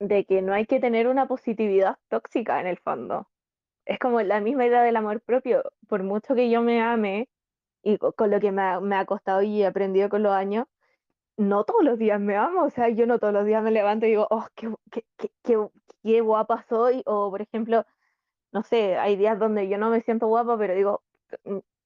[0.00, 3.28] de que no hay que tener una positividad tóxica en el fondo
[3.88, 5.64] es como la misma idea del amor propio.
[5.88, 7.28] Por mucho que yo me ame
[7.82, 8.62] y con, lo que me
[8.96, 10.66] ha, costado y he aprendido con los años,
[11.36, 12.64] no todos los días me amo.
[12.64, 15.04] O sea, yo no todos los días me levanto y digo, oh, qué, qué,
[15.42, 15.58] qué,
[16.04, 17.02] qué guapa soy.
[17.06, 17.84] O, por ejemplo,
[18.52, 21.02] no sé, hay días donde yo no me siento guapa, pero digo,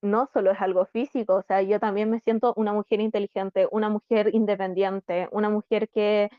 [0.03, 3.89] no solo es algo físico, o sea, yo también me siento una mujer inteligente, una
[3.89, 6.31] mujer independiente, una mujer que,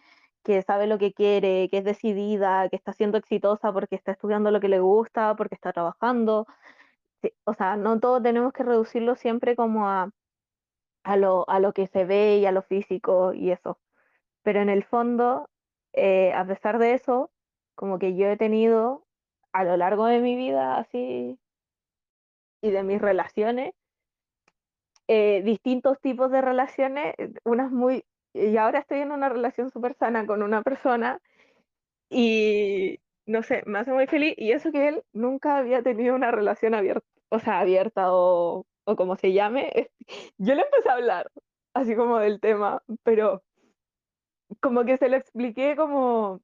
[0.44, 4.52] que sabe lo que quiere, que es decidida, que está siendo exitosa porque está estudiando
[4.52, 6.46] lo que le gusta, porque está trabajando.
[7.46, 10.12] o sea, no todo tenemos que reducirlo siempre como a,
[11.04, 13.80] a, lo, a lo que se ve y a lo físico y eso.
[14.44, 15.50] Pero en el fondo,
[15.94, 17.32] eh, a pesar de eso,
[17.76, 19.06] como que yo he tenido
[19.54, 21.40] a lo largo de mi vida así
[22.62, 23.74] y de mis relaciones,
[25.08, 30.26] eh, distintos tipos de relaciones, unas muy y ahora estoy en una relación súper sana
[30.26, 31.22] con una persona
[32.10, 36.32] y no sé, me hace muy feliz y eso que él nunca había tenido una
[36.32, 39.92] relación abierta, o sea, abierta o, o como se llame.
[40.38, 41.32] Yo le empecé a hablar
[41.74, 43.44] así como del tema, pero
[44.62, 46.42] como que se lo expliqué como,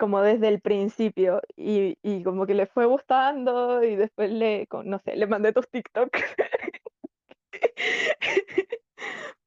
[0.00, 4.98] como desde el principio y, y como que le fue gustando y después le, no
[5.00, 6.10] sé, le mandé tus TikTok.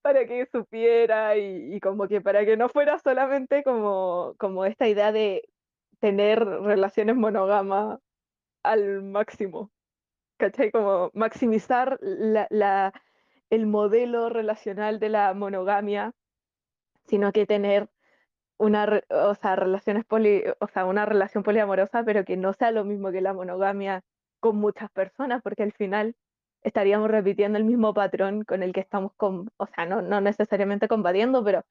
[0.04, 5.12] para que supiera y, como que para que no fuera solamente como, como esta idea
[5.12, 5.50] de
[6.00, 8.00] tener relaciones monógamas
[8.64, 9.72] al máximo,
[10.38, 10.72] ¿cachai?
[10.72, 12.94] Como maximizar la,
[13.50, 16.12] el modelo relacional de la monogamia,
[17.08, 17.90] sino que tener
[18.64, 22.86] una, o sea, relaciones poli, o sea, una relación poliamorosa, pero que no sea lo
[22.86, 24.04] mismo que la monogamia
[24.40, 26.16] con muchas personas, porque al final
[26.62, 30.88] estaríamos repitiendo el mismo patrón con el que estamos, con, o sea, no, no necesariamente
[30.88, 31.66] combatiendo, pero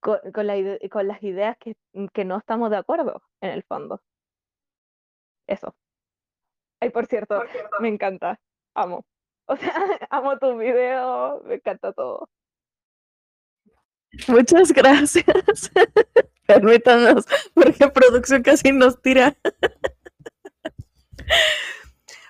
[0.00, 0.54] con, con, la
[0.90, 1.76] con las ideas que,
[2.12, 4.00] que, no estamos de acuerdo en el fondo.
[5.46, 5.74] Eso.
[6.80, 7.42] Ay, por cierto,
[7.80, 8.40] me encanta,
[8.74, 9.04] amo.
[9.46, 9.74] O sea,
[10.10, 12.28] amo tu video, me encanta todo.
[14.28, 15.24] Muchas gracias.
[16.46, 19.36] Permítanos, porque producción casi nos tira.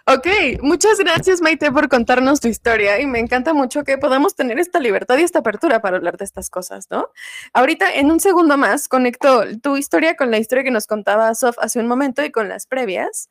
[0.07, 0.26] Ok,
[0.61, 4.78] muchas gracias Maite por contarnos tu historia y me encanta mucho que podamos tener esta
[4.78, 7.09] libertad y esta apertura para hablar de estas cosas, ¿no?
[7.55, 11.57] Ahorita en un segundo más conecto tu historia con la historia que nos contaba Sof
[11.59, 13.30] hace un momento y con las previas.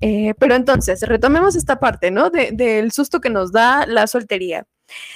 [0.00, 2.30] Eh, pero entonces, retomemos esta parte, ¿no?
[2.30, 4.66] del susto que nos da la soltería.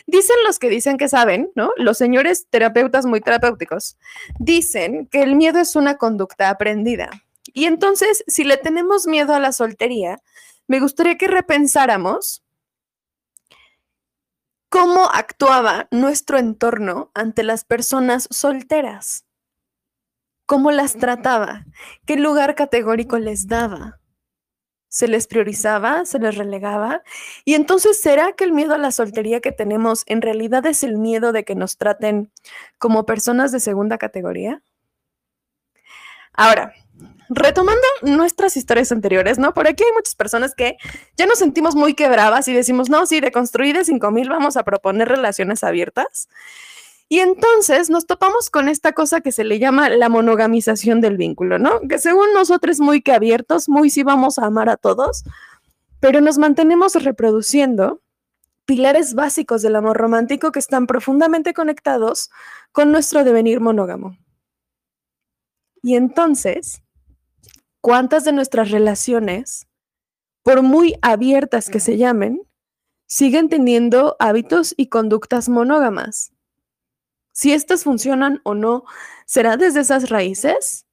[0.07, 1.73] Dicen los que dicen que saben, ¿no?
[1.77, 3.97] Los señores terapeutas muy terapéuticos,
[4.39, 7.11] dicen que el miedo es una conducta aprendida.
[7.53, 10.19] Y entonces, si le tenemos miedo a la soltería,
[10.67, 12.43] me gustaría que repensáramos
[14.69, 19.25] cómo actuaba nuestro entorno ante las personas solteras,
[20.45, 21.65] cómo las trataba,
[22.05, 24.01] qué lugar categórico les daba.
[24.97, 26.07] ¿Se les priorizaba?
[26.07, 27.03] ¿Se les relegaba?
[27.45, 30.97] Y entonces, ¿será que el miedo a la soltería que tenemos en realidad es el
[30.97, 32.33] miedo de que nos traten
[32.79, 34.63] como personas de segunda categoría?
[36.33, 36.73] Ahora,
[37.29, 39.53] retomando nuestras historias anteriores, ¿no?
[39.53, 40.79] Por aquí hay muchas personas que
[41.19, 44.65] ya nos sentimos muy quebradas y decimos, no, sí, de construir de 5000 vamos a
[44.65, 46.31] proponer relaciones abiertas.
[47.09, 51.59] Y entonces nos topamos con esta cosa que se le llama la monogamización del vínculo,
[51.59, 51.81] ¿no?
[51.89, 55.25] Que según nosotros muy que abiertos, muy sí vamos a amar a todos,
[56.01, 58.01] pero nos mantenemos reproduciendo
[58.65, 62.31] pilares básicos del amor romántico que están profundamente conectados
[62.73, 64.19] con nuestro devenir monógamo.
[65.83, 66.83] Y entonces,
[67.81, 69.69] ¿cuántas de nuestras relaciones,
[70.43, 72.43] por muy abiertas que se llamen,
[73.07, 76.33] siguen teniendo hábitos y conductas monógamas?
[77.37, 78.85] Si estas funcionan o no,
[79.27, 80.87] ¿será desde esas raíces?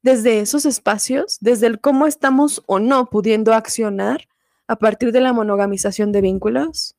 [0.00, 1.38] ¿Desde esos espacios?
[1.40, 4.28] ¿Desde el cómo estamos o no pudiendo accionar
[4.68, 6.94] a partir de la monogamización de vínculos?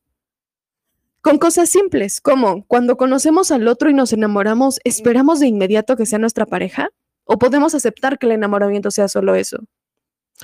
[1.22, 6.06] Con cosas simples, como cuando conocemos al otro y nos enamoramos, ¿esperamos de inmediato que
[6.06, 6.90] sea nuestra pareja?
[7.24, 9.60] O podemos aceptar que el enamoramiento sea solo eso.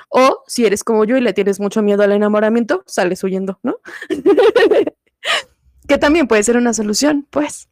[0.07, 3.79] O si eres como yo y le tienes mucho miedo al enamoramiento, sales huyendo, ¿no?
[5.89, 7.67] que también puede ser una solución, pues.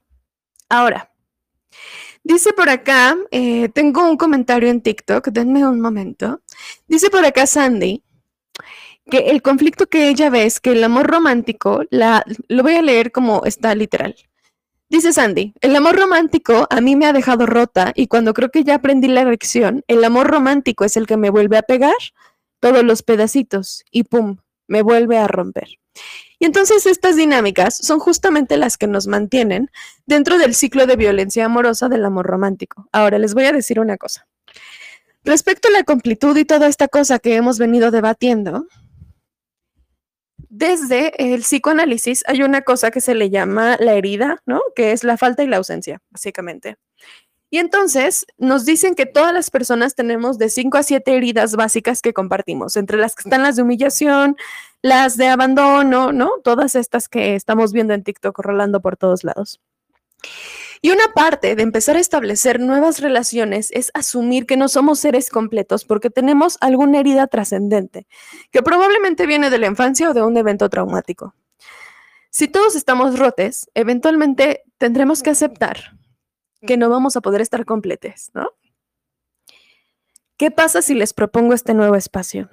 [0.74, 1.12] Ahora,
[2.24, 6.42] dice por acá, eh, tengo un comentario en TikTok, denme un momento.
[6.88, 8.04] Dice por acá Sandy
[9.08, 12.82] que el conflicto que ella ve es que el amor romántico, la, lo voy a
[12.82, 14.16] leer como está literal.
[14.90, 18.64] Dice Sandy, el amor romántico a mí me ha dejado rota y cuando creo que
[18.64, 21.94] ya aprendí la lección, el amor romántico es el que me vuelve a pegar
[22.60, 24.38] todos los pedacitos y pum,
[24.68, 25.68] me vuelve a romper.
[26.40, 29.70] Y entonces estas dinámicas son justamente las que nos mantienen
[30.06, 32.90] dentro del ciclo de violencia amorosa del amor romántico.
[32.92, 34.28] Ahora les voy a decir una cosa.
[35.24, 38.68] Respecto a la completud y toda esta cosa que hemos venido debatiendo,
[40.50, 44.62] desde el psicoanálisis hay una cosa que se le llama la herida, ¿no?
[44.76, 46.76] Que es la falta y la ausencia, básicamente.
[47.54, 52.02] Y entonces nos dicen que todas las personas tenemos de 5 a 7 heridas básicas
[52.02, 54.38] que compartimos, entre las que están las de humillación,
[54.82, 56.32] las de abandono, ¿no?
[56.44, 59.62] Todas estas que estamos viendo en TikTok rolando por todos lados.
[60.82, 65.30] Y una parte de empezar a establecer nuevas relaciones es asumir que no somos seres
[65.30, 68.08] completos porque tenemos alguna herida trascendente,
[68.50, 71.36] que probablemente viene de la infancia o de un evento traumático.
[72.32, 75.94] Si todos estamos rotes, eventualmente tendremos que aceptar
[76.66, 78.50] que no vamos a poder estar completos, ¿no?
[80.38, 82.50] ¿Qué pasa si les propongo este nuevo espacio?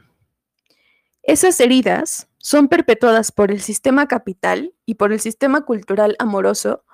[1.23, 6.85] Esas heridas son perpetuadas por el sistema capital y por el sistema cultural amoroso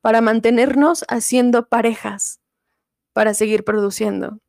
[0.00, 2.40] para mantenernos haciendo parejas,
[3.12, 4.40] para seguir produciendo.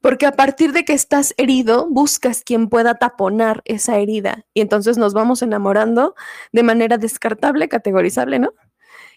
[0.00, 4.98] Porque a partir de que estás herido, buscas quien pueda taponar esa herida y entonces
[4.98, 6.14] nos vamos enamorando
[6.52, 8.54] de manera descartable, categorizable, ¿no?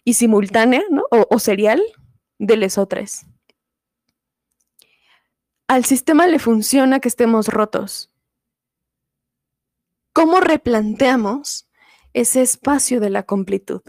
[0.03, 1.03] Y simultánea, ¿no?
[1.12, 1.82] O, serial
[2.39, 3.27] de lesotres.
[5.67, 8.11] Al sistema le funciona que estemos rotos.
[10.13, 11.69] ¿Cómo replanteamos
[12.13, 13.81] ese espacio de la completud?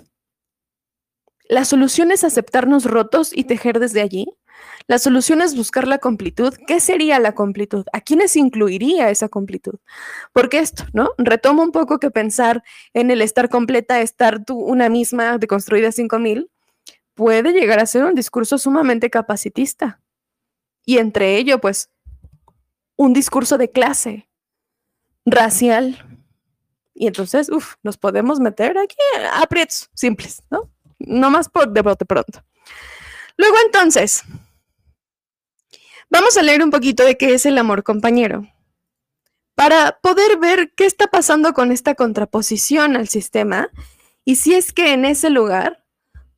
[1.48, 4.26] La solución es aceptarnos rotos y tejer desde allí.
[4.86, 6.54] La solución es buscar la completud.
[6.66, 7.86] ¿Qué sería la completud?
[7.92, 9.78] ¿A quiénes incluiría esa completud?
[10.32, 11.10] Porque esto, ¿no?
[11.18, 15.92] Retomo un poco que pensar en el estar completa, estar tú una misma de construida
[15.92, 16.50] 5000,
[17.20, 20.00] puede llegar a ser un discurso sumamente capacitista.
[20.86, 21.90] Y entre ello, pues,
[22.96, 24.30] un discurso de clase,
[25.26, 26.18] racial.
[26.94, 30.70] Y entonces, uff, nos podemos meter aquí a aprietos simples, ¿no?
[30.98, 32.42] no más por de pronto.
[33.36, 34.22] Luego entonces,
[36.08, 38.50] vamos a leer un poquito de qué es el amor compañero,
[39.54, 43.68] para poder ver qué está pasando con esta contraposición al sistema
[44.24, 45.79] y si es que en ese lugar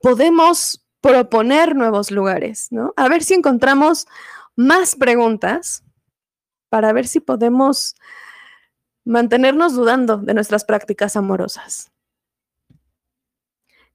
[0.02, 2.92] podemos proponer nuevos lugares, ¿no?
[2.96, 4.06] A ver si encontramos
[4.56, 5.82] más preguntas
[6.68, 7.94] para ver si podemos
[9.04, 11.90] mantenernos dudando de nuestras prácticas amorosas.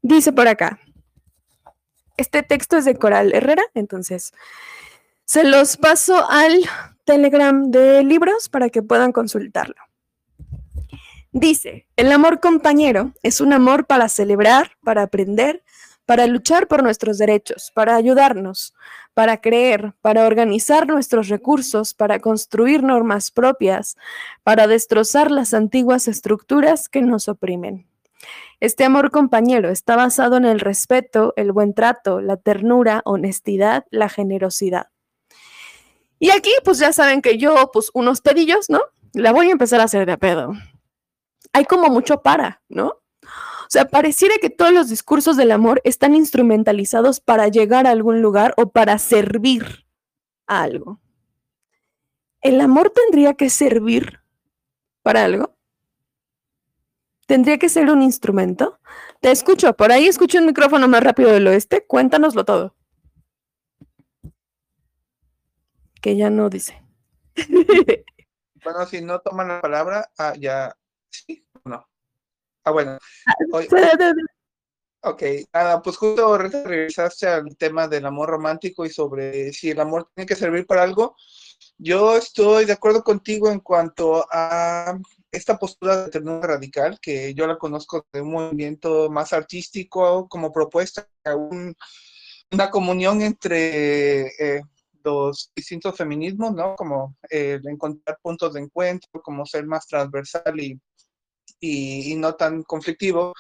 [0.02, 0.80] Dice por acá,
[2.18, 4.34] este texto es de Coral Herrera, entonces
[5.26, 6.62] se los paso al
[7.04, 9.76] Telegram de libros para que puedan consultarlo.
[11.32, 15.64] Dice, el amor compañero es un amor para celebrar, para aprender,
[16.08, 18.74] para luchar por nuestros derechos, para ayudarnos,
[19.14, 23.98] para creer, para organizar nuestros recursos, para construir normas propias,
[24.42, 27.88] para destrozar las antiguas estructuras que nos oprimen.
[28.62, 34.08] Este amor compañero está basado en el respeto, el buen trato, la ternura, honestidad, la
[34.08, 34.88] generosidad.
[36.20, 38.80] Y aquí, pues ya saben que yo, pues unos pedillos, ¿no?
[39.12, 40.54] La voy a empezar a hacer de pedo.
[41.52, 43.02] Hay como mucho para, ¿no?
[43.68, 48.22] O sea, pareciera que todos los discursos del amor están instrumentalizados para llegar a algún
[48.22, 49.86] lugar o para servir
[50.46, 51.02] a algo.
[52.40, 54.22] ¿El amor tendría que servir
[55.04, 55.54] para algo?
[57.26, 58.80] ¿Tendría que ser un instrumento?
[59.20, 61.86] Te escucho, por ahí escucho un micrófono más rápido del oeste.
[61.86, 62.74] Cuéntanoslo todo.
[66.02, 66.82] Que ya no dice.
[68.64, 70.74] bueno, si no toman la palabra, ah, ya.
[71.10, 71.86] Sí, no.
[72.68, 72.98] Ah, bueno.
[75.02, 80.10] ok, nada, pues justo regresaste al tema del amor romántico y sobre si el amor
[80.14, 81.16] tiene que servir para algo.
[81.78, 85.00] Yo estoy de acuerdo contigo en cuanto a
[85.32, 90.52] esta postura de ternura radical, que yo la conozco de un movimiento más artístico como
[90.52, 91.08] propuesta,
[92.52, 94.62] una comunión entre eh,
[95.06, 96.76] los distintos feminismos, ¿no?
[96.76, 100.78] Como encontrar puntos de encuentro, como ser más transversal y
[101.60, 103.34] y, no tan conflictivo.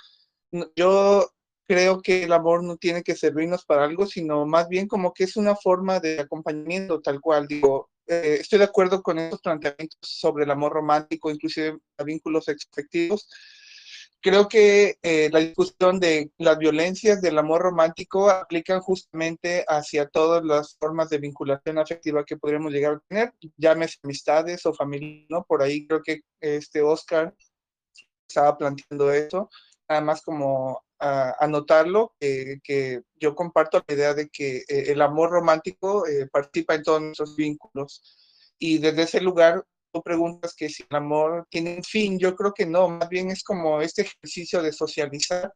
[0.76, 1.30] Yo
[1.68, 5.26] creo que el amor no tiene que servirnos para algo, sino más bien como que
[5.26, 7.48] es una forma de acompañamiento tal cual.
[7.48, 13.28] Digo, eh, estoy de acuerdo con estos planteamientos sobre el amor romántico, inclusive vínculos afectivos.
[14.20, 20.44] Creo que eh, la discusión de las violencias del amor romántico aplican justamente hacia todas
[20.44, 25.44] las formas de vinculación afectiva que podríamos llegar a tener, llámese amistades o familia, ¿no?
[25.44, 27.34] Por ahí creo que este Oscar
[28.28, 29.50] estaba planteando eso,
[29.90, 36.08] nada más como anotarlo, que yo comparto la idea de que eh, el amor romántico
[36.08, 38.02] eh, participa en todos nuestros vínculos.
[38.60, 42.54] Y desde ese lugar, tú preguntas que si el amor tiene un fin, yo creo
[42.54, 45.54] que no, más bien es como este ejercicio de socializar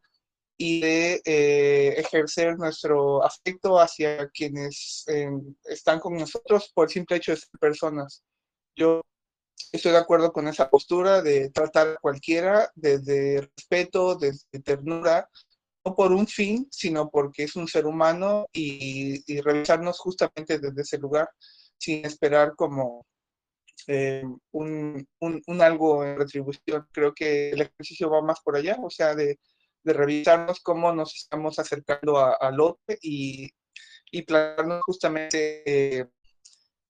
[0.57, 5.05] y de eh, ejercer nuestro afecto hacia quienes
[5.63, 8.23] están con nosotros por el simple hecho de ser personas.
[8.75, 9.01] Yo
[9.71, 15.29] estoy de acuerdo con esa postura de tratar a cualquiera desde respeto, desde ternura,
[15.85, 20.97] no por un fin, sino porque es un ser humano y, revisarnos justamente desde ese
[20.97, 21.29] lugar,
[21.77, 23.05] sin esperar como
[23.87, 25.07] eh, un,
[25.61, 26.87] algo en retribución.
[26.91, 29.39] Creo que el ejercicio va más por allá, o sea, de,
[29.83, 33.49] revisarnos cómo nos estamos acercando al otro y,
[34.11, 35.99] y plantearnos justamente...
[35.99, 36.07] Eh,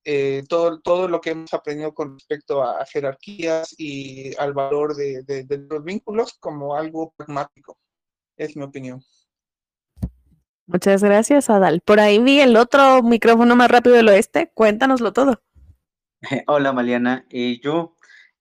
[0.04, 5.46] eh, todo, todo lo que hemos aprendido con respecto a, jerarquías y al valor de,
[5.70, 7.78] los vínculos como algo pragmático.
[8.36, 9.04] Es mi opinión.
[10.66, 11.82] Muchas gracias, Adal.
[11.82, 14.52] Por ahí vi el otro micrófono más rápido del oeste.
[14.54, 15.42] Cuéntanoslo todo.
[16.48, 17.26] Hola, Maliana.
[17.30, 17.96] Eh, yo,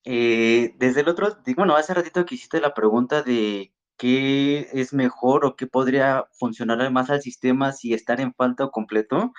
[0.04, 5.44] eh, desde el otro, bueno, hace ratito que hiciste la pregunta de qué es mejor
[5.44, 9.32] o qué podría funcionar más al sistema si estar en falta o completo.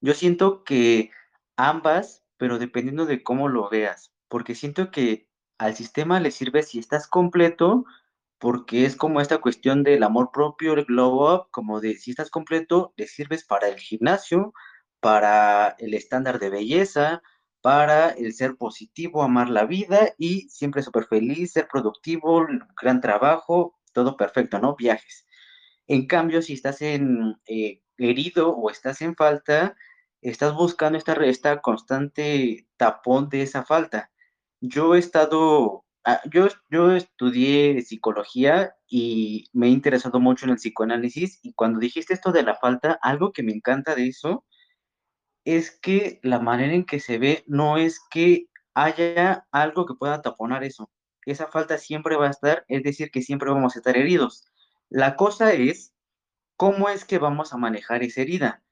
[0.00, 1.10] Yo siento que
[1.58, 5.28] Ambas, pero dependiendo de cómo lo veas, porque siento que
[5.58, 7.84] al sistema le sirve si estás completo,
[8.38, 12.30] porque es como esta cuestión del amor propio, el glow up, como de si estás
[12.30, 14.54] completo, le sirves para el gimnasio,
[15.00, 17.22] para el estándar de belleza,
[17.60, 22.46] para el ser positivo, amar la vida y siempre súper feliz, ser productivo,
[22.80, 24.76] gran trabajo, todo perfecto, ¿no?
[24.76, 25.26] Viajes.
[25.88, 29.74] En cambio, si estás en eh, herido o estás en falta,
[30.22, 34.10] estás buscando esta, esta constante tapón de esa falta.
[34.60, 40.56] Yo he estado, ah, yo, yo estudié psicología y me he interesado mucho en el
[40.56, 44.44] psicoanálisis y cuando dijiste esto de la falta, algo que me encanta de eso
[45.44, 50.22] es que la manera en que se ve no es que haya algo que pueda
[50.22, 50.90] taponar eso.
[51.24, 54.44] Esa falta siempre va a estar, es decir, que siempre vamos a estar heridos.
[54.88, 55.92] La cosa es
[56.56, 58.62] cómo es que vamos a manejar esa herida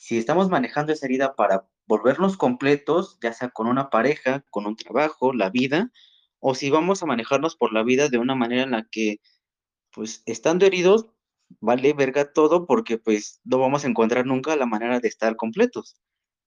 [0.00, 4.76] si estamos manejando esa herida para volvernos completos, ya sea con una pareja, con un
[4.76, 5.90] trabajo, la vida,
[6.40, 9.20] o si vamos a manejarnos por la vida de una manera en la que,
[9.92, 11.06] pues, estando heridos,
[11.60, 15.96] vale verga todo porque, pues, no vamos a encontrar nunca la manera de estar completos.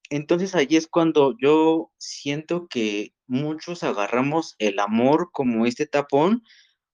[0.09, 6.43] Entonces, allí es cuando yo siento que muchos agarramos el amor como este tapón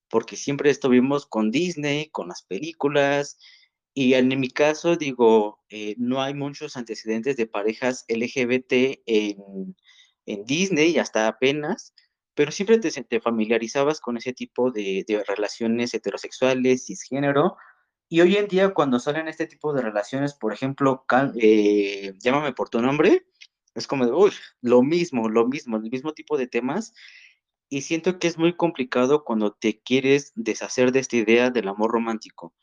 [0.10, 3.38] porque siempre estuvimos con Disney, con las películas,
[3.98, 9.76] y en mi caso, digo, eh, no hay muchos antecedentes de parejas LGBT en,
[10.26, 11.94] en Disney, hasta apenas,
[12.34, 17.56] pero siempre te, te familiarizabas con ese tipo de, de, relaciones heterosexuales, cisgénero,
[18.10, 21.06] y hoy en día cuando salen este tipo de relaciones, por ejemplo,
[21.42, 23.26] eh, llámame por tu nombre,
[23.76, 26.94] es como, uy, lo mismo, lo mismo, el mismo tipo de temas,
[27.70, 31.92] y siento que es muy complicado cuando te quieres deshacer de esta idea del amor
[31.92, 32.54] romántico.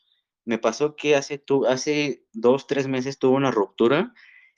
[0.45, 4.13] Me pasó que hace, tu, hace dos, tres meses tuve una ruptura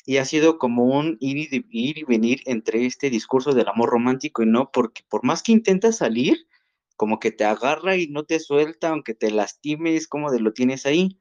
[0.05, 3.89] y ha sido como un ir y, ir y venir entre este discurso del amor
[3.89, 6.47] romántico y no, porque por más que intentas salir,
[6.95, 10.85] como que te agarra y no te suelta, aunque te lastimes, como de lo tienes
[10.85, 11.19] ahí.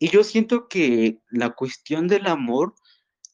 [0.00, 2.74] Y yo siento que la cuestión del amor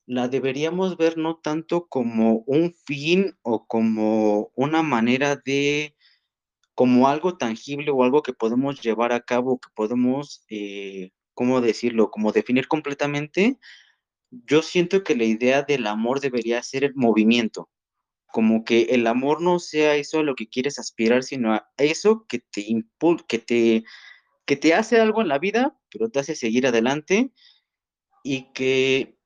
[0.06, 5.94] la deberíamos ver no tanto como un fin o como una manera de,
[6.74, 12.10] como algo tangible o algo que podemos llevar a cabo, que podemos, eh, ¿cómo decirlo?
[12.10, 13.58] Como definir completamente.
[14.30, 17.70] Yo siento que la idea del amor debería ser el movimiento,
[18.26, 22.26] como que el amor no sea eso a lo que quieres aspirar, sino a eso
[22.28, 22.66] que te
[23.28, 23.84] que te,
[24.44, 27.32] que te hace algo en la vida, pero te hace seguir adelante
[28.24, 29.16] y que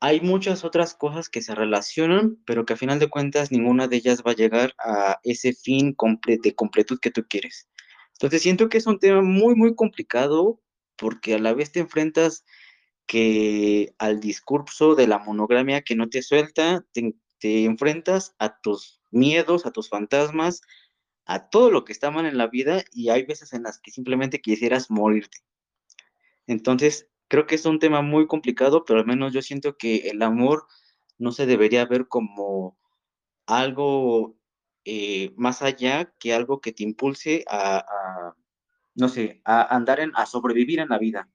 [0.00, 3.96] hay muchas otras cosas que se relacionan, pero que a final de cuentas ninguna de
[3.96, 7.68] ellas va a llegar a ese fin de completud que tú quieres.
[8.12, 10.60] Entonces siento que es un tema muy, muy complicado
[10.96, 12.44] porque a la vez te enfrentas
[13.06, 19.00] que al discurso de la monogramia que no te suelta, te, te enfrentas a tus
[19.10, 20.62] miedos, a tus fantasmas,
[21.24, 23.90] a todo lo que está mal en la vida y hay veces en las que
[23.90, 25.38] simplemente quisieras morirte.
[26.46, 30.22] Entonces, creo que es un tema muy complicado, pero al menos yo siento que el
[30.22, 30.66] amor
[31.18, 32.78] no se debería ver como
[33.46, 34.36] algo
[34.84, 37.84] eh, más allá que algo que te impulse a,
[38.94, 41.28] no sé, a andar en, a sobrevivir en la vida.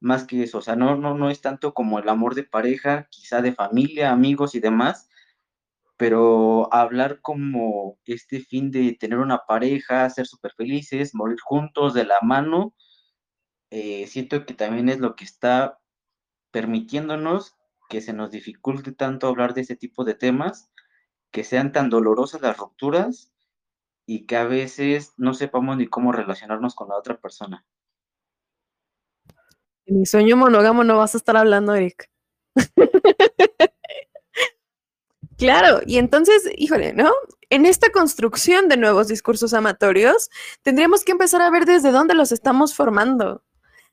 [0.00, 3.08] Más que eso, o sea, no, no, no es tanto como el amor de pareja,
[3.10, 5.08] quizá de familia, amigos y demás,
[5.96, 12.04] pero hablar como este fin de tener una pareja, ser súper felices, morir juntos de
[12.04, 12.74] la mano,
[13.70, 15.80] eh, siento que también es lo que está
[16.50, 17.56] permitiéndonos
[17.88, 20.70] que se nos dificulte tanto hablar de ese tipo de temas,
[21.30, 23.32] que sean tan dolorosas las rupturas
[24.06, 27.66] y que a veces no sepamos ni cómo relacionarnos con la otra persona.
[29.86, 32.10] En mi sueño monógamo no vas a estar hablando, Eric.
[35.38, 37.10] claro, y entonces, híjole, ¿no?
[37.50, 40.28] En esta construcción de nuevos discursos amatorios,
[40.62, 43.42] tendríamos que empezar a ver desde dónde los estamos formando.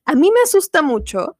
[0.06, 1.38] A mí me asusta mucho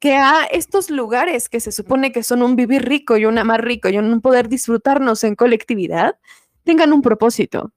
[0.00, 3.64] que a estos lugares que se supone que son un vivir rico y un amar
[3.64, 6.18] rico y un poder disfrutarnos en colectividad,
[6.64, 7.72] tengan un propósito,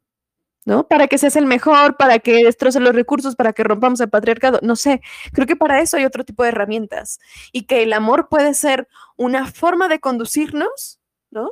[0.65, 0.87] ¿no?
[0.87, 4.59] Para que seas el mejor, para que destrocen los recursos, para que rompamos el patriarcado,
[4.63, 5.01] no sé,
[5.33, 7.19] creo que para eso hay otro tipo de herramientas
[7.53, 8.87] y que el amor puede ser
[9.17, 10.99] una forma de conducirnos,
[11.31, 11.51] ¿no?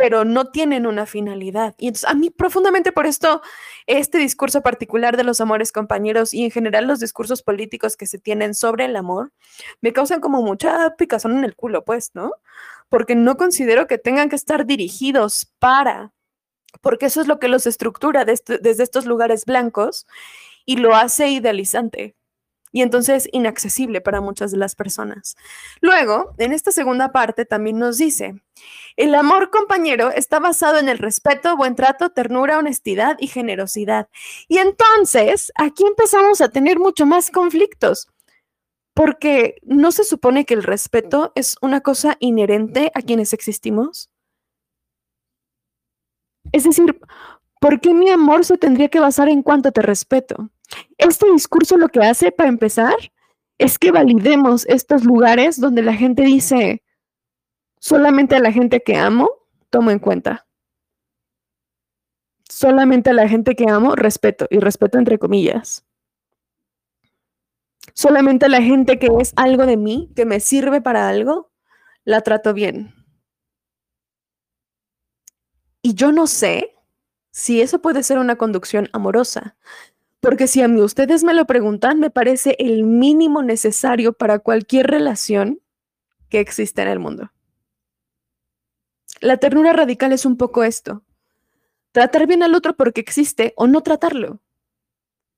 [0.00, 1.74] Pero no tienen una finalidad.
[1.76, 3.42] Y entonces a mí profundamente por esto,
[3.86, 8.18] este discurso particular de los amores compañeros y en general los discursos políticos que se
[8.18, 9.30] tienen sobre el amor,
[9.82, 12.32] me causan como mucha picazón en el culo, pues, ¿no?
[12.88, 16.14] Porque no considero que tengan que estar dirigidos para,
[16.80, 20.06] porque eso es lo que los estructura desde estos lugares blancos
[20.64, 22.14] y lo hace idealizante
[22.72, 25.36] y entonces inaccesible para muchas de las personas.
[25.80, 28.42] Luego, en esta segunda parte también nos dice,
[28.96, 34.08] el amor compañero está basado en el respeto, buen trato, ternura, honestidad y generosidad.
[34.48, 38.08] Y entonces, aquí empezamos a tener mucho más conflictos,
[38.94, 44.10] porque no se supone que el respeto es una cosa inherente a quienes existimos.
[46.52, 47.00] Es decir,
[47.60, 50.50] ¿por qué mi amor se tendría que basar en cuánto te respeto?
[50.98, 52.94] Este discurso lo que hace, para empezar,
[53.58, 56.82] es que validemos estos lugares donde la gente dice,
[57.78, 59.30] solamente a la gente que amo,
[59.68, 60.46] tomo en cuenta.
[62.48, 65.84] Solamente a la gente que amo, respeto, y respeto entre comillas.
[67.94, 71.50] Solamente a la gente que es algo de mí, que me sirve para algo,
[72.04, 72.94] la trato bien.
[75.82, 76.74] Y yo no sé
[77.30, 79.56] si eso puede ser una conducción amorosa,
[80.20, 84.86] porque si a mí ustedes me lo preguntan, me parece el mínimo necesario para cualquier
[84.86, 85.60] relación
[86.28, 87.32] que existe en el mundo.
[89.20, 91.02] La ternura radical es un poco esto.
[91.92, 94.40] Tratar bien al otro porque existe o no tratarlo.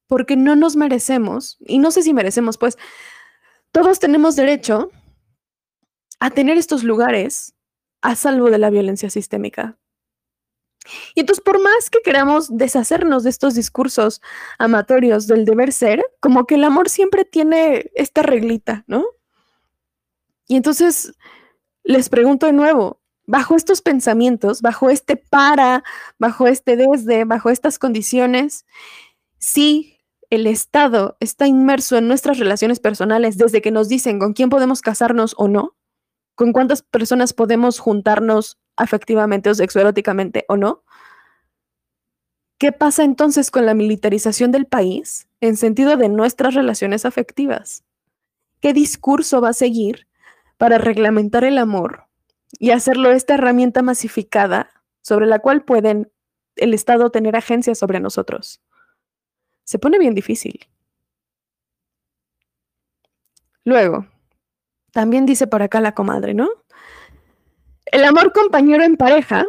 [0.06, 2.76] Porque no nos merecemos, y no sé si merecemos, pues
[3.70, 4.90] todos tenemos derecho
[6.20, 7.54] a tener estos lugares
[8.02, 9.78] a salvo de la violencia sistémica.
[11.14, 14.20] Y entonces, por más que queramos deshacernos de estos discursos
[14.58, 19.04] amatorios del deber ser, como que el amor siempre tiene esta reglita, ¿no?
[20.48, 21.14] Y entonces
[21.84, 25.84] les pregunto de nuevo, bajo estos pensamientos, bajo este para,
[26.18, 28.66] bajo este desde, bajo estas condiciones,
[29.38, 29.98] si
[30.30, 34.80] el Estado está inmerso en nuestras relaciones personales desde que nos dicen con quién podemos
[34.80, 35.76] casarnos o no,
[36.34, 40.82] con cuántas personas podemos juntarnos afectivamente o sexoeróticamente o no.
[42.58, 47.84] ¿Qué pasa entonces con la militarización del país en sentido de nuestras relaciones afectivas?
[48.60, 50.06] ¿Qué discurso va a seguir
[50.58, 52.06] para reglamentar el amor
[52.60, 54.70] y hacerlo esta herramienta masificada
[55.00, 56.12] sobre la cual pueden
[56.54, 58.62] el Estado tener agencia sobre nosotros?
[59.64, 60.68] Se pone bien difícil.
[63.64, 64.06] Luego,
[64.92, 66.48] también dice por acá la comadre, ¿no?
[67.92, 69.44] El amor compañero en pareja,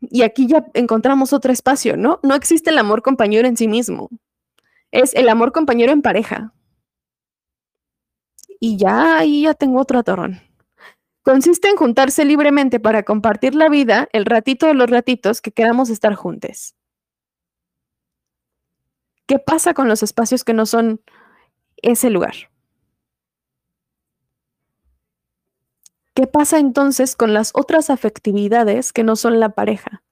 [0.00, 2.18] y aquí ya encontramos otro espacio, ¿no?
[2.24, 4.10] No existe el amor compañero en sí mismo.
[4.90, 6.52] Es el amor compañero en pareja.
[8.58, 10.40] Y ya ahí ya tengo otro atorrón.
[11.22, 15.88] Consiste en juntarse libremente para compartir la vida el ratito de los ratitos que queramos
[15.88, 16.74] estar juntos.
[19.26, 21.00] ¿Qué pasa con los espacios que no son
[21.76, 22.34] ese lugar?
[26.14, 30.02] ¿Qué pasa entonces con las otras afectividades que no son la pareja?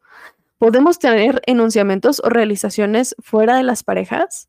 [0.59, 4.49] ¿Podemos tener enunciamientos o realizaciones fuera de las parejas?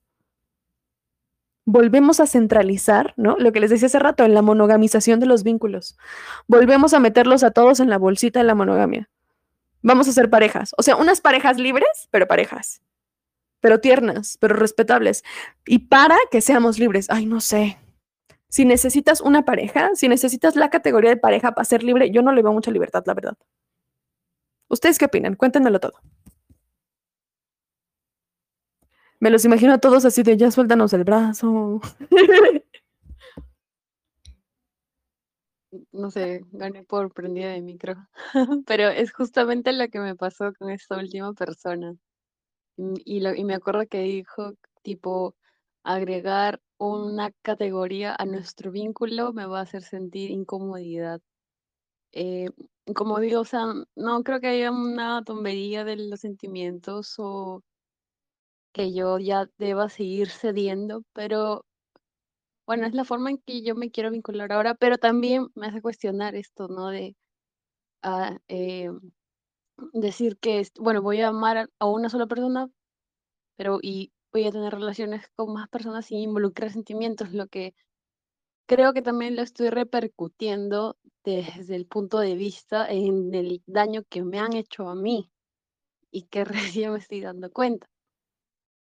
[1.65, 3.38] Volvemos a centralizar, ¿no?
[3.38, 5.95] Lo que les decía hace rato, en la monogamización de los vínculos.
[6.47, 9.09] Volvemos a meterlos a todos en la bolsita de la monogamia.
[9.84, 10.73] Vamos a ser parejas.
[10.77, 12.81] O sea, unas parejas libres, pero parejas.
[13.59, 15.23] Pero tiernas, pero respetables.
[15.67, 17.07] Y para que seamos libres.
[17.09, 17.77] Ay, no sé.
[18.53, 22.31] Si necesitas una pareja, si necesitas la categoría de pareja para ser libre, yo no
[22.31, 23.35] le veo mucha libertad, la verdad.
[24.67, 25.34] ¿Ustedes qué opinan?
[25.34, 25.93] Cuéntenmelo todo.
[29.19, 31.81] Me los imagino a todos así de ya suéltanos el brazo.
[35.91, 37.95] no sé, gané por prendida de micro,
[38.67, 41.95] pero es justamente lo que me pasó con esta última persona.
[42.77, 44.53] Y, y me acuerdo que dijo,
[44.84, 45.35] tipo,
[45.81, 51.22] agregar una categoría a nuestro vínculo me va a hacer sentir incomodidad.
[52.14, 52.50] Eh,
[52.95, 57.62] como digo, o sea, no creo que haya una tontería de los sentimientos o
[58.74, 61.66] que yo ya deba seguir cediendo, pero
[62.66, 65.82] bueno, es la forma en que yo me quiero vincular ahora, pero también me hace
[65.82, 66.90] cuestionar esto, ¿no?
[66.90, 67.16] De
[68.04, 68.90] ah, eh,
[69.94, 72.70] decir que, bueno, voy a amar a una sola persona,
[73.58, 77.76] pero y voy a tener relaciones con más personas sin involucrar sentimientos, lo que
[78.68, 84.23] creo que también lo estoy repercutiendo desde el punto de vista en el daño que
[84.23, 85.31] me han hecho a mí
[86.11, 87.88] y que recién me estoy dando cuenta.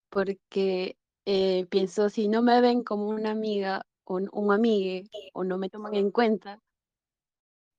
[0.10, 5.57] Porque eh, pienso, si no me ven como una amiga o un amigue o no
[5.57, 6.61] me toman en cuenta,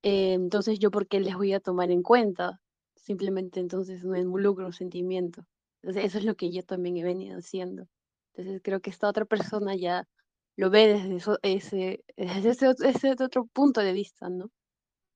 [0.03, 2.61] eh, entonces yo por qué les voy a tomar en cuenta?
[2.95, 5.45] Simplemente entonces no involucro un sentimiento.
[5.83, 7.87] Entonces, eso es lo que yo también he venido haciendo.
[8.33, 10.07] Entonces, creo que esta otra persona ya
[10.55, 14.49] lo ve desde, ese, ese, otro punto de vista, ¿no?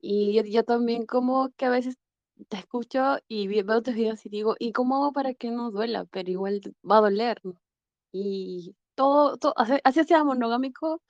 [0.02, 1.98] Y yo, también como que a veces
[2.49, 6.06] te escucho y veo tus videos y digo, ¿y cómo hago para que no duela?
[6.06, 7.60] Pero igual va a doler, ¿no?
[8.11, 11.02] Y todo, todo así sea monogámico,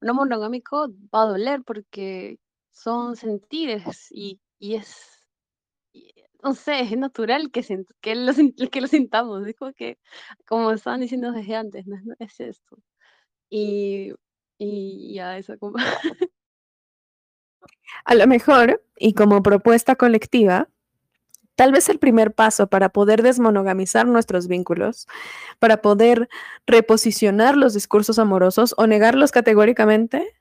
[0.00, 2.38] no monogámico, va a doler porque
[2.70, 5.21] son sentires y, y es
[6.42, 7.62] no sé, es natural que,
[8.14, 9.98] lo, sintamos, dijo que,
[10.46, 12.78] como estaban diciendo desde antes, no, es esto.
[13.48, 14.12] Y,
[14.58, 15.76] y ya, eso como...
[18.04, 20.68] A lo mejor, y como propuesta colectiva,
[21.54, 25.06] tal vez el primer paso para poder desmonogamizar nuestros vínculos,
[25.58, 26.28] para poder
[26.66, 30.34] reposicionar los discursos amorosos o negarlos categóricamente,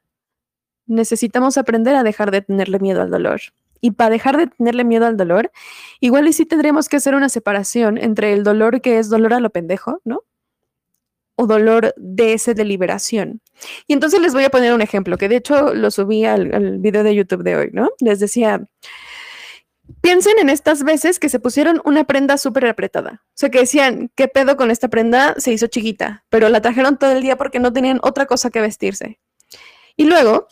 [0.87, 3.41] necesitamos aprender a dejar de tenerle miedo al dolor.
[3.81, 5.51] Y para dejar de tenerle miedo al dolor,
[5.99, 9.39] igual y sí tendríamos que hacer una separación entre el dolor que es dolor a
[9.39, 10.23] lo pendejo, ¿no?
[11.35, 13.41] O dolor de ese de liberación.
[13.87, 16.77] Y entonces les voy a poner un ejemplo, que de hecho lo subí al, al
[16.77, 17.89] video de YouTube de hoy, ¿no?
[17.99, 18.63] Les decía,
[20.01, 23.23] piensen en estas veces que se pusieron una prenda súper apretada.
[23.27, 25.35] O sea, que decían, ¿qué pedo con esta prenda?
[25.37, 28.61] Se hizo chiquita, pero la trajeron todo el día porque no tenían otra cosa que
[28.61, 29.19] vestirse.
[29.97, 30.47] Y luego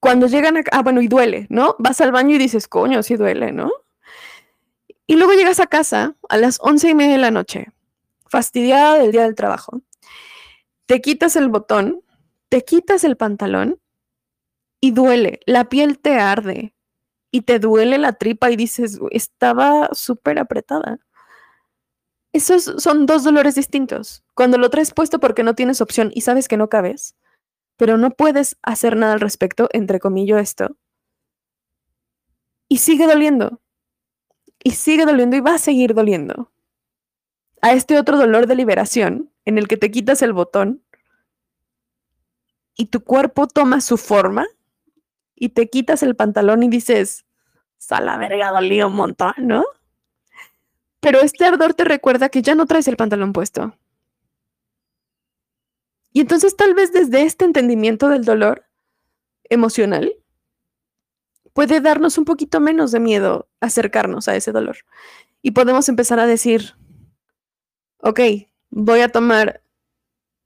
[0.00, 1.76] cuando llegan a, ah, bueno, y duele, ¿no?
[1.78, 3.70] Vas al baño y dices, coño, sí duele, ¿no?
[5.06, 7.68] Y luego llegas a casa a las once y media de la noche,
[8.26, 9.82] fastidiada del día del trabajo.
[10.86, 12.02] Te quitas el botón,
[12.48, 13.78] te quitas el pantalón
[14.80, 16.74] y duele, la piel te arde.
[17.32, 20.98] y te duele la tripa y dices, estaba súper apretada.
[22.32, 24.24] Esos son dos dolores distintos.
[24.34, 27.14] Cuando lo traes puesto porque no tienes opción y sabes que no cabes,
[27.80, 30.76] pero no puedes hacer nada al respecto, entre comillas esto,
[32.68, 33.62] y sigue doliendo.
[34.62, 36.52] Y sigue doliendo y va a seguir doliendo.
[37.62, 40.82] A este otro dolor de liberación, en el que te quitas el botón
[42.76, 44.46] y tu cuerpo toma su forma
[45.34, 47.24] y te quitas el pantalón y dices,
[47.88, 49.64] a la verga, dolí un montón, ¿no?
[51.00, 53.74] Pero este ardor te recuerda que ya no traes el pantalón puesto.
[56.12, 58.66] Y entonces tal vez desde este entendimiento del dolor
[59.44, 60.16] emocional,
[61.52, 64.78] puede darnos un poquito menos de miedo acercarnos a ese dolor.
[65.42, 66.74] Y podemos empezar a decir,
[67.98, 68.20] ok,
[68.70, 69.62] voy a tomar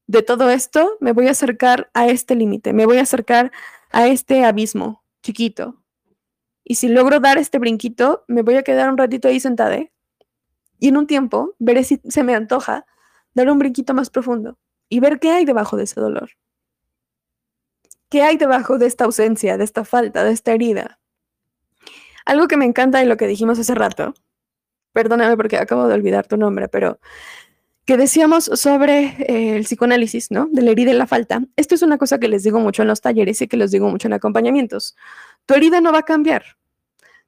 [0.06, 3.50] de todo esto, me voy a acercar a este límite, me voy a acercar
[3.90, 5.82] a este abismo chiquito.
[6.62, 9.78] Y si logro dar este brinquito, me voy a quedar un ratito ahí sentada.
[10.78, 12.86] Y en un tiempo veré si se me antoja
[13.34, 14.58] dar un brinquito más profundo
[14.94, 16.30] y ver qué hay debajo de ese dolor.
[18.10, 21.00] ¿Qué hay debajo de esta ausencia, de esta falta, de esta herida?
[22.24, 24.14] Algo que me encanta de lo que dijimos hace rato,
[24.92, 27.00] perdóname porque acabo de olvidar tu nombre, pero
[27.86, 30.46] que decíamos sobre eh, el psicoanálisis, ¿no?
[30.52, 31.42] De la herida y la falta.
[31.56, 33.88] Esto es una cosa que les digo mucho en los talleres y que les digo
[33.88, 34.94] mucho en acompañamientos.
[35.44, 36.44] Tu herida no va a cambiar.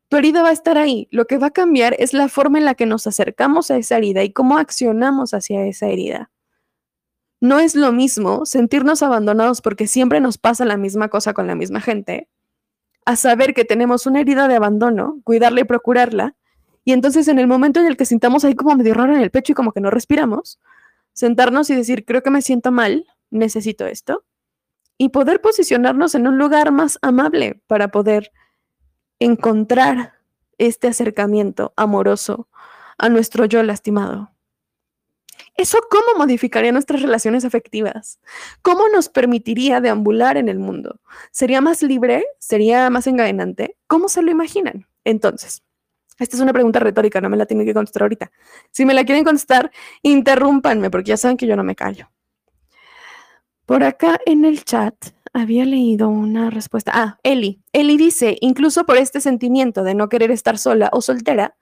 [0.09, 1.09] Tu herida va a estar ahí.
[1.11, 3.97] Lo que va a cambiar es la forma en la que nos acercamos a esa
[3.97, 6.31] herida y cómo accionamos hacia esa herida.
[7.41, 11.55] No es lo mismo sentirnos abandonados porque siempre nos pasa la misma cosa con la
[11.55, 12.29] misma gente,
[13.05, 16.35] a saber que tenemos una herida de abandono, cuidarla y procurarla,
[16.85, 19.31] y entonces en el momento en el que sintamos ahí como medio raro en el
[19.31, 20.61] pecho y como que no respiramos,
[21.13, 24.25] sentarnos y decir, creo que me siento mal, necesito esto,
[24.99, 28.33] y poder posicionarnos en un lugar más amable para poder
[29.19, 30.15] encontrar
[30.59, 32.49] este acercamiento amoroso
[32.99, 34.36] a nuestro yo lastimado.
[35.57, 38.21] ¿Eso cómo modificaría nuestras relaciones afectivas?
[38.63, 41.01] ¿Cómo nos permitiría deambular en el mundo?
[41.31, 42.27] ¿Sería más libre?
[42.39, 43.77] ¿Sería más engañante?
[43.87, 44.87] ¿Cómo se lo imaginan?
[45.05, 45.63] Entonces,
[46.19, 48.31] esta es una pregunta retórica, no me la tienen que contestar ahorita.
[48.71, 49.71] Si me la quieren contestar,
[50.03, 52.11] interrúmpanme, porque ya saben que yo no me callo.
[53.67, 54.95] Por acá en el chat
[55.33, 56.93] había leído una respuesta.
[56.95, 57.61] Ah, Eli.
[57.73, 61.57] Eli dice, incluso por este sentimiento de no querer estar sola o soltera,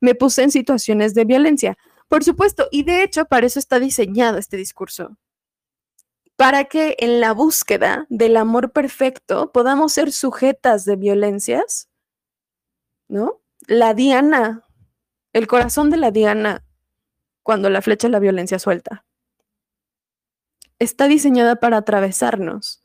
[0.00, 1.76] me puse en situaciones de violencia.
[2.10, 5.16] Por supuesto, y de hecho para eso está diseñado este discurso.
[6.34, 11.88] Para que en la búsqueda del amor perfecto podamos ser sujetas de violencias,
[13.06, 13.40] ¿no?
[13.68, 14.64] la diana,
[15.32, 16.64] el corazón de la diana,
[17.44, 19.04] cuando la flecha la violencia suelta.
[20.80, 22.82] Está diseñada para atravesarnos.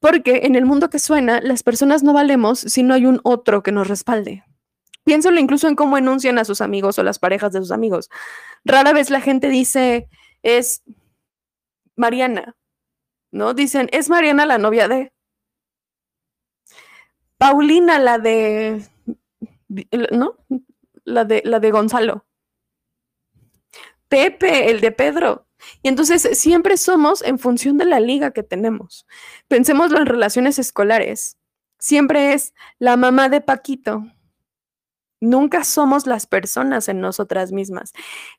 [0.00, 3.62] Porque en el mundo que suena, las personas no valemos si no hay un otro
[3.62, 4.47] que nos respalde.
[5.08, 8.10] Piénsalo incluso en cómo enuncian a sus amigos o las parejas de sus amigos.
[8.62, 10.06] Rara vez la gente dice,
[10.42, 10.82] es
[11.96, 12.58] Mariana,
[13.30, 13.54] ¿no?
[13.54, 15.10] Dicen, es Mariana la novia de.
[17.38, 18.86] Paulina la de
[20.12, 20.36] ¿no?
[21.04, 22.26] La de, la de Gonzalo.
[24.10, 25.46] Pepe, el de Pedro.
[25.82, 29.06] Y entonces siempre somos en función de la liga que tenemos.
[29.48, 31.38] Pensémoslo en relaciones escolares.
[31.78, 34.04] Siempre es la mamá de Paquito.
[35.20, 37.92] Nunca somos las personas en nosotras mismas.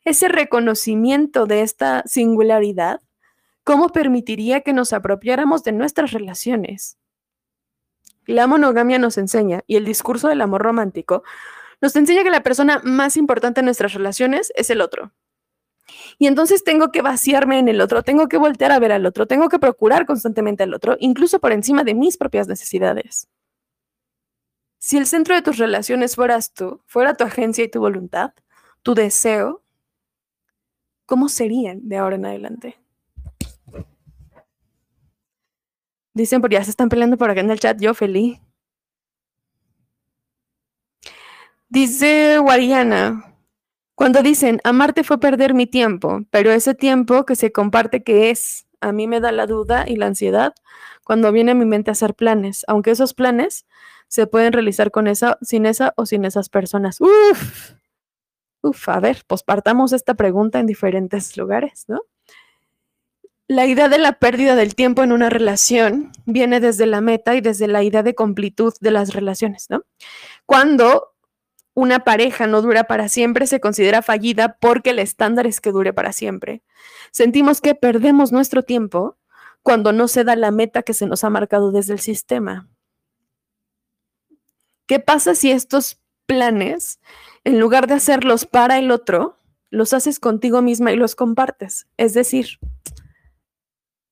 [0.04, 3.00] Ese reconocimiento de esta singularidad,
[3.64, 6.96] ¿cómo permitiría que nos apropiáramos de nuestras relaciones?
[8.26, 11.22] La monogamia nos enseña, y el discurso del amor romántico,
[11.80, 15.12] nos enseña que la persona más importante en nuestras relaciones es el otro.
[16.18, 19.26] Y entonces tengo que vaciarme en el otro, tengo que voltear a ver al otro,
[19.26, 23.28] tengo que procurar constantemente al otro, incluso por encima de mis propias necesidades.
[24.82, 28.32] Si el centro de tus relaciones fueras tú, fuera tu agencia y tu voluntad,
[28.82, 29.62] tu deseo,
[31.04, 32.78] ¿cómo serían de ahora en adelante?
[36.14, 38.40] Dicen, porque ya se están peleando por acá en el chat, yo feliz.
[41.68, 43.36] Dice Guariana,
[43.94, 48.66] cuando dicen, amarte fue perder mi tiempo, pero ese tiempo que se comparte que es,
[48.80, 50.54] a mí me da la duda y la ansiedad
[51.04, 53.66] cuando viene a mi mente a hacer planes, aunque esos planes
[54.10, 57.00] se pueden realizar con esa, sin esa o sin esas personas.
[57.00, 57.74] Uf,
[58.60, 62.02] uf, a ver, pues partamos esta pregunta en diferentes lugares, ¿no?
[63.46, 67.40] La idea de la pérdida del tiempo en una relación viene desde la meta y
[67.40, 69.84] desde la idea de completud de las relaciones, ¿no?
[70.44, 71.14] Cuando
[71.74, 75.92] una pareja no dura para siempre, se considera fallida porque el estándar es que dure
[75.92, 76.62] para siempre.
[77.12, 79.18] Sentimos que perdemos nuestro tiempo
[79.62, 82.68] cuando no se da la meta que se nos ha marcado desde el sistema.
[84.90, 86.98] ¿Qué pasa si estos planes,
[87.44, 89.38] en lugar de hacerlos para el otro,
[89.70, 91.86] los haces contigo misma y los compartes?
[91.96, 92.58] Es decir,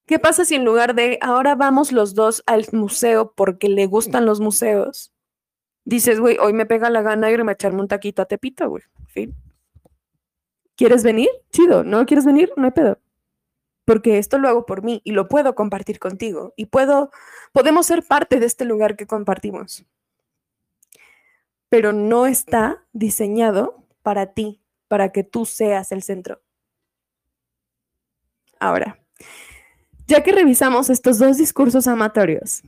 [0.07, 4.25] ¿qué pasa si en lugar de ahora vamos los dos al museo porque le gustan
[4.25, 5.13] los museos,
[5.85, 8.85] dices, güey, hoy me pega la gana irme a echarme un taquito a Tepito, güey?
[10.77, 11.31] ¿Quieres venir?
[11.51, 11.83] Chido.
[11.83, 12.53] ¿No quieres venir?
[12.57, 13.01] No hay pedo.
[13.85, 16.55] Porque esto lo hago por mí y lo puedo compartir contigo.
[16.55, 17.11] Y puedo,
[17.51, 19.85] podemos ser parte de este lugar que compartimos.
[21.69, 26.41] Pero no está diseñado para ti, para que tú seas el centro.
[28.59, 28.99] Ahora,
[30.07, 32.63] ya que revisamos estos dos discursos amatorios,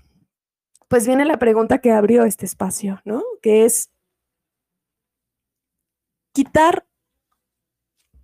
[0.88, 3.22] pues viene la pregunta que abrió este espacio, ¿no?
[3.42, 3.90] Que es
[6.32, 6.86] quitar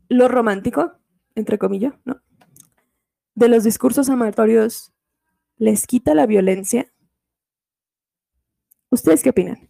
[0.08, 0.98] lo romántico,
[1.34, 2.20] entre comillas, ¿no?
[3.34, 4.92] De los discursos amatorios,
[5.56, 6.92] ¿les quita la violencia?
[8.90, 9.68] ¿Ustedes qué opinan?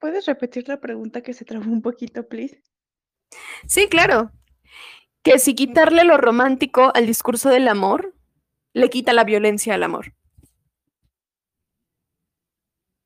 [0.00, 2.62] ¿Puedes repetir la pregunta que se trabó un poquito, please?
[3.66, 4.32] Sí, claro.
[5.22, 8.14] Que si quitarle lo romántico al discurso del amor,
[8.72, 10.14] le quita la violencia al amor.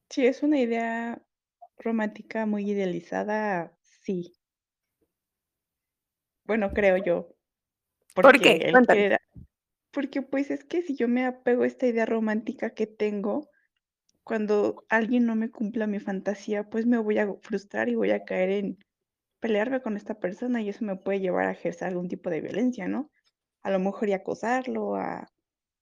[0.09, 1.21] Sí, es una idea
[1.79, 4.37] romántica muy idealizada, sí.
[6.45, 7.35] Bueno, creo yo.
[8.15, 8.73] ¿Por qué?
[9.91, 13.49] porque pues es que si yo me apego a esta idea romántica que tengo,
[14.25, 18.25] cuando alguien no me cumpla mi fantasía, pues me voy a frustrar y voy a
[18.25, 18.79] caer en
[19.41, 22.89] pelearme con esta persona y eso me puede llevar a ejercer algún tipo de violencia,
[22.89, 23.11] ¿no?
[23.63, 25.29] A lo mejor y acosarlo, a,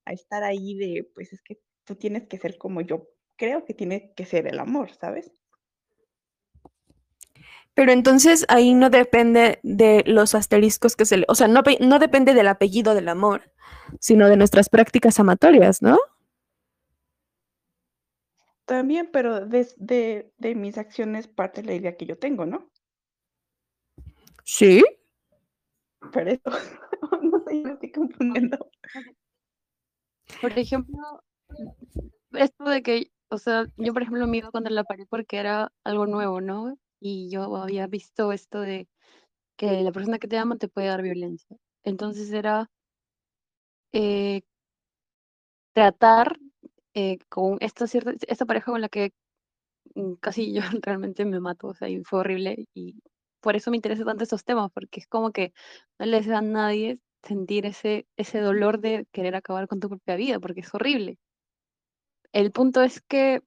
[0.05, 3.07] a estar ahí de, pues es que tú tienes que ser como yo
[3.37, 5.31] creo que tiene que ser el amor, ¿sabes?
[7.73, 11.99] Pero entonces ahí no depende de los asteriscos que se le, o sea, no, no
[11.99, 13.51] depende del apellido del amor,
[13.99, 15.97] sino de nuestras prácticas amatorias, ¿no?
[18.65, 22.69] También, pero de, de mis acciones parte la idea que yo tengo, ¿no?
[24.43, 24.83] Sí.
[26.11, 26.43] Por eso,
[27.21, 28.69] no sé, me estoy confundiendo.
[30.41, 31.23] Por ejemplo,
[32.31, 35.71] esto de que o sea, yo por ejemplo me iba contra la pared porque era
[35.83, 36.77] algo nuevo, ¿no?
[36.99, 38.87] Y yo había visto esto de
[39.57, 41.57] que la persona que te ama te puede dar violencia.
[41.83, 42.69] Entonces era
[43.91, 44.43] eh,
[45.73, 46.37] tratar
[46.95, 49.13] eh, con esta, cierta, esta pareja con la que
[49.95, 52.95] mm, casi yo realmente me mato, o sea, y fue horrible y
[53.41, 55.53] por eso me interesa tanto estos temas, porque es como que
[55.99, 60.15] no le deseo a nadie sentir ese, ese dolor de querer acabar con tu propia
[60.15, 61.17] vida, porque es horrible.
[62.33, 63.41] El punto es que,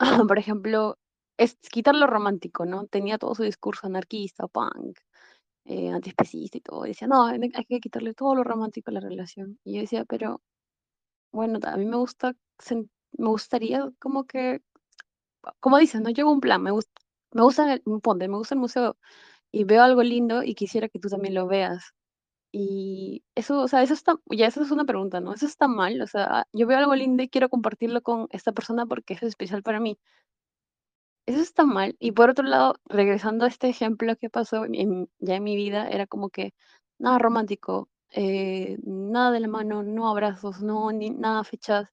[0.28, 0.98] por ejemplo,
[1.38, 2.86] es quitar lo romántico, ¿no?
[2.86, 4.98] Tenía todo su discurso anarquista, punk,
[5.66, 6.86] eh, antiespecista y todo.
[6.86, 9.58] Y decía, no, hay que quitarle todo lo romántico a la relación.
[9.64, 10.42] Y yo decía, pero,
[11.32, 12.34] bueno, a mí me gusta,
[12.70, 14.62] me gustaría como que,
[15.60, 16.92] como dices, no llego un plan, me gusta,
[17.32, 18.96] me gusta, el, ponte, me gusta el museo
[19.52, 21.94] y veo algo lindo y quisiera que tú también lo veas.
[22.52, 25.34] Y eso, o sea, eso está, ya eso es una pregunta, ¿no?
[25.34, 28.86] Eso está mal, o sea, yo veo algo lindo y quiero compartirlo con esta persona
[28.86, 29.98] porque es especial para mí.
[31.26, 31.96] Eso está mal.
[32.00, 36.06] Y por otro lado, regresando a este ejemplo que pasó ya en mi vida, era
[36.06, 36.52] como que
[36.98, 41.88] nada romántico, eh, nada de la mano, no abrazos, no, ni nada fechas,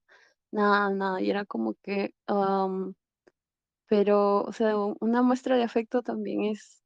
[0.51, 1.21] nada, nada.
[1.21, 2.13] Y era como que,
[3.87, 6.83] pero, o sea, una muestra de afecto también es,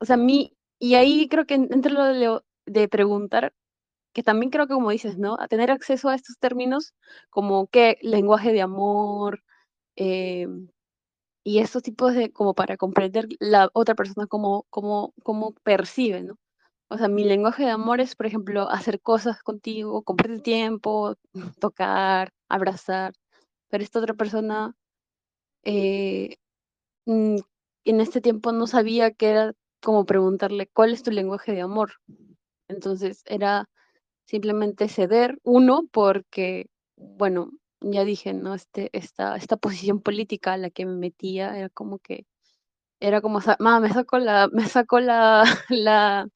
[0.00, 3.54] o sea, mí, y ahí creo que entre lo de, de preguntar,
[4.14, 5.36] que también creo que como dices, ¿no?
[5.40, 6.94] A tener acceso a estos términos
[7.30, 9.42] como qué lenguaje de amor
[9.96, 10.68] em,
[11.44, 16.38] y estos tipos de, como para comprender la otra persona como, como, como percibe, ¿no?
[16.88, 21.16] O sea, mi lenguaje de amor es, por ejemplo, hacer cosas contigo, compartir tiempo,
[21.60, 23.12] tocar, abrazar,
[23.68, 24.74] pero esta otra persona
[25.64, 26.36] eh,
[27.06, 27.36] mm,
[27.84, 29.52] en este tiempo no sabía que era
[29.82, 31.94] como preguntarle, ¿cuál es tu lenguaje de amor?
[32.68, 33.68] Entonces era
[34.26, 37.50] simplemente ceder, uno, porque, bueno,
[37.80, 38.54] ya dije, ¿no?
[38.54, 42.26] Este, esta, esta posición política a la que me metía era como que,
[43.00, 43.40] era como,
[43.80, 46.28] me saco la, me saco la, la,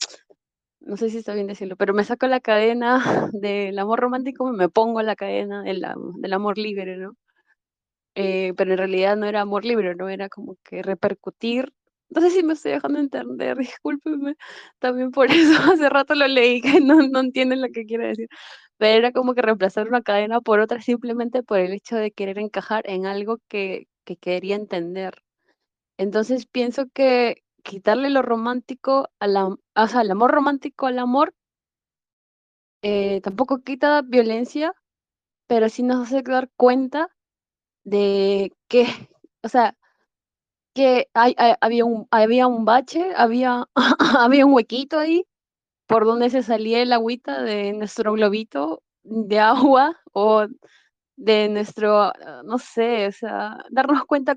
[0.81, 3.02] no sé si está bien decirlo, pero me saco la cadena
[3.32, 5.85] del amor romántico, me pongo la cadena del,
[6.16, 7.16] del amor libre, ¿no?
[8.15, 10.09] Eh, pero en realidad no era amor libre, ¿no?
[10.09, 11.73] Era como que repercutir
[12.11, 14.36] no sé si me estoy dejando entender, discúlpeme
[14.78, 15.52] también por eso.
[15.73, 18.28] Hace rato lo leí que no, no entienden lo que quiere decir.
[18.78, 22.39] Pero era como que reemplazar una cadena por otra simplemente por el hecho de querer
[22.39, 25.23] encajar en algo que, que quería entender.
[25.98, 31.35] Entonces pienso que quitarle lo romántico, a la, o sea, el amor romántico al amor,
[32.82, 34.74] eh, tampoco quita violencia,
[35.49, 37.11] pero sí nos hace dar cuenta
[37.85, 38.87] de que,
[39.45, 39.77] o sea,
[40.74, 43.69] que hay, había, un, había un bache, había,
[44.19, 45.24] había un huequito ahí
[45.87, 50.47] por donde se salía el agüita de nuestro globito de agua o
[51.16, 54.37] de nuestro, ah, no sé, o sea, darnos cuenta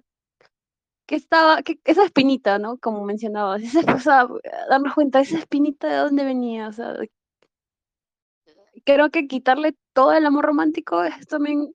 [1.06, 2.78] que estaba, que esa espinita, ¿no?
[2.78, 4.40] Como mencionabas, esa, o
[4.70, 6.96] darnos cuenta, esa espinita de dónde venía, o sea,
[8.86, 11.74] creo que quitarle todo el amor romántico es también,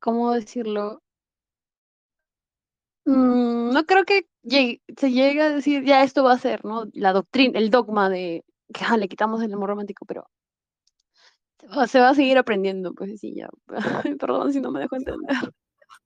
[0.00, 1.02] ¿cómo decirlo?
[3.06, 4.26] Mm, no creo que
[4.96, 6.84] se llegue a decir, ya esto va a ser, ¿no?
[6.92, 10.28] La doctrina, el dogma de que le quitamos el amor romántico, pero
[11.88, 13.48] se va, a seguir aprendiendo, pues sí, ya.
[14.20, 15.36] Perdón si no me dejo entender.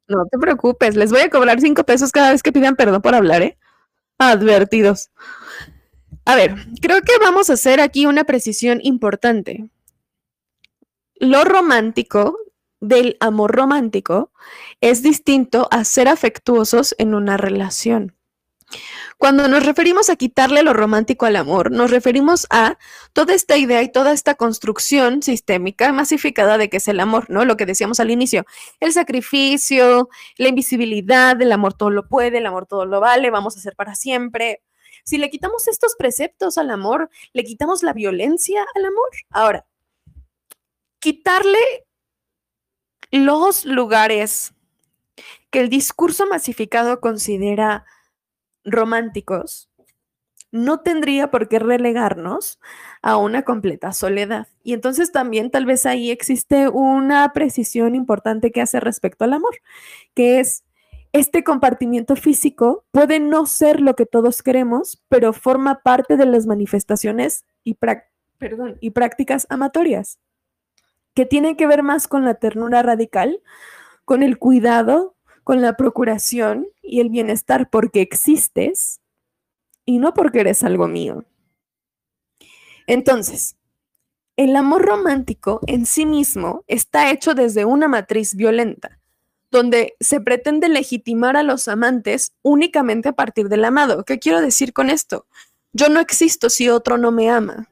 [0.08, 3.14] No te preocupes, les voy a cobrar cinco pesos cada vez que pidan perdón por
[3.14, 3.58] hablar, ¿eh?
[4.18, 5.10] Advertidos.
[6.24, 9.70] A ver, creo que vamos a hacer aquí una precisión importante.
[11.14, 12.38] Lo romántico
[12.80, 14.32] del amor romántico
[14.80, 18.17] es distinto a ser afectuosos en una relación.
[19.16, 22.78] Cuando nos referimos a quitarle lo romántico al amor, nos referimos a
[23.12, 27.44] toda esta idea y toda esta construcción sistémica masificada de que es el amor, ¿no?
[27.44, 28.44] Lo que decíamos al inicio,
[28.78, 33.56] el sacrificio, la invisibilidad, el amor todo lo puede, el amor todo lo vale, vamos
[33.56, 34.62] a ser para siempre.
[35.04, 39.08] Si le quitamos estos preceptos al amor, le quitamos la violencia al amor.
[39.30, 39.66] Ahora,
[41.00, 41.58] quitarle
[43.10, 44.52] los lugares
[45.50, 47.84] que el discurso masificado considera
[48.72, 49.70] románticos,
[50.50, 52.58] no tendría por qué relegarnos
[53.02, 54.48] a una completa soledad.
[54.62, 59.56] Y entonces también tal vez ahí existe una precisión importante que hace respecto al amor,
[60.14, 60.64] que es
[61.12, 66.46] este compartimiento físico puede no ser lo que todos queremos, pero forma parte de las
[66.46, 67.74] manifestaciones y,
[68.38, 70.18] perdón, y prácticas amatorias,
[71.14, 73.40] que tienen que ver más con la ternura radical,
[74.04, 75.16] con el cuidado,
[75.48, 79.00] con la procuración y el bienestar porque existes
[79.86, 81.24] y no porque eres algo mío.
[82.86, 83.56] Entonces,
[84.36, 89.00] el amor romántico en sí mismo está hecho desde una matriz violenta,
[89.50, 94.04] donde se pretende legitimar a los amantes únicamente a partir del amado.
[94.04, 95.24] ¿Qué quiero decir con esto?
[95.72, 97.70] Yo no existo si otro no me ama.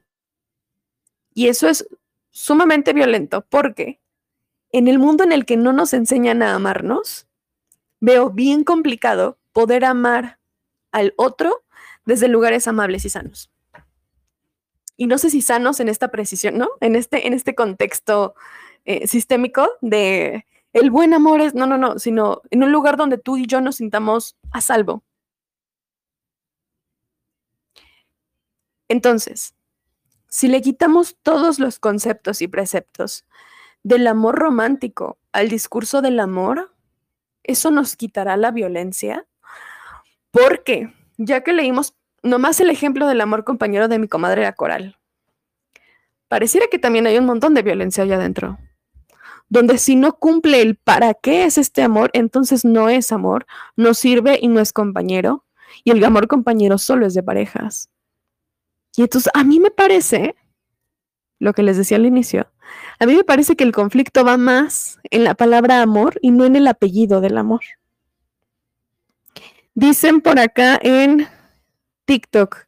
[1.35, 1.87] Y eso es
[2.31, 3.99] sumamente violento porque
[4.71, 7.26] en el mundo en el que no nos enseñan a amarnos,
[7.99, 10.39] veo bien complicado poder amar
[10.91, 11.63] al otro
[12.05, 13.51] desde lugares amables y sanos.
[14.95, 16.69] Y no sé si sanos en esta precisión, ¿no?
[16.81, 18.33] En este, en este contexto
[18.85, 23.17] eh, sistémico de el buen amor es, no, no, no, sino en un lugar donde
[23.17, 25.03] tú y yo nos sintamos a salvo.
[28.87, 29.53] Entonces,
[30.29, 33.25] si le quitamos todos los conceptos y preceptos
[33.83, 36.73] del amor romántico al discurso del amor,
[37.47, 39.25] eso nos quitará la violencia.
[40.31, 44.97] Porque, ya que leímos nomás el ejemplo del amor compañero de mi comadre la coral,
[46.27, 48.59] pareciera que también hay un montón de violencia allá adentro.
[49.49, 53.45] Donde si no cumple el para qué es este amor, entonces no es amor,
[53.77, 55.45] no sirve y no es compañero.
[55.83, 57.89] Y el amor compañero solo es de parejas.
[58.97, 60.35] Y entonces a mí me parece,
[61.39, 62.51] lo que les decía al inicio,
[62.99, 66.45] a mí me parece que el conflicto va más en la palabra amor y no
[66.45, 67.61] en el apellido del amor.
[69.75, 71.27] Dicen por acá en
[72.05, 72.65] TikTok,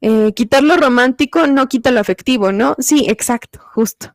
[0.00, 2.76] eh, quitar lo romántico no quita lo afectivo, ¿no?
[2.78, 4.14] Sí, exacto, justo.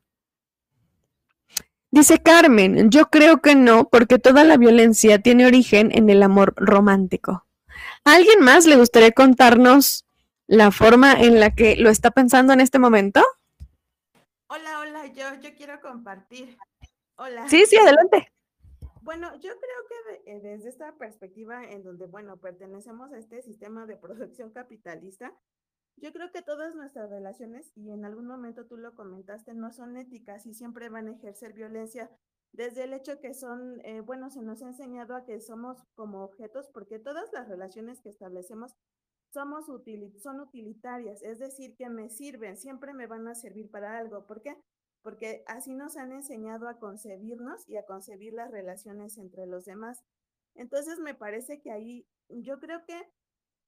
[1.92, 6.54] Dice Carmen, yo creo que no, porque toda la violencia tiene origen en el amor
[6.58, 7.46] romántico.
[8.04, 10.06] ¿A alguien más le gustaría contarnos
[10.48, 13.24] la forma en la que lo está pensando en este momento?
[14.48, 16.56] Hola, hola, yo, yo quiero compartir.
[17.16, 17.50] Hola.
[17.50, 18.32] Sí, sí, adelante.
[19.02, 23.98] Bueno, yo creo que desde esta perspectiva en donde, bueno, pertenecemos a este sistema de
[23.98, 25.34] producción capitalista,
[25.98, 29.98] yo creo que todas nuestras relaciones, y en algún momento tú lo comentaste, no son
[29.98, 32.12] éticas y siempre van a ejercer violencia
[32.52, 36.24] desde el hecho que son, eh, bueno, se nos ha enseñado a que somos como
[36.24, 38.76] objetos, porque todas las relaciones que establecemos
[39.34, 44.26] somos son utilitarias, es decir, que me sirven, siempre me van a servir para algo.
[44.26, 44.56] ¿Por qué?
[45.02, 50.04] Porque así nos han enseñado a concebirnos y a concebir las relaciones entre los demás.
[50.56, 53.10] Entonces me parece que ahí yo creo que,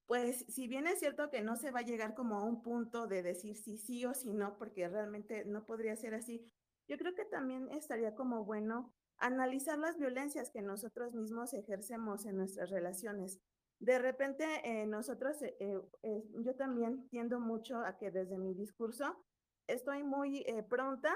[0.06, 3.08] pues, si bien es cierto que no se va a llegar como a un punto
[3.08, 6.50] de decir si sí o si no, porque realmente no podría ser así,
[6.88, 12.38] yo creo que también estaría como bueno analizar las violencias que nosotros mismos ejercemos en
[12.38, 13.40] nuestras relaciones
[13.80, 19.24] de repente eh, nosotros, eh, eh, yo también tiendo mucho a que desde mi discurso
[19.68, 21.14] estoy muy pronta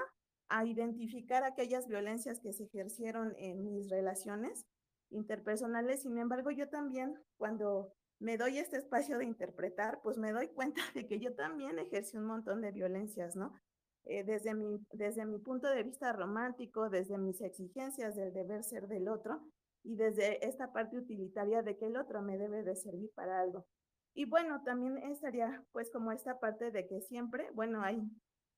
[0.48, 4.66] a identificar aquellas violencias que se ejercieron en mis relaciones
[5.10, 6.02] interpersonales.
[6.02, 10.82] Sin embargo, yo también, cuando me doy este espacio de interpretar, pues me doy cuenta
[10.94, 13.54] de que yo también ejercí un montón de violencias, ¿no?
[14.04, 19.08] Desde, mi, desde mi punto de vista romántico, desde mis exigencias del deber ser del
[19.08, 19.40] otro
[19.84, 23.66] y desde esta parte utilitaria de que el otro me debe de servir para algo.
[24.14, 28.02] Y bueno, también estaría pues como esta parte de que siempre, bueno, hay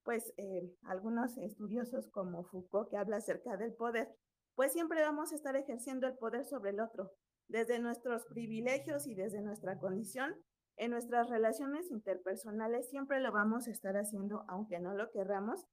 [0.03, 4.09] pues eh, algunos estudiosos como Foucault que habla acerca del poder,
[4.55, 7.13] pues siempre vamos a estar ejerciendo el poder sobre el otro,
[7.49, 10.35] desde nuestros privilegios y desde nuestra condición,
[10.77, 15.65] en nuestras relaciones interpersonales siempre lo vamos a estar haciendo, aunque no lo querramos.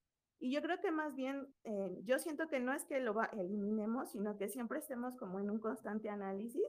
[0.43, 4.11] Y yo creo que más bien, eh, yo siento que no es que lo eliminemos,
[4.11, 6.65] sino que siempre estemos como en un constante análisis.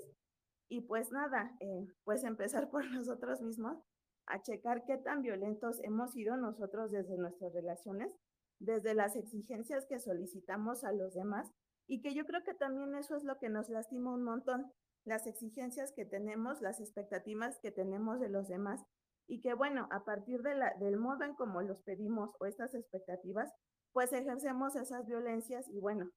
[0.69, 3.79] Y pues nada, eh, pues empezar por nosotros mismos
[4.27, 8.13] a checar qué tan violentos hemos sido nosotros desde nuestras relaciones,
[8.59, 11.51] desde las exigencias que solicitamos a los demás
[11.87, 14.71] y que yo creo que también eso es lo que nos lastima un montón,
[15.05, 18.85] las exigencias que tenemos, las expectativas que tenemos de los demás
[19.27, 22.75] y que bueno, a partir de la, del modo en cómo los pedimos o estas
[22.75, 23.51] expectativas,
[23.93, 26.11] pues ejercemos esas violencias y bueno,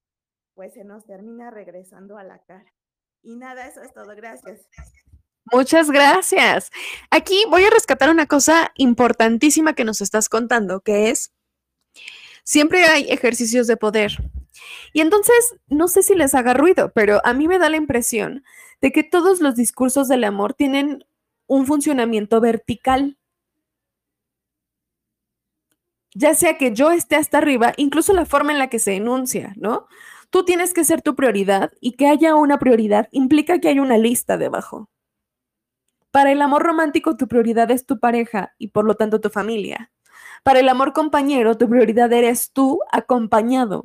[0.54, 2.74] pues se nos termina regresando a la cara.
[3.22, 4.16] Y nada, eso es todo.
[4.16, 4.68] Gracias.
[5.52, 6.72] Muchas gracias.
[7.12, 11.34] Aquí voy a rescatar una cosa importantísima que nos estás contando, que es,
[12.44, 14.12] siempre hay ejercicios de poder.
[14.94, 18.44] Y entonces, no sé si les haga ruido, pero a mí me da la impresión
[18.82, 21.06] de que todos los discursos del amor tienen
[21.48, 23.18] un funcionamiento vertical.
[26.14, 29.54] Ya sea que yo esté hasta arriba, incluso la forma en la que se enuncia,
[29.58, 29.88] ¿no?
[30.30, 33.98] Tú tienes que ser tu prioridad y que haya una prioridad implica que hay una
[33.98, 34.90] lista debajo.
[36.12, 39.92] Para el amor romántico, tu prioridad es tu pareja y por lo tanto tu familia.
[40.44, 43.84] Para el amor compañero, tu prioridad eres tú acompañado.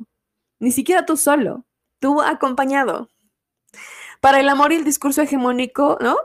[0.59, 1.65] Ni siquiera tú solo,
[1.99, 3.09] tú acompañado.
[4.21, 6.15] Para el amor y el discurso hegemónico, ¿no?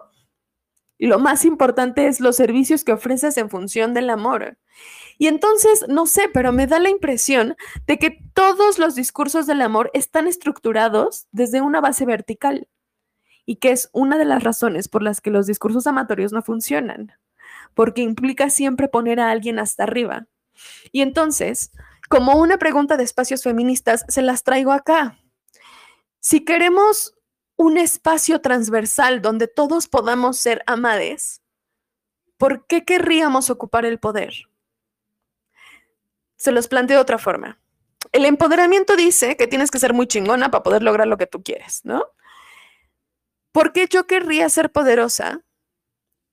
[0.98, 4.58] Lo más importante es los servicios que ofreces en función del amor.
[5.18, 7.56] Y entonces, no sé, pero me da la impresión
[7.86, 12.68] de que todos los discursos del amor están estructurados desde una base vertical
[13.46, 17.12] y que es una de las razones por las que los discursos amatorios no funcionan,
[17.74, 20.26] porque implica siempre poner a alguien hasta arriba.
[20.92, 21.72] Y entonces,
[22.08, 25.18] como una pregunta de espacios feministas, se las traigo acá.
[26.20, 27.15] Si queremos
[27.56, 31.42] un espacio transversal donde todos podamos ser amades,
[32.36, 34.34] ¿por qué querríamos ocupar el poder?
[36.36, 37.58] Se los planteo de otra forma.
[38.12, 41.42] El empoderamiento dice que tienes que ser muy chingona para poder lograr lo que tú
[41.42, 42.04] quieres, ¿no?
[43.52, 45.40] ¿Por qué yo querría ser poderosa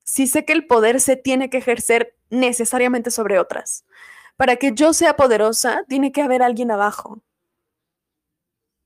[0.03, 3.85] si sé que el poder se tiene que ejercer necesariamente sobre otras?
[4.35, 7.21] Para que yo sea poderosa, tiene que haber alguien abajo.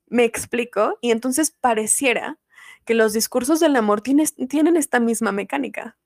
[0.07, 0.97] ¿Me explico?
[1.01, 2.39] Y entonces pareciera
[2.85, 5.97] que los discursos del amor tienen esta misma mecánica.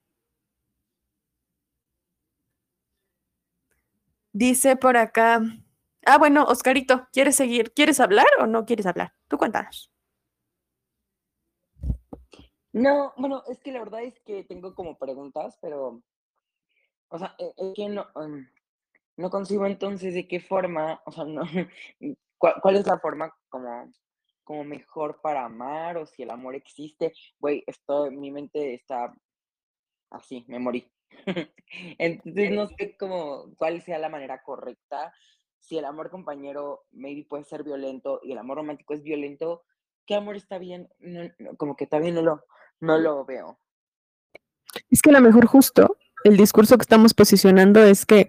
[4.32, 5.42] Dice por acá,
[6.06, 7.72] ah, bueno, Oscarito, ¿quieres seguir?
[7.72, 9.14] ¿Quieres hablar o no quieres hablar?
[9.28, 9.92] Tú cuéntanos.
[12.72, 16.02] No, bueno, es que la verdad es que tengo como preguntas, pero,
[17.08, 18.48] o sea, e, es que no, em,
[19.18, 21.42] no consigo entonces de qué forma, o sea, no,
[22.38, 23.92] cuál, es la forma como,
[24.42, 27.12] como mejor para amar o si el amor existe.
[27.38, 29.14] Güey, esto, mi mente está
[30.10, 30.90] así, me morí.
[31.98, 35.12] Entonces no sé cómo, cuál sea la manera correcta.
[35.60, 39.62] Si el amor compañero maybe puede ser violento y el amor romántico es violento,
[40.06, 40.88] ¿qué amor está bien?
[41.58, 42.44] como que todavía no lo,
[42.80, 43.60] no lo veo.
[44.90, 48.28] Es que a lo mejor justo el discurso que estamos posicionando es que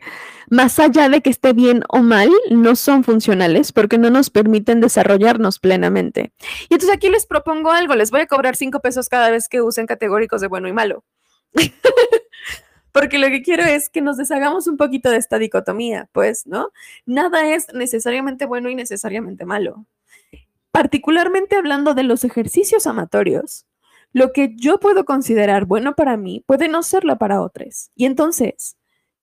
[0.49, 4.81] más allá de que esté bien o mal, no son funcionales porque no nos permiten
[4.81, 6.33] desarrollarnos plenamente.
[6.69, 9.61] Y entonces aquí les propongo algo, les voy a cobrar cinco pesos cada vez que
[9.61, 11.03] usen categóricos de bueno y malo.
[12.91, 16.69] porque lo que quiero es que nos deshagamos un poquito de esta dicotomía, pues, ¿no?
[17.05, 19.85] Nada es necesariamente bueno y necesariamente malo.
[20.71, 23.65] Particularmente hablando de los ejercicios amatorios,
[24.13, 27.89] lo que yo puedo considerar bueno para mí puede no serlo para otros.
[27.95, 28.77] Y entonces,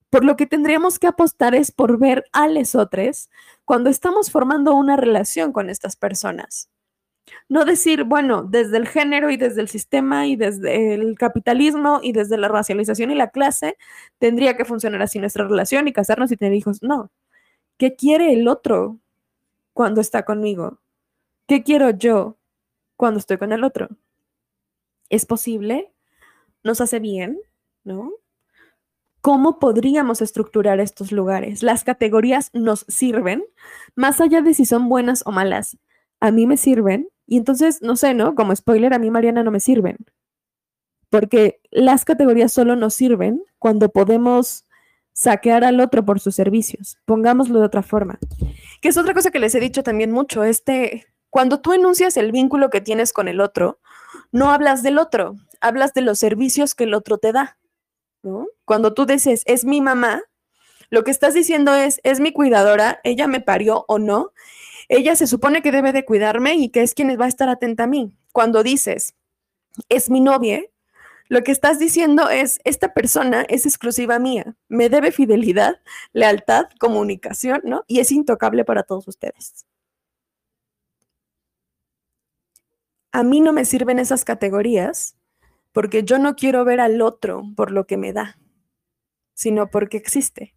[0.09, 3.29] por lo que tendríamos que apostar es por ver a los otros
[3.65, 6.69] cuando estamos formando una relación con estas personas.
[7.47, 12.11] No decir, bueno, desde el género y desde el sistema y desde el capitalismo y
[12.11, 13.77] desde la racialización y la clase,
[14.19, 16.83] tendría que funcionar así nuestra relación y casarnos y tener hijos.
[16.83, 17.11] No.
[17.77, 18.99] ¿Qué quiere el otro
[19.73, 20.79] cuando está conmigo?
[21.47, 22.37] ¿Qué quiero yo
[22.97, 23.89] cuando estoy con el otro?
[25.11, 25.93] Es posible,
[26.63, 27.39] nos hace bien,
[27.83, 28.11] ¿no?
[29.21, 31.63] cómo podríamos estructurar estos lugares.
[31.63, 33.43] Las categorías nos sirven,
[33.95, 35.77] más allá de si son buenas o malas.
[36.19, 38.35] A mí me sirven y entonces, no sé, ¿no?
[38.35, 39.97] Como spoiler, a mí Mariana no me sirven.
[41.09, 44.65] Porque las categorías solo nos sirven cuando podemos
[45.13, 46.97] saquear al otro por sus servicios.
[47.05, 48.17] Pongámoslo de otra forma.
[48.81, 52.31] Que es otra cosa que les he dicho también mucho, este, cuando tú enuncias el
[52.31, 53.79] vínculo que tienes con el otro,
[54.31, 57.57] no hablas del otro, hablas de los servicios que el otro te da.
[58.65, 60.21] Cuando tú dices, es mi mamá,
[60.89, 64.33] lo que estás diciendo es, es mi cuidadora, ella me parió o no,
[64.89, 67.83] ella se supone que debe de cuidarme y que es quien va a estar atenta
[67.83, 68.11] a mí.
[68.33, 69.15] Cuando dices,
[69.89, 70.61] es mi novia,
[71.29, 75.79] lo que estás diciendo es, esta persona es exclusiva mía, me debe fidelidad,
[76.11, 77.85] lealtad, comunicación, ¿no?
[77.87, 79.65] Y es intocable para todos ustedes.
[83.11, 85.17] A mí no me sirven esas categorías
[85.71, 88.37] porque yo no quiero ver al otro por lo que me da,
[89.33, 90.55] sino porque existe.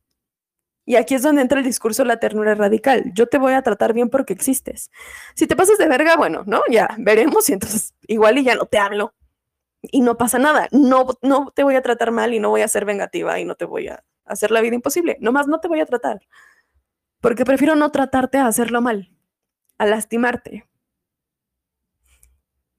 [0.87, 3.11] Y aquí es donde entra el discurso de la ternura radical.
[3.15, 4.91] Yo te voy a tratar bien porque existes.
[5.35, 6.63] Si te pasas de verga, bueno, ¿no?
[6.71, 9.15] Ya veremos y entonces igual y ya no te hablo.
[9.81, 10.69] Y no pasa nada.
[10.73, 13.55] No, no te voy a tratar mal y no voy a ser vengativa y no
[13.55, 15.17] te voy a hacer la vida imposible.
[15.21, 16.21] Nomás no te voy a tratar.
[17.21, 19.11] Porque prefiero no tratarte a hacerlo mal,
[19.79, 20.67] a lastimarte.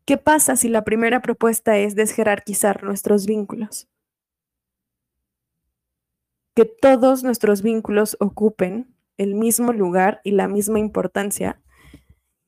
[0.06, 3.88] ¿Qué pasa si la primera propuesta es desjerarquizar nuestros vínculos?
[6.54, 11.60] Que todos nuestros vínculos ocupen el mismo lugar y la misma importancia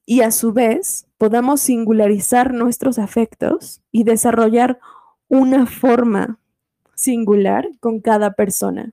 [0.06, 4.80] y a su vez podamos singularizar nuestros afectos y desarrollar
[5.28, 6.40] una forma
[6.94, 8.92] singular con cada persona.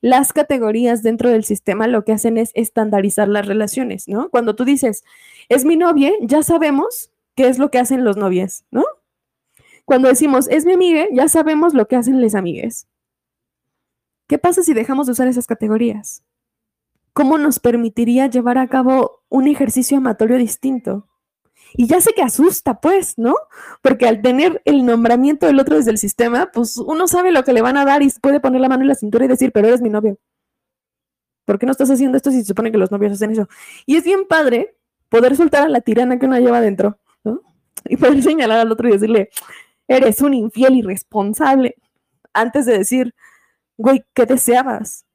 [0.00, 4.30] Las categorías dentro del sistema lo que hacen es estandarizar las relaciones, ¿no?
[4.30, 5.02] Cuando tú dices,
[5.48, 8.84] es mi novia, ya sabemos qué es lo que hacen los novios, ¿no?
[9.84, 12.88] Cuando decimos, es mi amiga, ya sabemos lo que hacen les amigues.
[14.26, 16.24] ¿Qué pasa si dejamos de usar esas categorías?
[17.12, 21.06] ¿Cómo nos permitiría llevar a cabo un ejercicio amatorio distinto?
[21.74, 23.36] Y ya sé que asusta, pues, ¿no?
[23.82, 27.52] Porque al tener el nombramiento del otro desde el sistema, pues uno sabe lo que
[27.52, 29.68] le van a dar y puede poner la mano en la cintura y decir, pero
[29.68, 30.18] eres mi novio.
[31.44, 33.46] ¿Por qué no estás haciendo esto si se supone que los novios hacen eso?
[33.86, 34.76] Y es bien padre
[35.08, 36.98] poder soltar a la tirana que uno lleva adentro
[37.90, 39.30] y poder señalar al otro y decirle,
[39.86, 41.76] eres un infiel irresponsable,
[42.32, 43.14] antes de decir,
[43.76, 45.06] güey, ¿qué deseabas?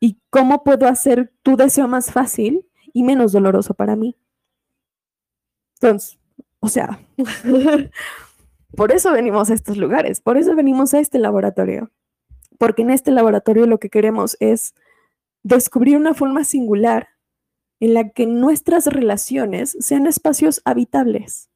[0.00, 4.16] ¿Y cómo puedo hacer tu deseo más fácil y menos doloroso para mí?
[5.80, 6.18] Entonces,
[6.60, 7.00] o sea,
[8.76, 11.90] por eso venimos a estos lugares, por eso venimos a este laboratorio,
[12.58, 14.74] porque en este laboratorio lo que queremos es
[15.42, 17.08] descubrir una forma singular
[17.80, 21.50] en la que nuestras relaciones sean espacios habitables,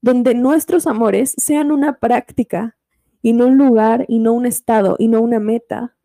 [0.00, 2.76] donde nuestros amores sean una práctica
[3.22, 5.96] y no un lugar y no un estado y no una meta.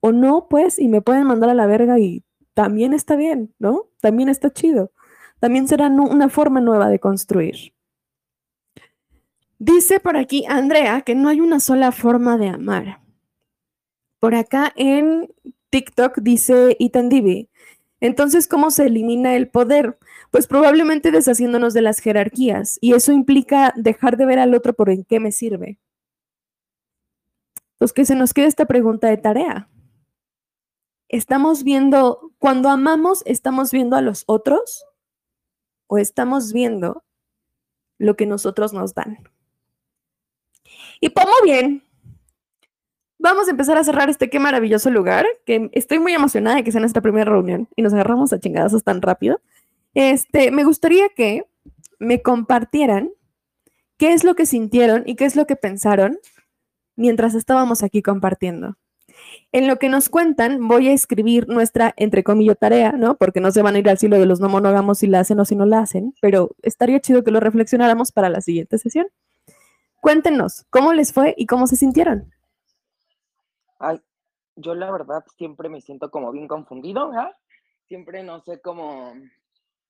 [0.00, 2.24] O no, pues, y me pueden mandar a la verga y
[2.54, 3.88] también está bien, ¿no?
[4.00, 4.90] También está chido.
[5.38, 7.72] También será una forma nueva de construir.
[9.58, 13.00] Dice por aquí Andrea que no hay una sola forma de amar.
[14.18, 15.32] Por acá en
[15.70, 17.48] TikTok dice Divi.
[18.02, 19.96] Entonces, ¿cómo se elimina el poder?
[20.32, 24.90] Pues probablemente deshaciéndonos de las jerarquías y eso implica dejar de ver al otro por
[24.90, 25.78] en qué me sirve.
[27.78, 29.68] Pues que se nos quede esta pregunta de tarea.
[31.08, 34.84] ¿Estamos viendo, cuando amamos, estamos viendo a los otros
[35.86, 37.04] o estamos viendo
[37.98, 39.18] lo que nosotros nos dan?
[41.00, 41.84] Y pongo bien,
[43.22, 46.72] vamos a empezar a cerrar este qué maravilloso lugar, que estoy muy emocionada de que
[46.72, 49.40] sea nuestra primera reunión y nos agarramos a chingadas tan rápido.
[49.94, 51.46] Este, me gustaría que
[52.00, 53.10] me compartieran
[53.96, 56.18] qué es lo que sintieron y qué es lo que pensaron
[56.96, 58.76] mientras estábamos aquí compartiendo.
[59.52, 63.16] En lo que nos cuentan, voy a escribir nuestra, entre comillas, tarea, ¿no?
[63.16, 65.38] Porque no se van a ir al cielo de los no monógamos si la hacen
[65.38, 69.06] o si no la hacen, pero estaría chido que lo reflexionáramos para la siguiente sesión.
[70.00, 72.32] Cuéntenos, ¿cómo les fue y cómo se sintieron?
[73.84, 74.00] Ay,
[74.54, 77.32] yo la verdad siempre me siento como bien confundido, ¿verdad?
[77.88, 79.12] Siempre no sé cómo,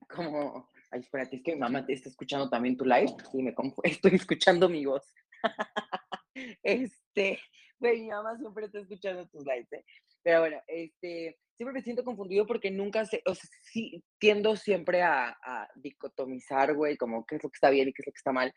[0.09, 3.55] cómo, ay, espérate, es que mi mamá te está escuchando también tu live, sí, me
[3.83, 5.05] estoy escuchando mi voz.
[6.63, 7.39] este,
[7.79, 9.85] güey, mi mamá siempre está escuchando tus lives, ¿eh?
[10.23, 15.03] Pero bueno, este, siempre me siento confundido porque nunca sé, o sea, sí, tiendo siempre
[15.03, 18.13] a, a dicotomizar, güey, como qué es lo que está bien y qué es lo
[18.13, 18.55] que está mal,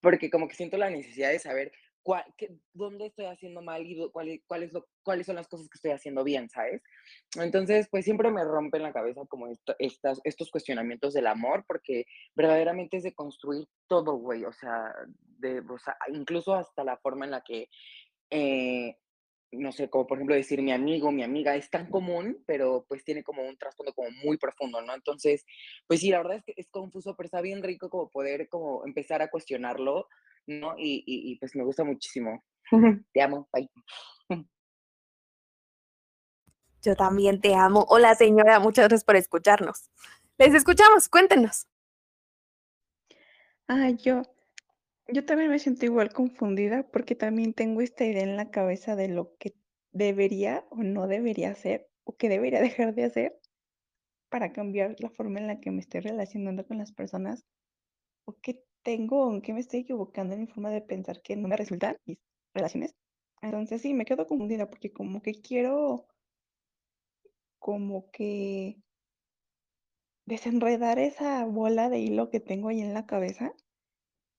[0.00, 1.70] porque como que siento la necesidad de saber
[2.72, 5.92] dónde estoy haciendo mal y cuál, cuál es lo, cuáles son las cosas que estoy
[5.92, 6.82] haciendo bien, ¿sabes?
[7.36, 9.48] Entonces, pues siempre me rompen la cabeza como
[9.78, 14.94] estas, estos cuestionamientos del amor, porque verdaderamente es de construir todo, güey, o sea,
[15.38, 17.68] de, o sea incluso hasta la forma en la que
[18.30, 18.96] eh,
[19.58, 23.04] no sé, como por ejemplo decir mi amigo, mi amiga, es tan común, pero pues
[23.04, 24.94] tiene como un trasfondo como muy profundo, ¿no?
[24.94, 25.44] Entonces,
[25.86, 28.84] pues sí, la verdad es que es confuso, pero está bien rico como poder como
[28.84, 30.08] empezar a cuestionarlo,
[30.46, 30.74] ¿no?
[30.78, 32.42] Y, y, pues me gusta muchísimo.
[33.12, 33.70] Te amo, bye.
[36.82, 37.86] Yo también te amo.
[37.88, 39.90] Hola señora, muchas gracias por escucharnos.
[40.36, 41.66] Les escuchamos, cuéntenos.
[43.68, 44.22] Ah, yo,
[45.08, 49.08] yo también me siento igual confundida porque también tengo esta idea en la cabeza de
[49.08, 49.54] lo que
[49.92, 53.40] debería o no debería hacer o que debería dejar de hacer
[54.28, 57.46] para cambiar la forma en la que me estoy relacionando con las personas
[58.26, 61.56] o qué tengo qué me estoy equivocando en mi forma de pensar que no me
[61.56, 62.18] resultan mis
[62.54, 62.94] relaciones.
[63.42, 66.06] Entonces sí, me quedo confundida porque como que quiero
[67.58, 68.76] como que
[70.26, 73.54] desenredar esa bola de hilo que tengo ahí en la cabeza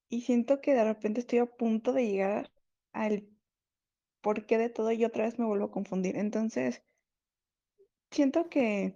[0.09, 2.51] y siento que de repente estoy a punto de llegar
[2.93, 3.27] al
[4.22, 6.17] porqué de todo y otra vez me vuelvo a confundir.
[6.17, 6.84] Entonces,
[8.11, 8.95] siento que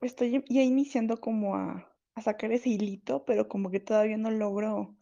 [0.00, 4.96] estoy ya iniciando como a, a sacar ese hilito, pero como que todavía no logro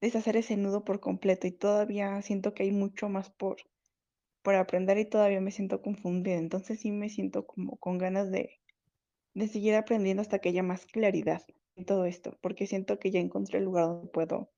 [0.00, 3.58] deshacer ese nudo por completo y todavía siento que hay mucho más por,
[4.42, 6.36] por aprender y todavía me siento confundida.
[6.36, 8.60] Entonces sí me siento como con ganas de,
[9.34, 11.42] de seguir aprendiendo hasta que haya más claridad
[11.76, 14.50] en todo esto, porque siento que ya encontré el lugar donde puedo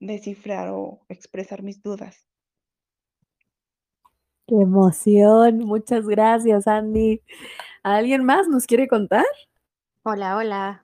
[0.00, 2.26] descifrar o expresar mis dudas.
[4.46, 7.20] Qué emoción, muchas gracias, Andy.
[7.82, 9.24] ¿Alguien más nos quiere contar?
[10.04, 10.81] Hola, hola.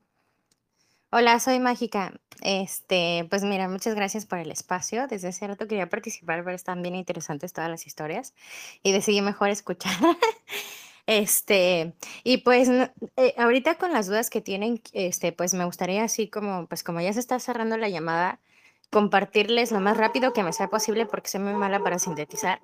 [1.10, 2.12] Hola, soy Mágica.
[2.42, 5.06] Este, pues mira, muchas gracias por el espacio.
[5.08, 8.34] Desde hace rato quería participar, pero están bien interesantes todas las historias
[8.82, 9.92] y decidí mejor escuchar.
[11.10, 16.28] Este, y pues eh, ahorita con las dudas que tienen, este, pues me gustaría así
[16.28, 18.40] como, pues como ya se está cerrando la llamada,
[18.90, 22.60] compartirles lo más rápido que me sea posible porque soy muy mala para sintetizar.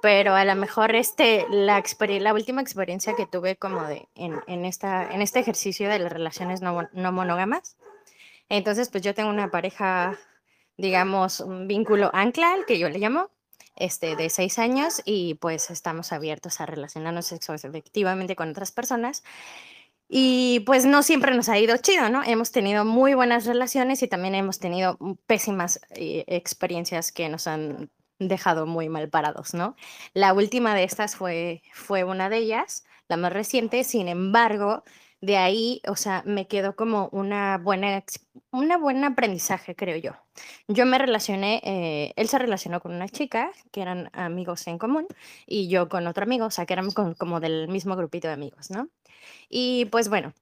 [0.00, 1.82] Pero a lo mejor este, la,
[2.20, 6.12] la última experiencia que tuve como de en, en, esta, en este ejercicio de las
[6.12, 7.76] relaciones no, no monógamas.
[8.48, 10.18] Entonces, pues yo tengo una pareja,
[10.76, 13.30] digamos, un vínculo ancla, que yo le llamo,
[13.76, 19.22] este, de seis años y pues estamos abiertos a relacionarnos efectivamente con otras personas.
[20.10, 22.22] Y pues no siempre nos ha ido chido, ¿no?
[22.24, 24.96] Hemos tenido muy buenas relaciones y también hemos tenido
[25.26, 29.76] pésimas eh, experiencias que nos han dejado muy mal parados, ¿no?
[30.14, 34.84] La última de estas fue, fue una de ellas, la más reciente, sin embargo,
[35.20, 38.04] de ahí, o sea, me quedó como una buena,
[38.52, 40.12] una buena aprendizaje, creo yo.
[40.68, 45.06] Yo me relacioné, eh, él se relacionó con una chica que eran amigos en común
[45.46, 48.70] y yo con otro amigo, o sea, que eran como del mismo grupito de amigos,
[48.70, 48.88] ¿no?
[49.48, 50.32] Y pues bueno,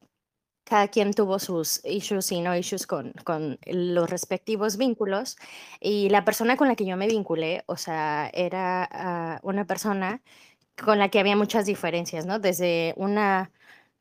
[0.66, 5.36] cada quien tuvo sus issues y no issues con, con los respectivos vínculos.
[5.80, 10.22] Y la persona con la que yo me vinculé, o sea, era ah, una persona
[10.84, 12.40] con la que había muchas diferencias, ¿no?
[12.40, 13.52] Desde una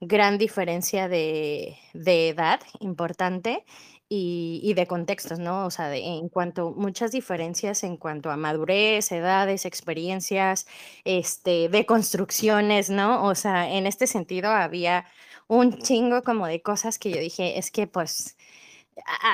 [0.02, 3.64] gran diferencia de, edad importante
[4.10, 5.66] y, de contextos, ¿no?
[5.68, 10.68] O sea, de, en cuanto muchas diferencias en cuanto a madurez, edades, experiencias,
[11.06, 13.24] este, de construcciones, ¿no?
[13.26, 15.06] O sea, en este sentido había
[15.48, 18.38] un chingo como de cosas que yo dije, es que pues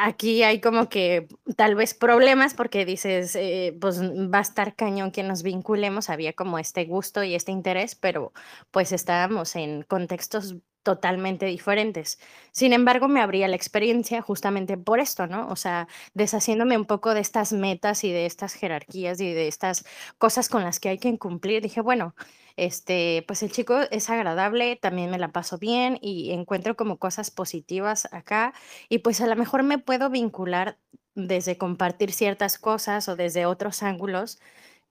[0.05, 5.11] aquí hay como que tal vez problemas porque dices, eh, pues va a estar cañón
[5.11, 8.33] que nos vinculemos, había como este gusto y este interés, pero
[8.71, 12.19] pues estábamos en contextos totalmente diferentes.
[12.51, 15.47] Sin embargo, me abría la experiencia justamente por esto, ¿no?
[15.49, 19.85] O sea, deshaciéndome un poco de estas metas y de estas jerarquías y de estas
[20.17, 22.15] cosas con las que hay que cumplir, dije, bueno,
[22.55, 27.31] este, pues el chico es agradable, también me la paso bien y encuentro como cosas
[27.31, 28.53] positivas acá
[28.89, 30.77] y pues a lo mejor me puedo vincular
[31.15, 34.39] desde compartir ciertas cosas o desde otros ángulos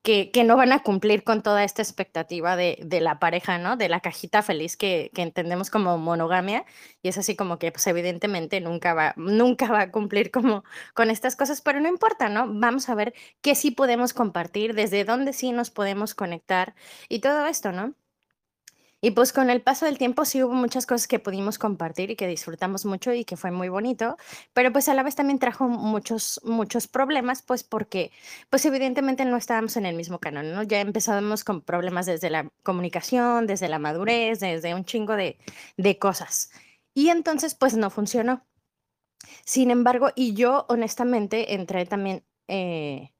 [0.02, 3.76] que, no van a cumplir con toda esta expectativa de, la pareja, ¿no?
[3.76, 6.64] De la cajita feliz que, entendemos como monogamia.
[7.02, 10.64] Y es así como que, pues evidentemente nunca va, nunca va a cumplir como
[10.94, 12.46] con estas cosas, pero no importa, ¿no?
[12.48, 16.74] Vamos a ver qué sí podemos compartir, desde dónde sí nos podemos conectar
[17.08, 17.94] y todo esto, ¿no?
[19.02, 22.16] Y pues con el paso del tiempo sí hubo muchas cosas que pudimos compartir y
[22.16, 24.16] que disfrutamos mucho y que fue muy bonito,
[24.52, 28.12] pero pues a la vez también trajo muchos, muchos problemas, pues porque
[28.50, 30.62] pues evidentemente no estábamos en el mismo canal, ¿no?
[30.62, 35.38] Ya empezábamos con problemas desde la comunicación, desde la madurez, desde un chingo de,
[35.78, 36.50] de cosas.
[36.92, 38.46] Y entonces pues no funcionó.
[39.44, 42.24] Sin embargo, y yo honestamente entré también...
[42.48, 43.12] Eh,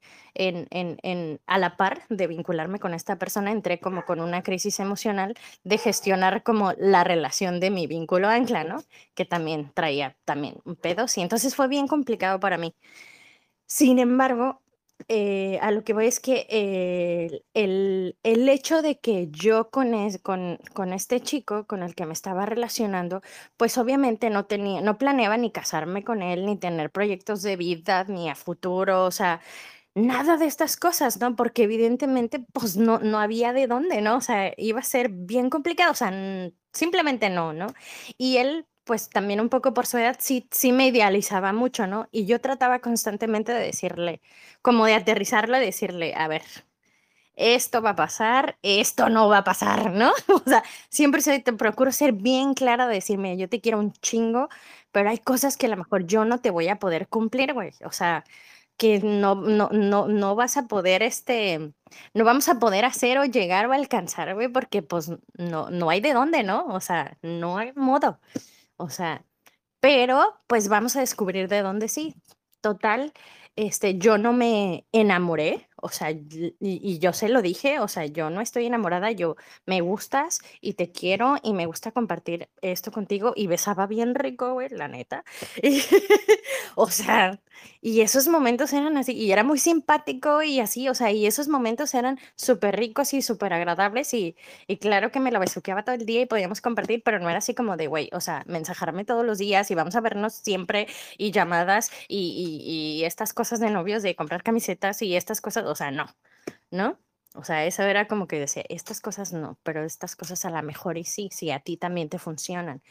[1.45, 5.77] a la par de vincularme con esta persona, entré como con una crisis emocional de
[5.77, 8.83] gestionar como la relación de mi vínculo ancla, ¿no?
[9.13, 11.21] Que también traía también un pedo, sí.
[11.21, 12.75] Entonces fue bien complicado para mí.
[13.65, 14.61] Sin embargo,
[15.07, 19.93] eh, a lo que voy es que el, el- el hecho de que yo con,
[19.95, 23.21] es- con, con este chico con el que me estaba relacionando,
[23.57, 28.03] pues obviamente no tenía, no planeaba ni casarme con él, ni tener proyectos de vida,
[28.05, 29.41] ni a futuro, o sea,
[29.95, 31.35] nada de estas cosas, ¿no?
[31.35, 34.17] Porque evidentemente, pues no, no había de dónde, ¿no?
[34.17, 36.11] O sea, iba a ser bien complicado, o sea,
[36.73, 37.67] simplemente no, ¿no?
[38.17, 42.07] Y él, pues también un poco por su edad, sí, sí me idealizaba mucho, ¿no?
[42.11, 44.21] Y yo trataba constantemente de decirle,
[44.61, 46.43] como de aterrizarlo, de decirle, a ver,
[47.35, 50.11] esto va a pasar, esto no va a pasar, ¿no?
[50.45, 53.93] O sea, siempre soy- te procuro ser bien clara de decirme, yo te quiero un
[53.93, 54.49] chingo,
[54.91, 57.71] pero hay cosas que a lo mejor yo no te voy a poder cumplir, güey.
[57.85, 58.23] O sea,
[58.77, 61.73] que no, no, no, no vas a poder, este,
[62.13, 66.01] no vamos a poder hacer o llegar o alcanzar, güey, porque pues no, no hay
[66.01, 66.65] de dónde, ¿no?
[66.67, 68.19] O sea, no hay modo.
[68.77, 69.25] O sea,
[69.79, 72.15] pero pues vamos a descubrir de dónde sí.
[72.61, 73.13] Total,
[73.55, 78.05] este, yo no me enamoré, o sea, y, y yo se lo dije, o sea,
[78.05, 79.35] yo no estoy enamorada, yo
[79.65, 84.53] me gustas y te quiero y me gusta compartir esto contigo y besaba bien rico,
[84.53, 85.23] güey, la neta.
[85.63, 85.81] Y,
[86.75, 87.39] o sea,
[87.81, 91.47] y esos momentos eran así, y era muy simpático y así, o sea, y esos
[91.47, 94.35] momentos eran súper ricos y súper agradables y,
[94.67, 97.39] y claro que me lo besuqueaba todo el día y podíamos compartir, pero no era
[97.39, 100.87] así como de, güey, o sea, mensajarme todos los días y vamos a vernos siempre
[101.17, 105.65] y llamadas y, y, y estas cosas de novios de comprar camisetas y estas cosas,
[105.71, 106.05] o sea, no,
[106.71, 106.99] ¿no?
[107.33, 110.61] O sea, eso era como que decía, estas cosas no, pero estas cosas a lo
[110.63, 112.81] mejor y sí, sí, a ti también te funcionan.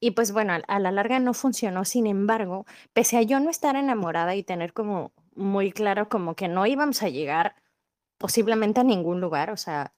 [0.00, 3.76] Y pues bueno, a, la larga no funcionó, sin embargo, pese a yo no estar
[3.76, 7.54] enamorada y tener como muy claro como que no íbamos a llegar
[8.18, 9.94] posiblemente a ningún lugar, o sea,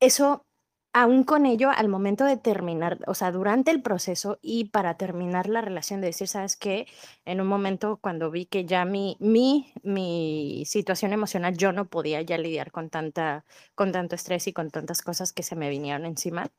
[0.00, 0.46] eso,
[0.92, 5.48] aún con ello, al momento de terminar, o sea, durante el proceso y para terminar
[5.48, 6.86] la relación, de decir, ¿sabes qué?
[7.24, 12.22] En un momento cuando vi que ya mi, mi, mi situación emocional, yo no podía
[12.22, 13.44] ya lidiar con, tanta,
[13.74, 16.50] con tanto estrés y con tantas cosas que se me vinieron encima,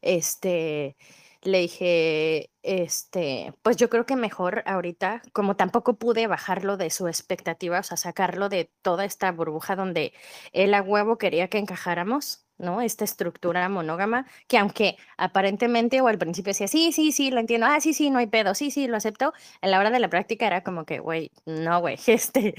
[0.00, 0.96] este,
[1.42, 7.08] le dije, este, pues yo creo que mejor ahorita, como tampoco pude bajarlo de su
[7.08, 10.12] expectativa, o sea, sacarlo de toda esta burbuja donde
[10.52, 12.80] él a huevo quería que encajáramos, ¿no?
[12.80, 17.66] Esta estructura monógama, que aunque aparentemente o al principio decía, sí, sí, sí, lo entiendo,
[17.66, 20.08] ah, sí, sí, no hay pedo, sí, sí, lo acepto, a la hora de la
[20.08, 22.54] práctica era como que, güey, no, güey, este,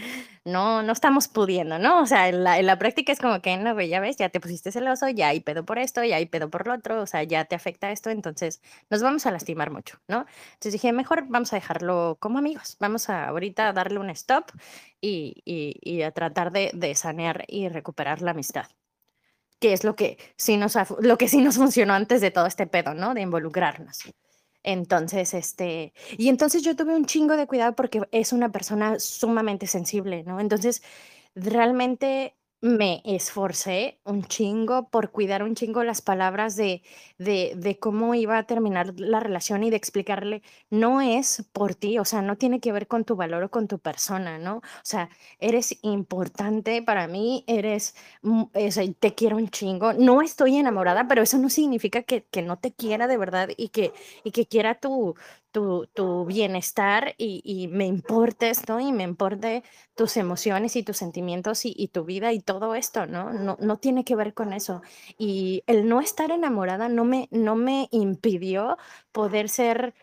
[0.46, 2.02] no, no estamos pudiendo, ¿no?
[2.02, 4.30] O sea, en la, en la práctica es como que, no, güey, ya ves, ya
[4.30, 7.08] te pusiste celoso, ya hay pedo por esto, ya hay pedo por lo otro, o
[7.08, 10.26] sea, ya te afecta esto, entonces nos vamos a lastimar mucho, ¿no?
[10.54, 14.46] Entonces dije, mejor vamos a dejarlo como amigos, vamos a ahorita darle un stop
[15.02, 18.68] y, y- y a tratar de, de sanear y recuperar la amistad,
[19.64, 22.68] que es lo que sí nos, lo que sí nos funcionó antes de todo este
[22.68, 23.14] pedo, ¿no?
[23.14, 23.99] De involucrarnos.
[24.61, 29.65] Entonces, este, y entonces yo tuve un chingo de cuidado porque es una persona sumamente
[29.65, 30.41] sensible, ¿no?
[30.41, 30.84] Entonces,
[31.34, 36.81] realmente me esforcé un chingo por cuidar un chingo las palabras de,
[37.18, 42.06] de, cómo iba a terminar la relación y de explicarle, no es por ti, o
[42.06, 44.57] sea, no tiene que ver con tu valor o con tu persona, ¿no?
[44.57, 45.10] O sea,
[45.40, 47.95] eres importante para mí, eres,
[48.72, 52.60] sea, te quiero un chingo, no estoy enamorada, pero eso no significa que, que no
[52.60, 53.91] te quiera de verdad y que,
[54.23, 55.15] y que quiera tu,
[55.54, 58.80] tu, bienestar y, me importes, ¿no?
[58.80, 59.64] Y me importe
[59.96, 63.32] tus emociones y tus sentimientos y, y tu vida y todo esto, ¿no?
[63.32, 63.58] ¿no?
[63.62, 64.82] No tiene que ver con eso.
[65.18, 68.78] Y el no estar enamorada no me, no me impidió
[69.12, 69.94] poder ser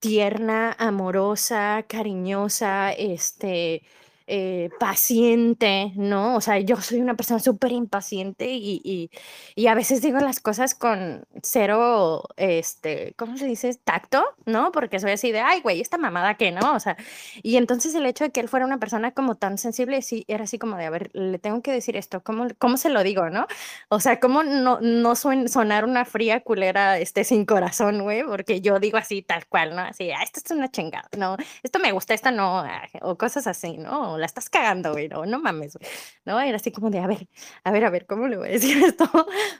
[0.00, 3.82] tierna, amorosa, cariñosa, este,
[4.28, 6.36] eh, paciente, ¿no?
[6.36, 9.10] O sea, yo soy una persona súper impaciente y, y,
[9.56, 13.74] y a veces digo las cosas con cero, este, ¿cómo se dice?
[13.84, 14.70] Tacto, ¿no?
[14.70, 16.74] Porque soy así de, ay, güey, esta mamada que, ¿no?
[16.74, 16.96] O sea,
[17.42, 20.44] y entonces el hecho de que él fuera una persona como tan sensible, sí, era
[20.44, 23.30] así como de, a ver, le tengo que decir esto, ¿cómo, cómo se lo digo,
[23.30, 23.46] no?
[23.88, 28.22] O sea, ¿cómo no, no suen- sonar una fría culera, este, sin corazón, güey?
[28.24, 29.82] Porque yo digo así, tal cual, ¿no?
[29.82, 31.36] Así, ah, esto es una chingada, ¿no?
[31.62, 32.64] Esto me gusta, esto no,
[33.02, 34.17] o cosas así, ¿no?
[34.18, 35.90] La estás cagando, güey, no, no mames, güey,
[36.24, 36.40] ¿no?
[36.40, 37.28] Era así como de, a ver,
[37.64, 39.08] a ver, a ver, ¿cómo le voy a decir esto?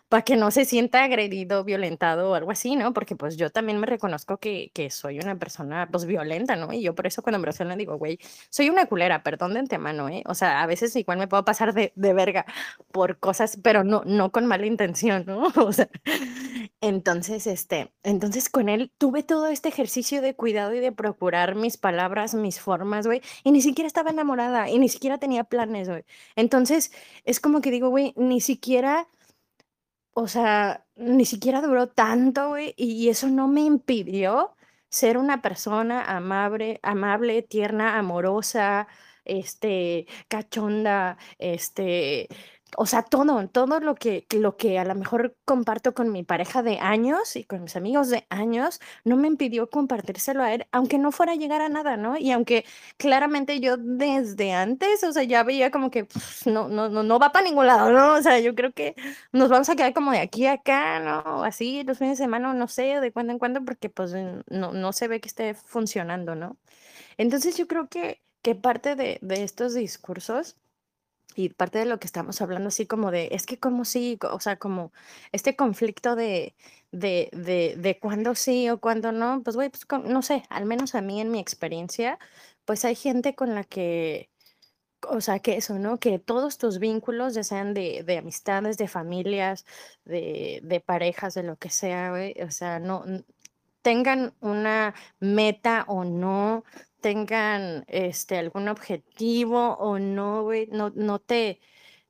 [0.09, 2.93] Para que no se sienta agredido, violentado o algo así, ¿no?
[2.93, 6.72] Porque pues yo también me reconozco que, que soy una persona, pues, violenta, ¿no?
[6.72, 8.18] Y yo por eso cuando me relaciono digo, güey,
[8.51, 10.22] soy una culera, perdón de antemano, ¿eh?
[10.26, 12.47] O sea, a veces igual me puedo pasar de, de verga
[12.93, 15.48] por cosas, pero no, no con mala intención, ¿no?
[15.68, 15.89] O sea,
[16.80, 21.76] entonces, este, entonces con él tuve todo este ejercicio de cuidado y de procurar mis
[21.76, 26.05] palabras, mis formas, güey, y ni siquiera estaba enamorada y ni siquiera tenía planes, güey.
[26.37, 26.93] Entonces,
[27.25, 29.09] es como que digo, güey, ni siquiera,
[30.12, 34.55] o sea, ni siquiera duró tanto, güey, y eso no me impidió
[34.91, 38.89] ser una persona amable, amable, tierna, amorosa,
[39.25, 42.29] este, cachonda, este,
[42.77, 46.62] o sea, todo, todo lo que, lo que a lo mejor comparto con mi pareja
[46.62, 50.99] de años y con mis amigos de años, no me impidió compartírselo a él, aunque
[50.99, 52.16] no fuera a llegar a nada, ¿no?
[52.19, 52.65] Y aunque
[52.99, 57.19] claramente yo desde antes, o sea, ya veía como que pues, no, no, no, no
[57.19, 58.15] va para ningún lado, ¿no?
[58.15, 58.95] O sea, yo creo que
[59.32, 61.45] nos vamos a quedar como de aquí a acá, ¿no?
[61.45, 64.93] Así los fines de semana, no sé, de cuando en cuando, porque pues no, no
[64.93, 66.57] se ve que esté funcionando, ¿no?
[67.19, 70.57] Entonces yo creo que, que parte de, de estos discursos
[71.39, 74.40] y parte de lo que estamos hablando así como de, es que como sí, o
[74.40, 74.93] sea, como
[75.31, 76.56] este conflicto de,
[76.90, 81.01] de, de, de sí o cuándo no, pues güey, pues no sé, al menos a
[81.01, 82.19] mí en mi experiencia,
[82.65, 84.31] pues hay gente con la que,
[85.09, 85.98] o sea, que eso, ¿no?
[86.01, 89.65] Que todos tus vínculos, ya sean de, de amistades, de familias,
[90.05, 93.05] de, de parejas, de lo que sea, güey, o sea, no
[93.82, 96.65] tengan una meta o no,
[97.01, 101.61] tengan este, algún objetivo o no, güey, no, no te,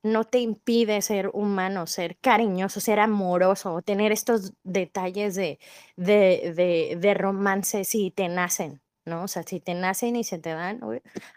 [0.02, 5.58] no te impide ser humano, ser cariñoso, ser amoroso, tener estos detalles de,
[5.96, 9.24] de, de, de romance si te nacen, ¿no?
[9.24, 10.80] O sea, si te nacen y se te dan,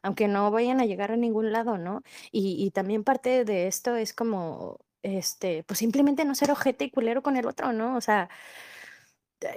[0.04, 2.04] aunque no vayan a llegar a ningún lado, ¿no?
[2.32, 6.92] Y, y también parte de esto es como, este, pues simplemente no ser ojete y
[6.92, 7.96] culero con el otro, ¿no?
[7.98, 8.30] O sea,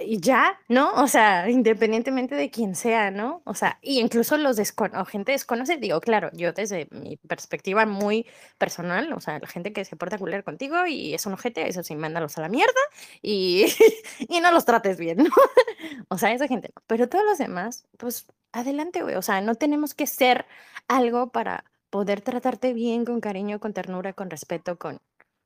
[0.01, 0.93] y ya, ¿no?
[0.95, 3.41] O sea, independientemente de quién sea, ¿no?
[3.45, 7.85] O sea, y incluso los desconocidos, o gente desconoce, digo, claro, yo desde mi perspectiva
[7.85, 8.25] muy
[8.57, 11.83] personal, o sea, la gente que se porta culero contigo y es un ojete, eso
[11.83, 12.73] sí, mándalos a la mierda
[13.21, 13.65] y,
[14.19, 15.29] y no los trates bien, ¿no?
[16.09, 16.73] o sea, esa gente.
[16.87, 19.15] Pero todos los demás, pues adelante, güey.
[19.15, 20.45] O sea, no tenemos que ser
[20.87, 24.99] algo para poder tratarte bien, con cariño, con ternura, con respeto, con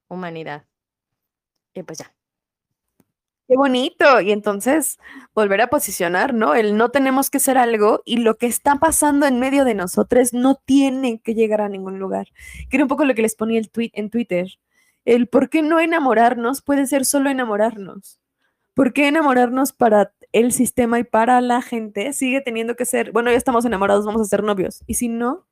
[0.09, 0.65] humanidad.
[1.73, 2.18] Y pues ya.
[3.49, 4.21] Qué bonito.
[4.21, 4.99] Y entonces
[5.33, 6.53] volver a posicionar, ¿no?
[6.53, 10.33] El no tenemos que ser algo y lo que está pasando en medio de nosotros
[10.33, 12.27] no tiene que llegar a ningún lugar.
[12.69, 14.47] Que un poco lo que les ponía el tweet en Twitter.
[15.03, 18.19] El por qué no enamorarnos puede ser solo enamorarnos.
[18.75, 23.31] ¿Por qué enamorarnos para el sistema y para la gente sigue teniendo que ser, bueno,
[23.31, 24.83] ya estamos enamorados, vamos a ser novios.
[24.85, 25.47] Y si no,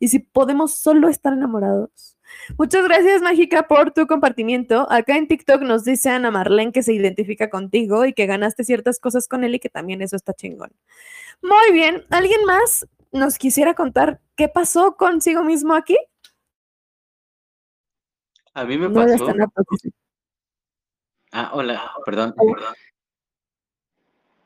[0.00, 2.15] y si podemos solo estar enamorados,
[2.58, 4.86] Muchas gracias, Mágica, por tu compartimiento.
[4.90, 8.98] Acá en TikTok nos dice Ana Marlene que se identifica contigo y que ganaste ciertas
[9.00, 10.70] cosas con él y que también eso está chingón.
[11.42, 15.96] Muy bien, ¿alguien más nos quisiera contar qué pasó consigo mismo aquí?
[18.54, 19.26] A mí me pasó.
[21.32, 22.34] ah, hola, perdón.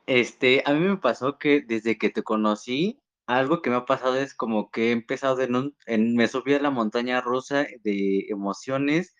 [0.06, 2.98] Este, a mí me pasó que desde que te conocí,
[3.38, 5.76] algo que me ha pasado es como que he empezado en un,
[6.16, 9.14] me subí a la montaña rusa de emociones,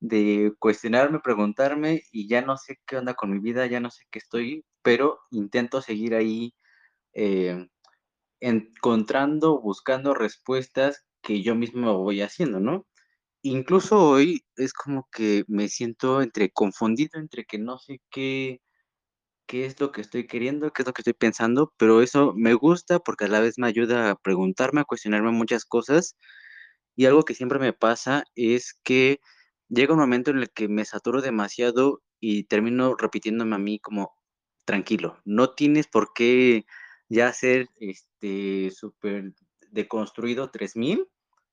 [0.00, 4.04] de cuestionarme, preguntarme y ya no sé qué onda con mi vida, ya no sé
[4.10, 6.54] qué estoy, pero intento seguir ahí
[7.14, 7.68] eh,
[8.40, 12.86] encontrando, buscando respuestas que yo mismo voy haciendo, ¿no?
[13.42, 18.60] Incluso hoy es como que me siento entre confundido, entre que no sé qué,
[19.46, 22.54] qué es lo que estoy queriendo, qué es lo que estoy pensando, pero eso me
[22.54, 26.16] gusta porque a la vez me ayuda a preguntarme, a cuestionarme muchas cosas.
[26.96, 29.20] Y algo que siempre me pasa es que
[29.68, 34.14] llega un momento en el que me saturo demasiado y termino repitiéndome a mí como,
[34.64, 36.64] tranquilo, no tienes por qué
[37.08, 39.32] ya ser este súper
[39.70, 41.06] deconstruido 3000,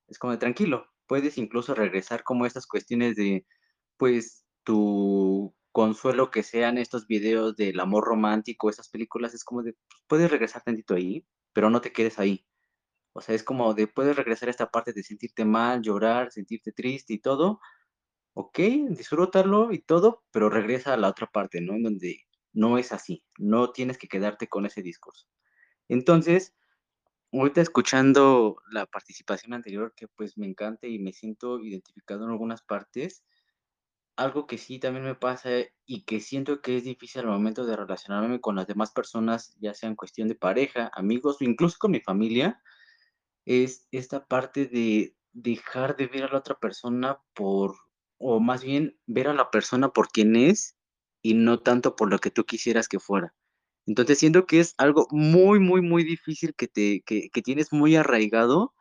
[0.07, 3.45] es como tranquilo, puedes incluso regresar como estas cuestiones de,
[3.97, 9.73] pues, tu consuelo que sean estos videos del amor romántico, esas películas, es como de,
[9.73, 12.45] pues, puedes regresar tantito ahí, pero no te quedes ahí.
[13.13, 16.71] O sea, es como de, puedes regresar a esta parte de sentirte mal, llorar, sentirte
[16.71, 17.59] triste y todo.
[18.33, 21.73] Ok, disfrútalo y todo, pero regresa a la otra parte, ¿no?
[21.75, 22.21] En donde
[22.53, 25.27] no es así, no tienes que quedarte con ese discurso.
[25.89, 26.53] Entonces,
[27.33, 32.61] ahorita escuchando la participación anterior, que pues me encanta y me siento identificado en algunas
[32.61, 33.23] partes,
[34.23, 35.49] algo que sí también me pasa
[35.85, 39.73] y que siento que es difícil al momento de relacionarme con las demás personas, ya
[39.73, 42.61] sea en cuestión de pareja, amigos o incluso con mi familia,
[43.45, 47.75] es esta parte de dejar de ver a la otra persona por,
[48.17, 50.77] o más bien ver a la persona por quien es
[51.21, 53.33] y no tanto por lo que tú quisieras que fuera.
[53.87, 57.95] Entonces siento que es algo muy, muy, muy difícil que, te, que, que tienes muy
[57.95, 58.73] arraigado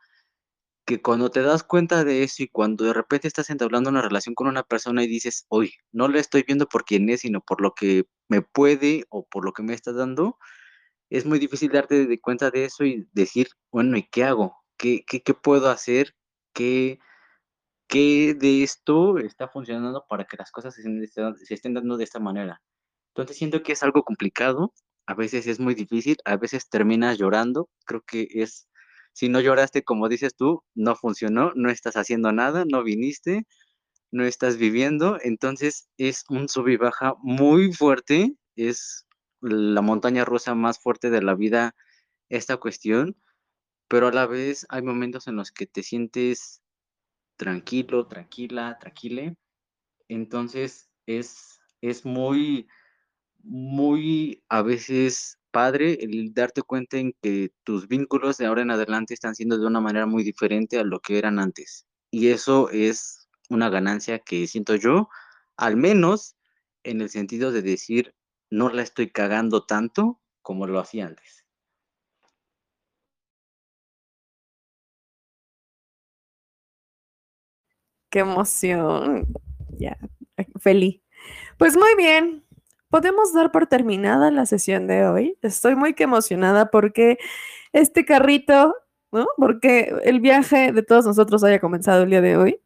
[0.85, 4.35] que cuando te das cuenta de eso y cuando de repente estás entablando una relación
[4.35, 7.61] con una persona y dices, oye, no le estoy viendo por quién es, sino por
[7.61, 10.37] lo que me puede o por lo que me está dando,
[11.09, 14.55] es muy difícil darte de cuenta de eso y decir, bueno, ¿y qué hago?
[14.77, 16.15] ¿Qué, qué, qué puedo hacer?
[16.53, 16.99] ¿Qué,
[17.87, 22.19] ¿Qué de esto está funcionando para que las cosas se, se estén dando de esta
[22.19, 22.61] manera?
[23.09, 24.73] Entonces siento que es algo complicado,
[25.05, 28.69] a veces es muy difícil, a veces terminas llorando, creo que es
[29.13, 33.45] Si no lloraste como dices tú, no funcionó, no estás haciendo nada, no viniste,
[34.11, 35.17] no estás viviendo.
[35.21, 39.07] Entonces es un sub y baja muy fuerte, es
[39.41, 41.75] la montaña rusa más fuerte de la vida
[42.29, 43.17] esta cuestión,
[43.87, 46.61] pero a la vez hay momentos en los que te sientes
[47.35, 49.35] tranquilo, tranquila, tranquile.
[50.07, 52.67] Entonces es, es muy,
[53.43, 59.13] muy a veces padre el darte cuenta en que tus vínculos de ahora en adelante
[59.13, 61.85] están siendo de una manera muy diferente a lo que eran antes.
[62.09, 65.09] Y eso es una ganancia que siento yo,
[65.57, 66.35] al menos
[66.83, 68.15] en el sentido de decir,
[68.49, 71.45] no la estoy cagando tanto como lo hacía antes.
[78.09, 79.25] Qué emoción.
[79.77, 79.97] Ya,
[80.59, 81.01] feliz.
[81.57, 82.43] Pues muy bien,
[82.91, 85.37] podemos dar por terminada la sesión de hoy.
[85.41, 87.17] Estoy muy emocionada porque
[87.73, 88.75] este carrito,
[89.11, 89.27] ¿no?
[89.37, 92.61] Porque el viaje de todos nosotros haya comenzado el día de hoy.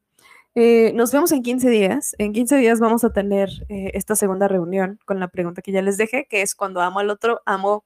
[0.56, 2.16] Eh, nos vemos en 15 días.
[2.18, 5.82] En 15 días vamos a tener eh, esta segunda reunión con la pregunta que ya
[5.82, 7.86] les dejé, que es cuando amo al otro, amo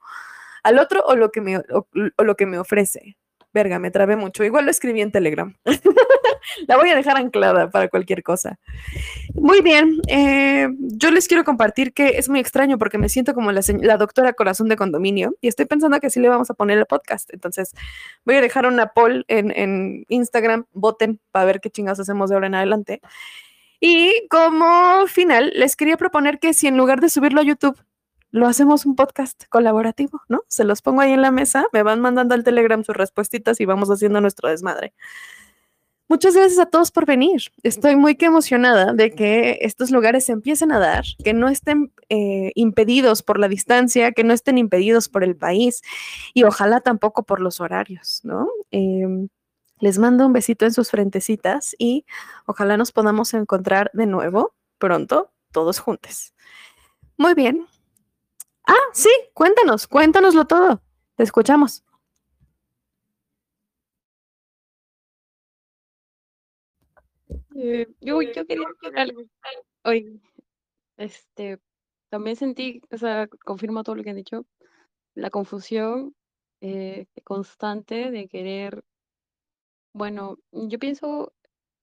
[0.63, 3.17] al otro o lo que me, o lo que me ofrece.
[3.53, 4.43] Verga, me trabé mucho.
[4.43, 5.55] Igual lo escribí en Telegram.
[6.67, 8.59] la voy a dejar anclada para cualquier cosa.
[9.33, 13.51] Muy bien, eh, yo les quiero compartir que es muy extraño porque me siento como
[13.51, 13.61] la,
[13.97, 17.33] doctora corazón de condominio y estoy pensando que sí le vamos a poner el podcast.
[17.33, 17.73] Entonces
[18.25, 22.35] voy a dejar una poll en, en Instagram, voten para ver qué chingados hacemos de
[22.35, 23.01] ahora en adelante.
[23.79, 27.77] Y como final, les quería proponer que si en lugar de subirlo a YouTube,
[28.31, 30.43] lo hacemos un podcast colaborativo, ¿no?
[30.47, 33.65] Se los pongo ahí en la mesa, me van mandando al Telegram sus respuestitas y
[33.65, 34.93] vamos haciendo nuestro desmadre.
[36.11, 37.51] Muchas gracias a todos por venir.
[37.61, 42.51] Estoy muy emocionada de que estos lugares se empiecen a dar, que no estén eh,
[42.55, 45.83] impedidos por la distancia, que no estén impedidos por el país
[46.33, 48.49] y ojalá tampoco por los horarios, ¿no?
[48.71, 49.29] Em,
[49.79, 52.05] les mando un besito en sus frentecitas y
[52.47, 56.33] ojalá nos podamos encontrar de nuevo pronto, todos juntos.
[57.17, 57.67] Muy bien.
[58.69, 60.83] Ah, sí, cuéntanos, cuéntanoslo todo.
[61.15, 61.83] Te escuchamos.
[67.55, 69.21] Eh, yo, yo quería algo.
[70.97, 71.59] Este,
[72.09, 74.45] también sentí, o sea, confirmo todo lo que han dicho,
[75.15, 76.15] la confusión
[76.61, 78.83] eh, constante de querer,
[79.93, 81.33] bueno, yo pienso,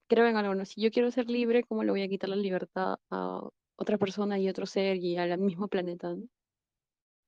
[0.08, 0.64] creo en algo.
[0.64, 3.40] Si yo quiero ser libre, ¿cómo le voy a quitar la libertad a
[3.76, 6.24] otra persona y otro ser y al mismo planeta, ¿no?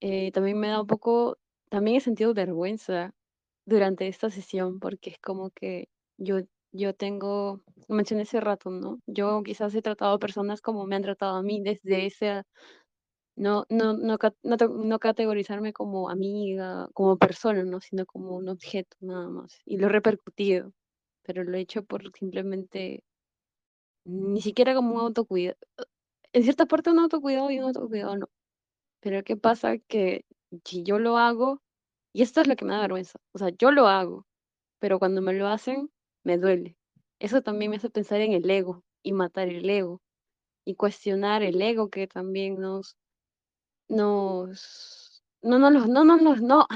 [0.03, 1.39] Eh, también me da un poco,
[1.71, 3.13] también he sentido vergüenza
[3.67, 5.89] durante esta sesión porque es como que
[6.19, 6.39] yo
[6.73, 9.01] yo tengo, mencioné hace rato, ¿no?
[9.07, 12.43] Yo quizás he tratado a personas como me han tratado a mí desde ese,
[13.37, 14.19] no, no, no,
[14.69, 17.81] no, categorizarme como amiga, como persona, ¿no?
[17.81, 19.61] Sino como un objeto nada más.
[19.67, 20.73] Y lo he repercutido,
[21.25, 23.05] pero lo he hecho por simplemente,
[24.05, 25.59] ni siquiera como un autocuidado.
[26.35, 28.29] En cierta parte un autocuidado y un autocuidado no.
[29.01, 29.79] Pero ¿qué pasa?
[29.79, 30.25] Que
[30.65, 31.63] si yo lo hago,
[32.13, 34.27] y esto es lo que me da vergüenza, o sea, yo lo hago,
[34.81, 35.91] pero cuando me lo hacen,
[36.25, 36.77] me duele.
[37.21, 40.03] Eso también me hace pensar en el ego y matar el ego
[40.65, 42.97] y cuestionar el ego que también nos,
[43.89, 46.67] nos, no nos no, no, no, no,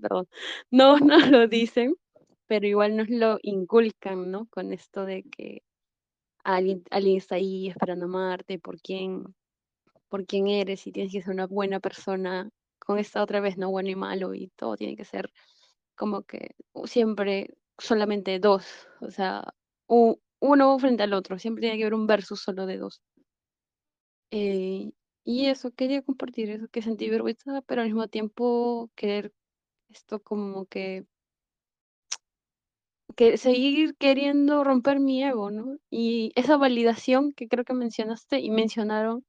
[0.00, 0.28] perdón,
[0.70, 1.94] no nos lo dicen,
[2.46, 4.46] pero igual nos lo inculcan, ¿no?
[4.50, 5.62] Con esto de que
[6.44, 9.24] alguien, alguien está ahí esperando amarte por quién,
[10.12, 13.70] por quién eres y tienes que ser una buena persona con esta otra vez, no
[13.70, 15.32] bueno y malo y todo tiene que ser
[15.96, 18.66] como que siempre solamente dos,
[19.00, 19.54] o sea,
[19.88, 23.00] uno frente al otro, siempre tiene que haber un versus solo de dos.
[24.30, 24.92] Eh,
[25.24, 29.32] y eso, quería compartir eso, que sentí vergüenza, pero al mismo tiempo querer
[29.88, 31.06] esto como que,
[33.16, 35.78] que seguir queriendo romper mi ego, ¿no?
[35.90, 39.24] Y esa validación que creo que mencionaste y mencionaron,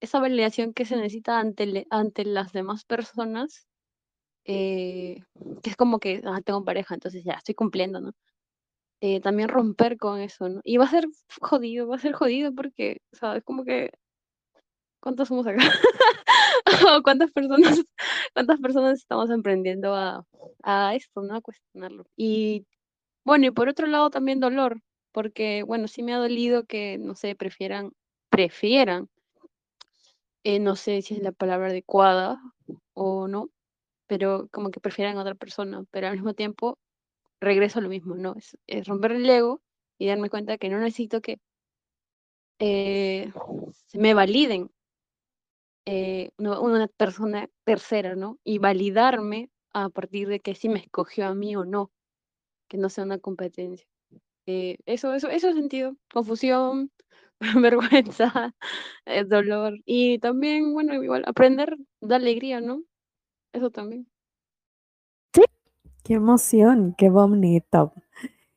[0.00, 3.66] esa validación que se necesita ante, ante las demás personas,
[4.44, 5.20] eh,
[5.62, 8.12] que es como que ah, tengo pareja, entonces ya estoy cumpliendo, ¿no?
[9.02, 10.60] Eh, también romper con eso, ¿no?
[10.64, 11.06] Y va a ser
[11.40, 13.44] jodido, va a ser jodido porque, ¿sabes?
[13.44, 13.90] Como que,
[15.00, 15.56] ¿cuántos somos acá?
[17.04, 17.80] ¿Cuántas personas,
[18.34, 20.24] cuántas personas estamos emprendiendo a,
[20.62, 21.36] a esto, ¿no?
[21.36, 22.04] A cuestionarlo.
[22.16, 22.66] Y
[23.24, 24.80] bueno, y por otro lado también dolor,
[25.12, 27.92] porque, bueno, sí me ha dolido que, no sé, prefieran,
[28.30, 29.08] prefieran,
[30.44, 32.40] eh, no sé si es la palabra adecuada
[32.94, 33.50] o no,
[34.06, 36.78] pero como que prefieran a otra persona, pero al mismo tiempo
[37.40, 38.34] regreso a lo mismo, ¿no?
[38.66, 39.62] Es, romper el ego
[39.98, 41.38] y darme cuenta que no necesito que
[42.58, 43.32] eh,
[43.94, 44.70] me validen
[45.86, 48.38] eh, una, persona tercera, ¿no?
[48.44, 51.90] Y validarme a partir de que si me escogió a mí o no,
[52.68, 53.86] que no sea una competencia.
[54.46, 56.90] Eso, eso, eso sentido, confusión,
[57.62, 58.54] vergüenza,
[59.26, 62.82] dolor y también, bueno, igual aprender da alegría, ¿no?
[63.52, 64.06] Eso también.
[65.34, 65.42] Sí,
[66.04, 67.92] qué emoción, qué bonito.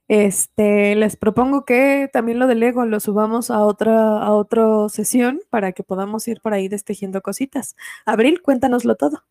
[0.09, 5.39] Este, les propongo que también lo del ego lo subamos a otra, a otra sesión
[5.49, 7.75] para que podamos ir por ahí destejiendo cositas.
[8.05, 9.23] Abril, cuéntanoslo todo.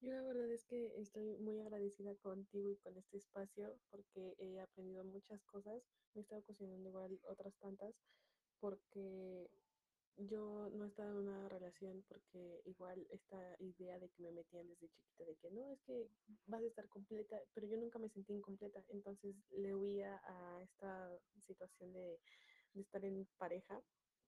[0.00, 1.58] Yo la verdad es que estoy muy
[1.98, 5.82] agradecida contigo y con este espacio porque he aprendido muchas cosas.
[6.14, 7.94] Me he estado cocinando igual otras tantas
[8.60, 9.50] porque
[10.16, 14.66] yo no he estado en una relación porque igual esta idea de que me metían
[14.68, 16.08] desde chiquita de que no, es que
[16.46, 21.16] vas a estar completa, pero yo nunca me sentí incompleta, entonces le huía a esta
[21.46, 22.18] situación de,
[22.74, 23.80] estar en pareja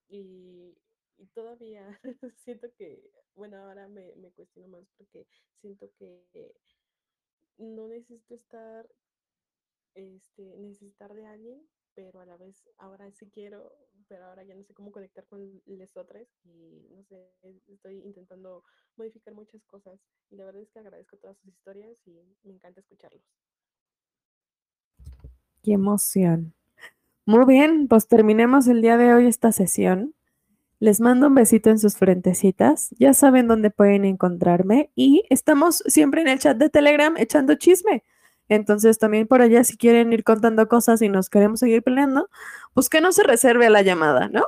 [0.09, 0.77] y,
[1.35, 2.01] todavía
[2.45, 5.27] siento que, bueno, ahora me, me cuestiono más porque
[5.61, 6.55] siento que
[7.61, 8.89] no necesito estar,
[9.95, 13.73] este, necesitar de alguien pero a la vez ahora sí quiero,
[14.09, 17.31] pero ahora ya no sé cómo conectar con les otras y no sé,
[17.69, 18.65] estoy intentando
[18.97, 20.01] modificar muchas cosas
[20.31, 23.23] y la verdad es que agradezco todas sus historias y me encanta escucharlos.
[25.63, 26.55] Qué emoción.
[27.27, 30.15] Muy bien, pues terminemos el día de hoy esta sesión.
[30.81, 32.89] Les mando un besito en sus frentecitas.
[32.99, 38.03] Ya saben dónde pueden encontrarme y estamos siempre en el chat de Telegram echando chisme.
[38.49, 42.31] Entonces también por allá si quieren ir contando cosas y nos queremos seguir peleando,
[42.73, 44.47] pues que no se reserve la llamada, ¿no?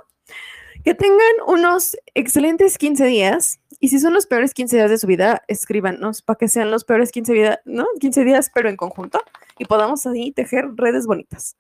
[0.83, 5.07] Que tengan unos excelentes 15 días y si son los peores 15 días de su
[5.07, 7.85] vida, escríbanos para que sean los peores 15, vida, ¿no?
[8.01, 9.21] 15 días, pero en conjunto
[9.59, 11.59] y podamos ahí tejer redes bonitas.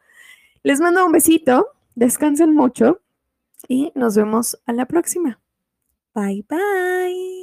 [0.62, 3.01] Les mando un besito, descansen mucho
[3.68, 5.40] y nos vemos a la próxima.
[6.14, 7.41] Bye bye.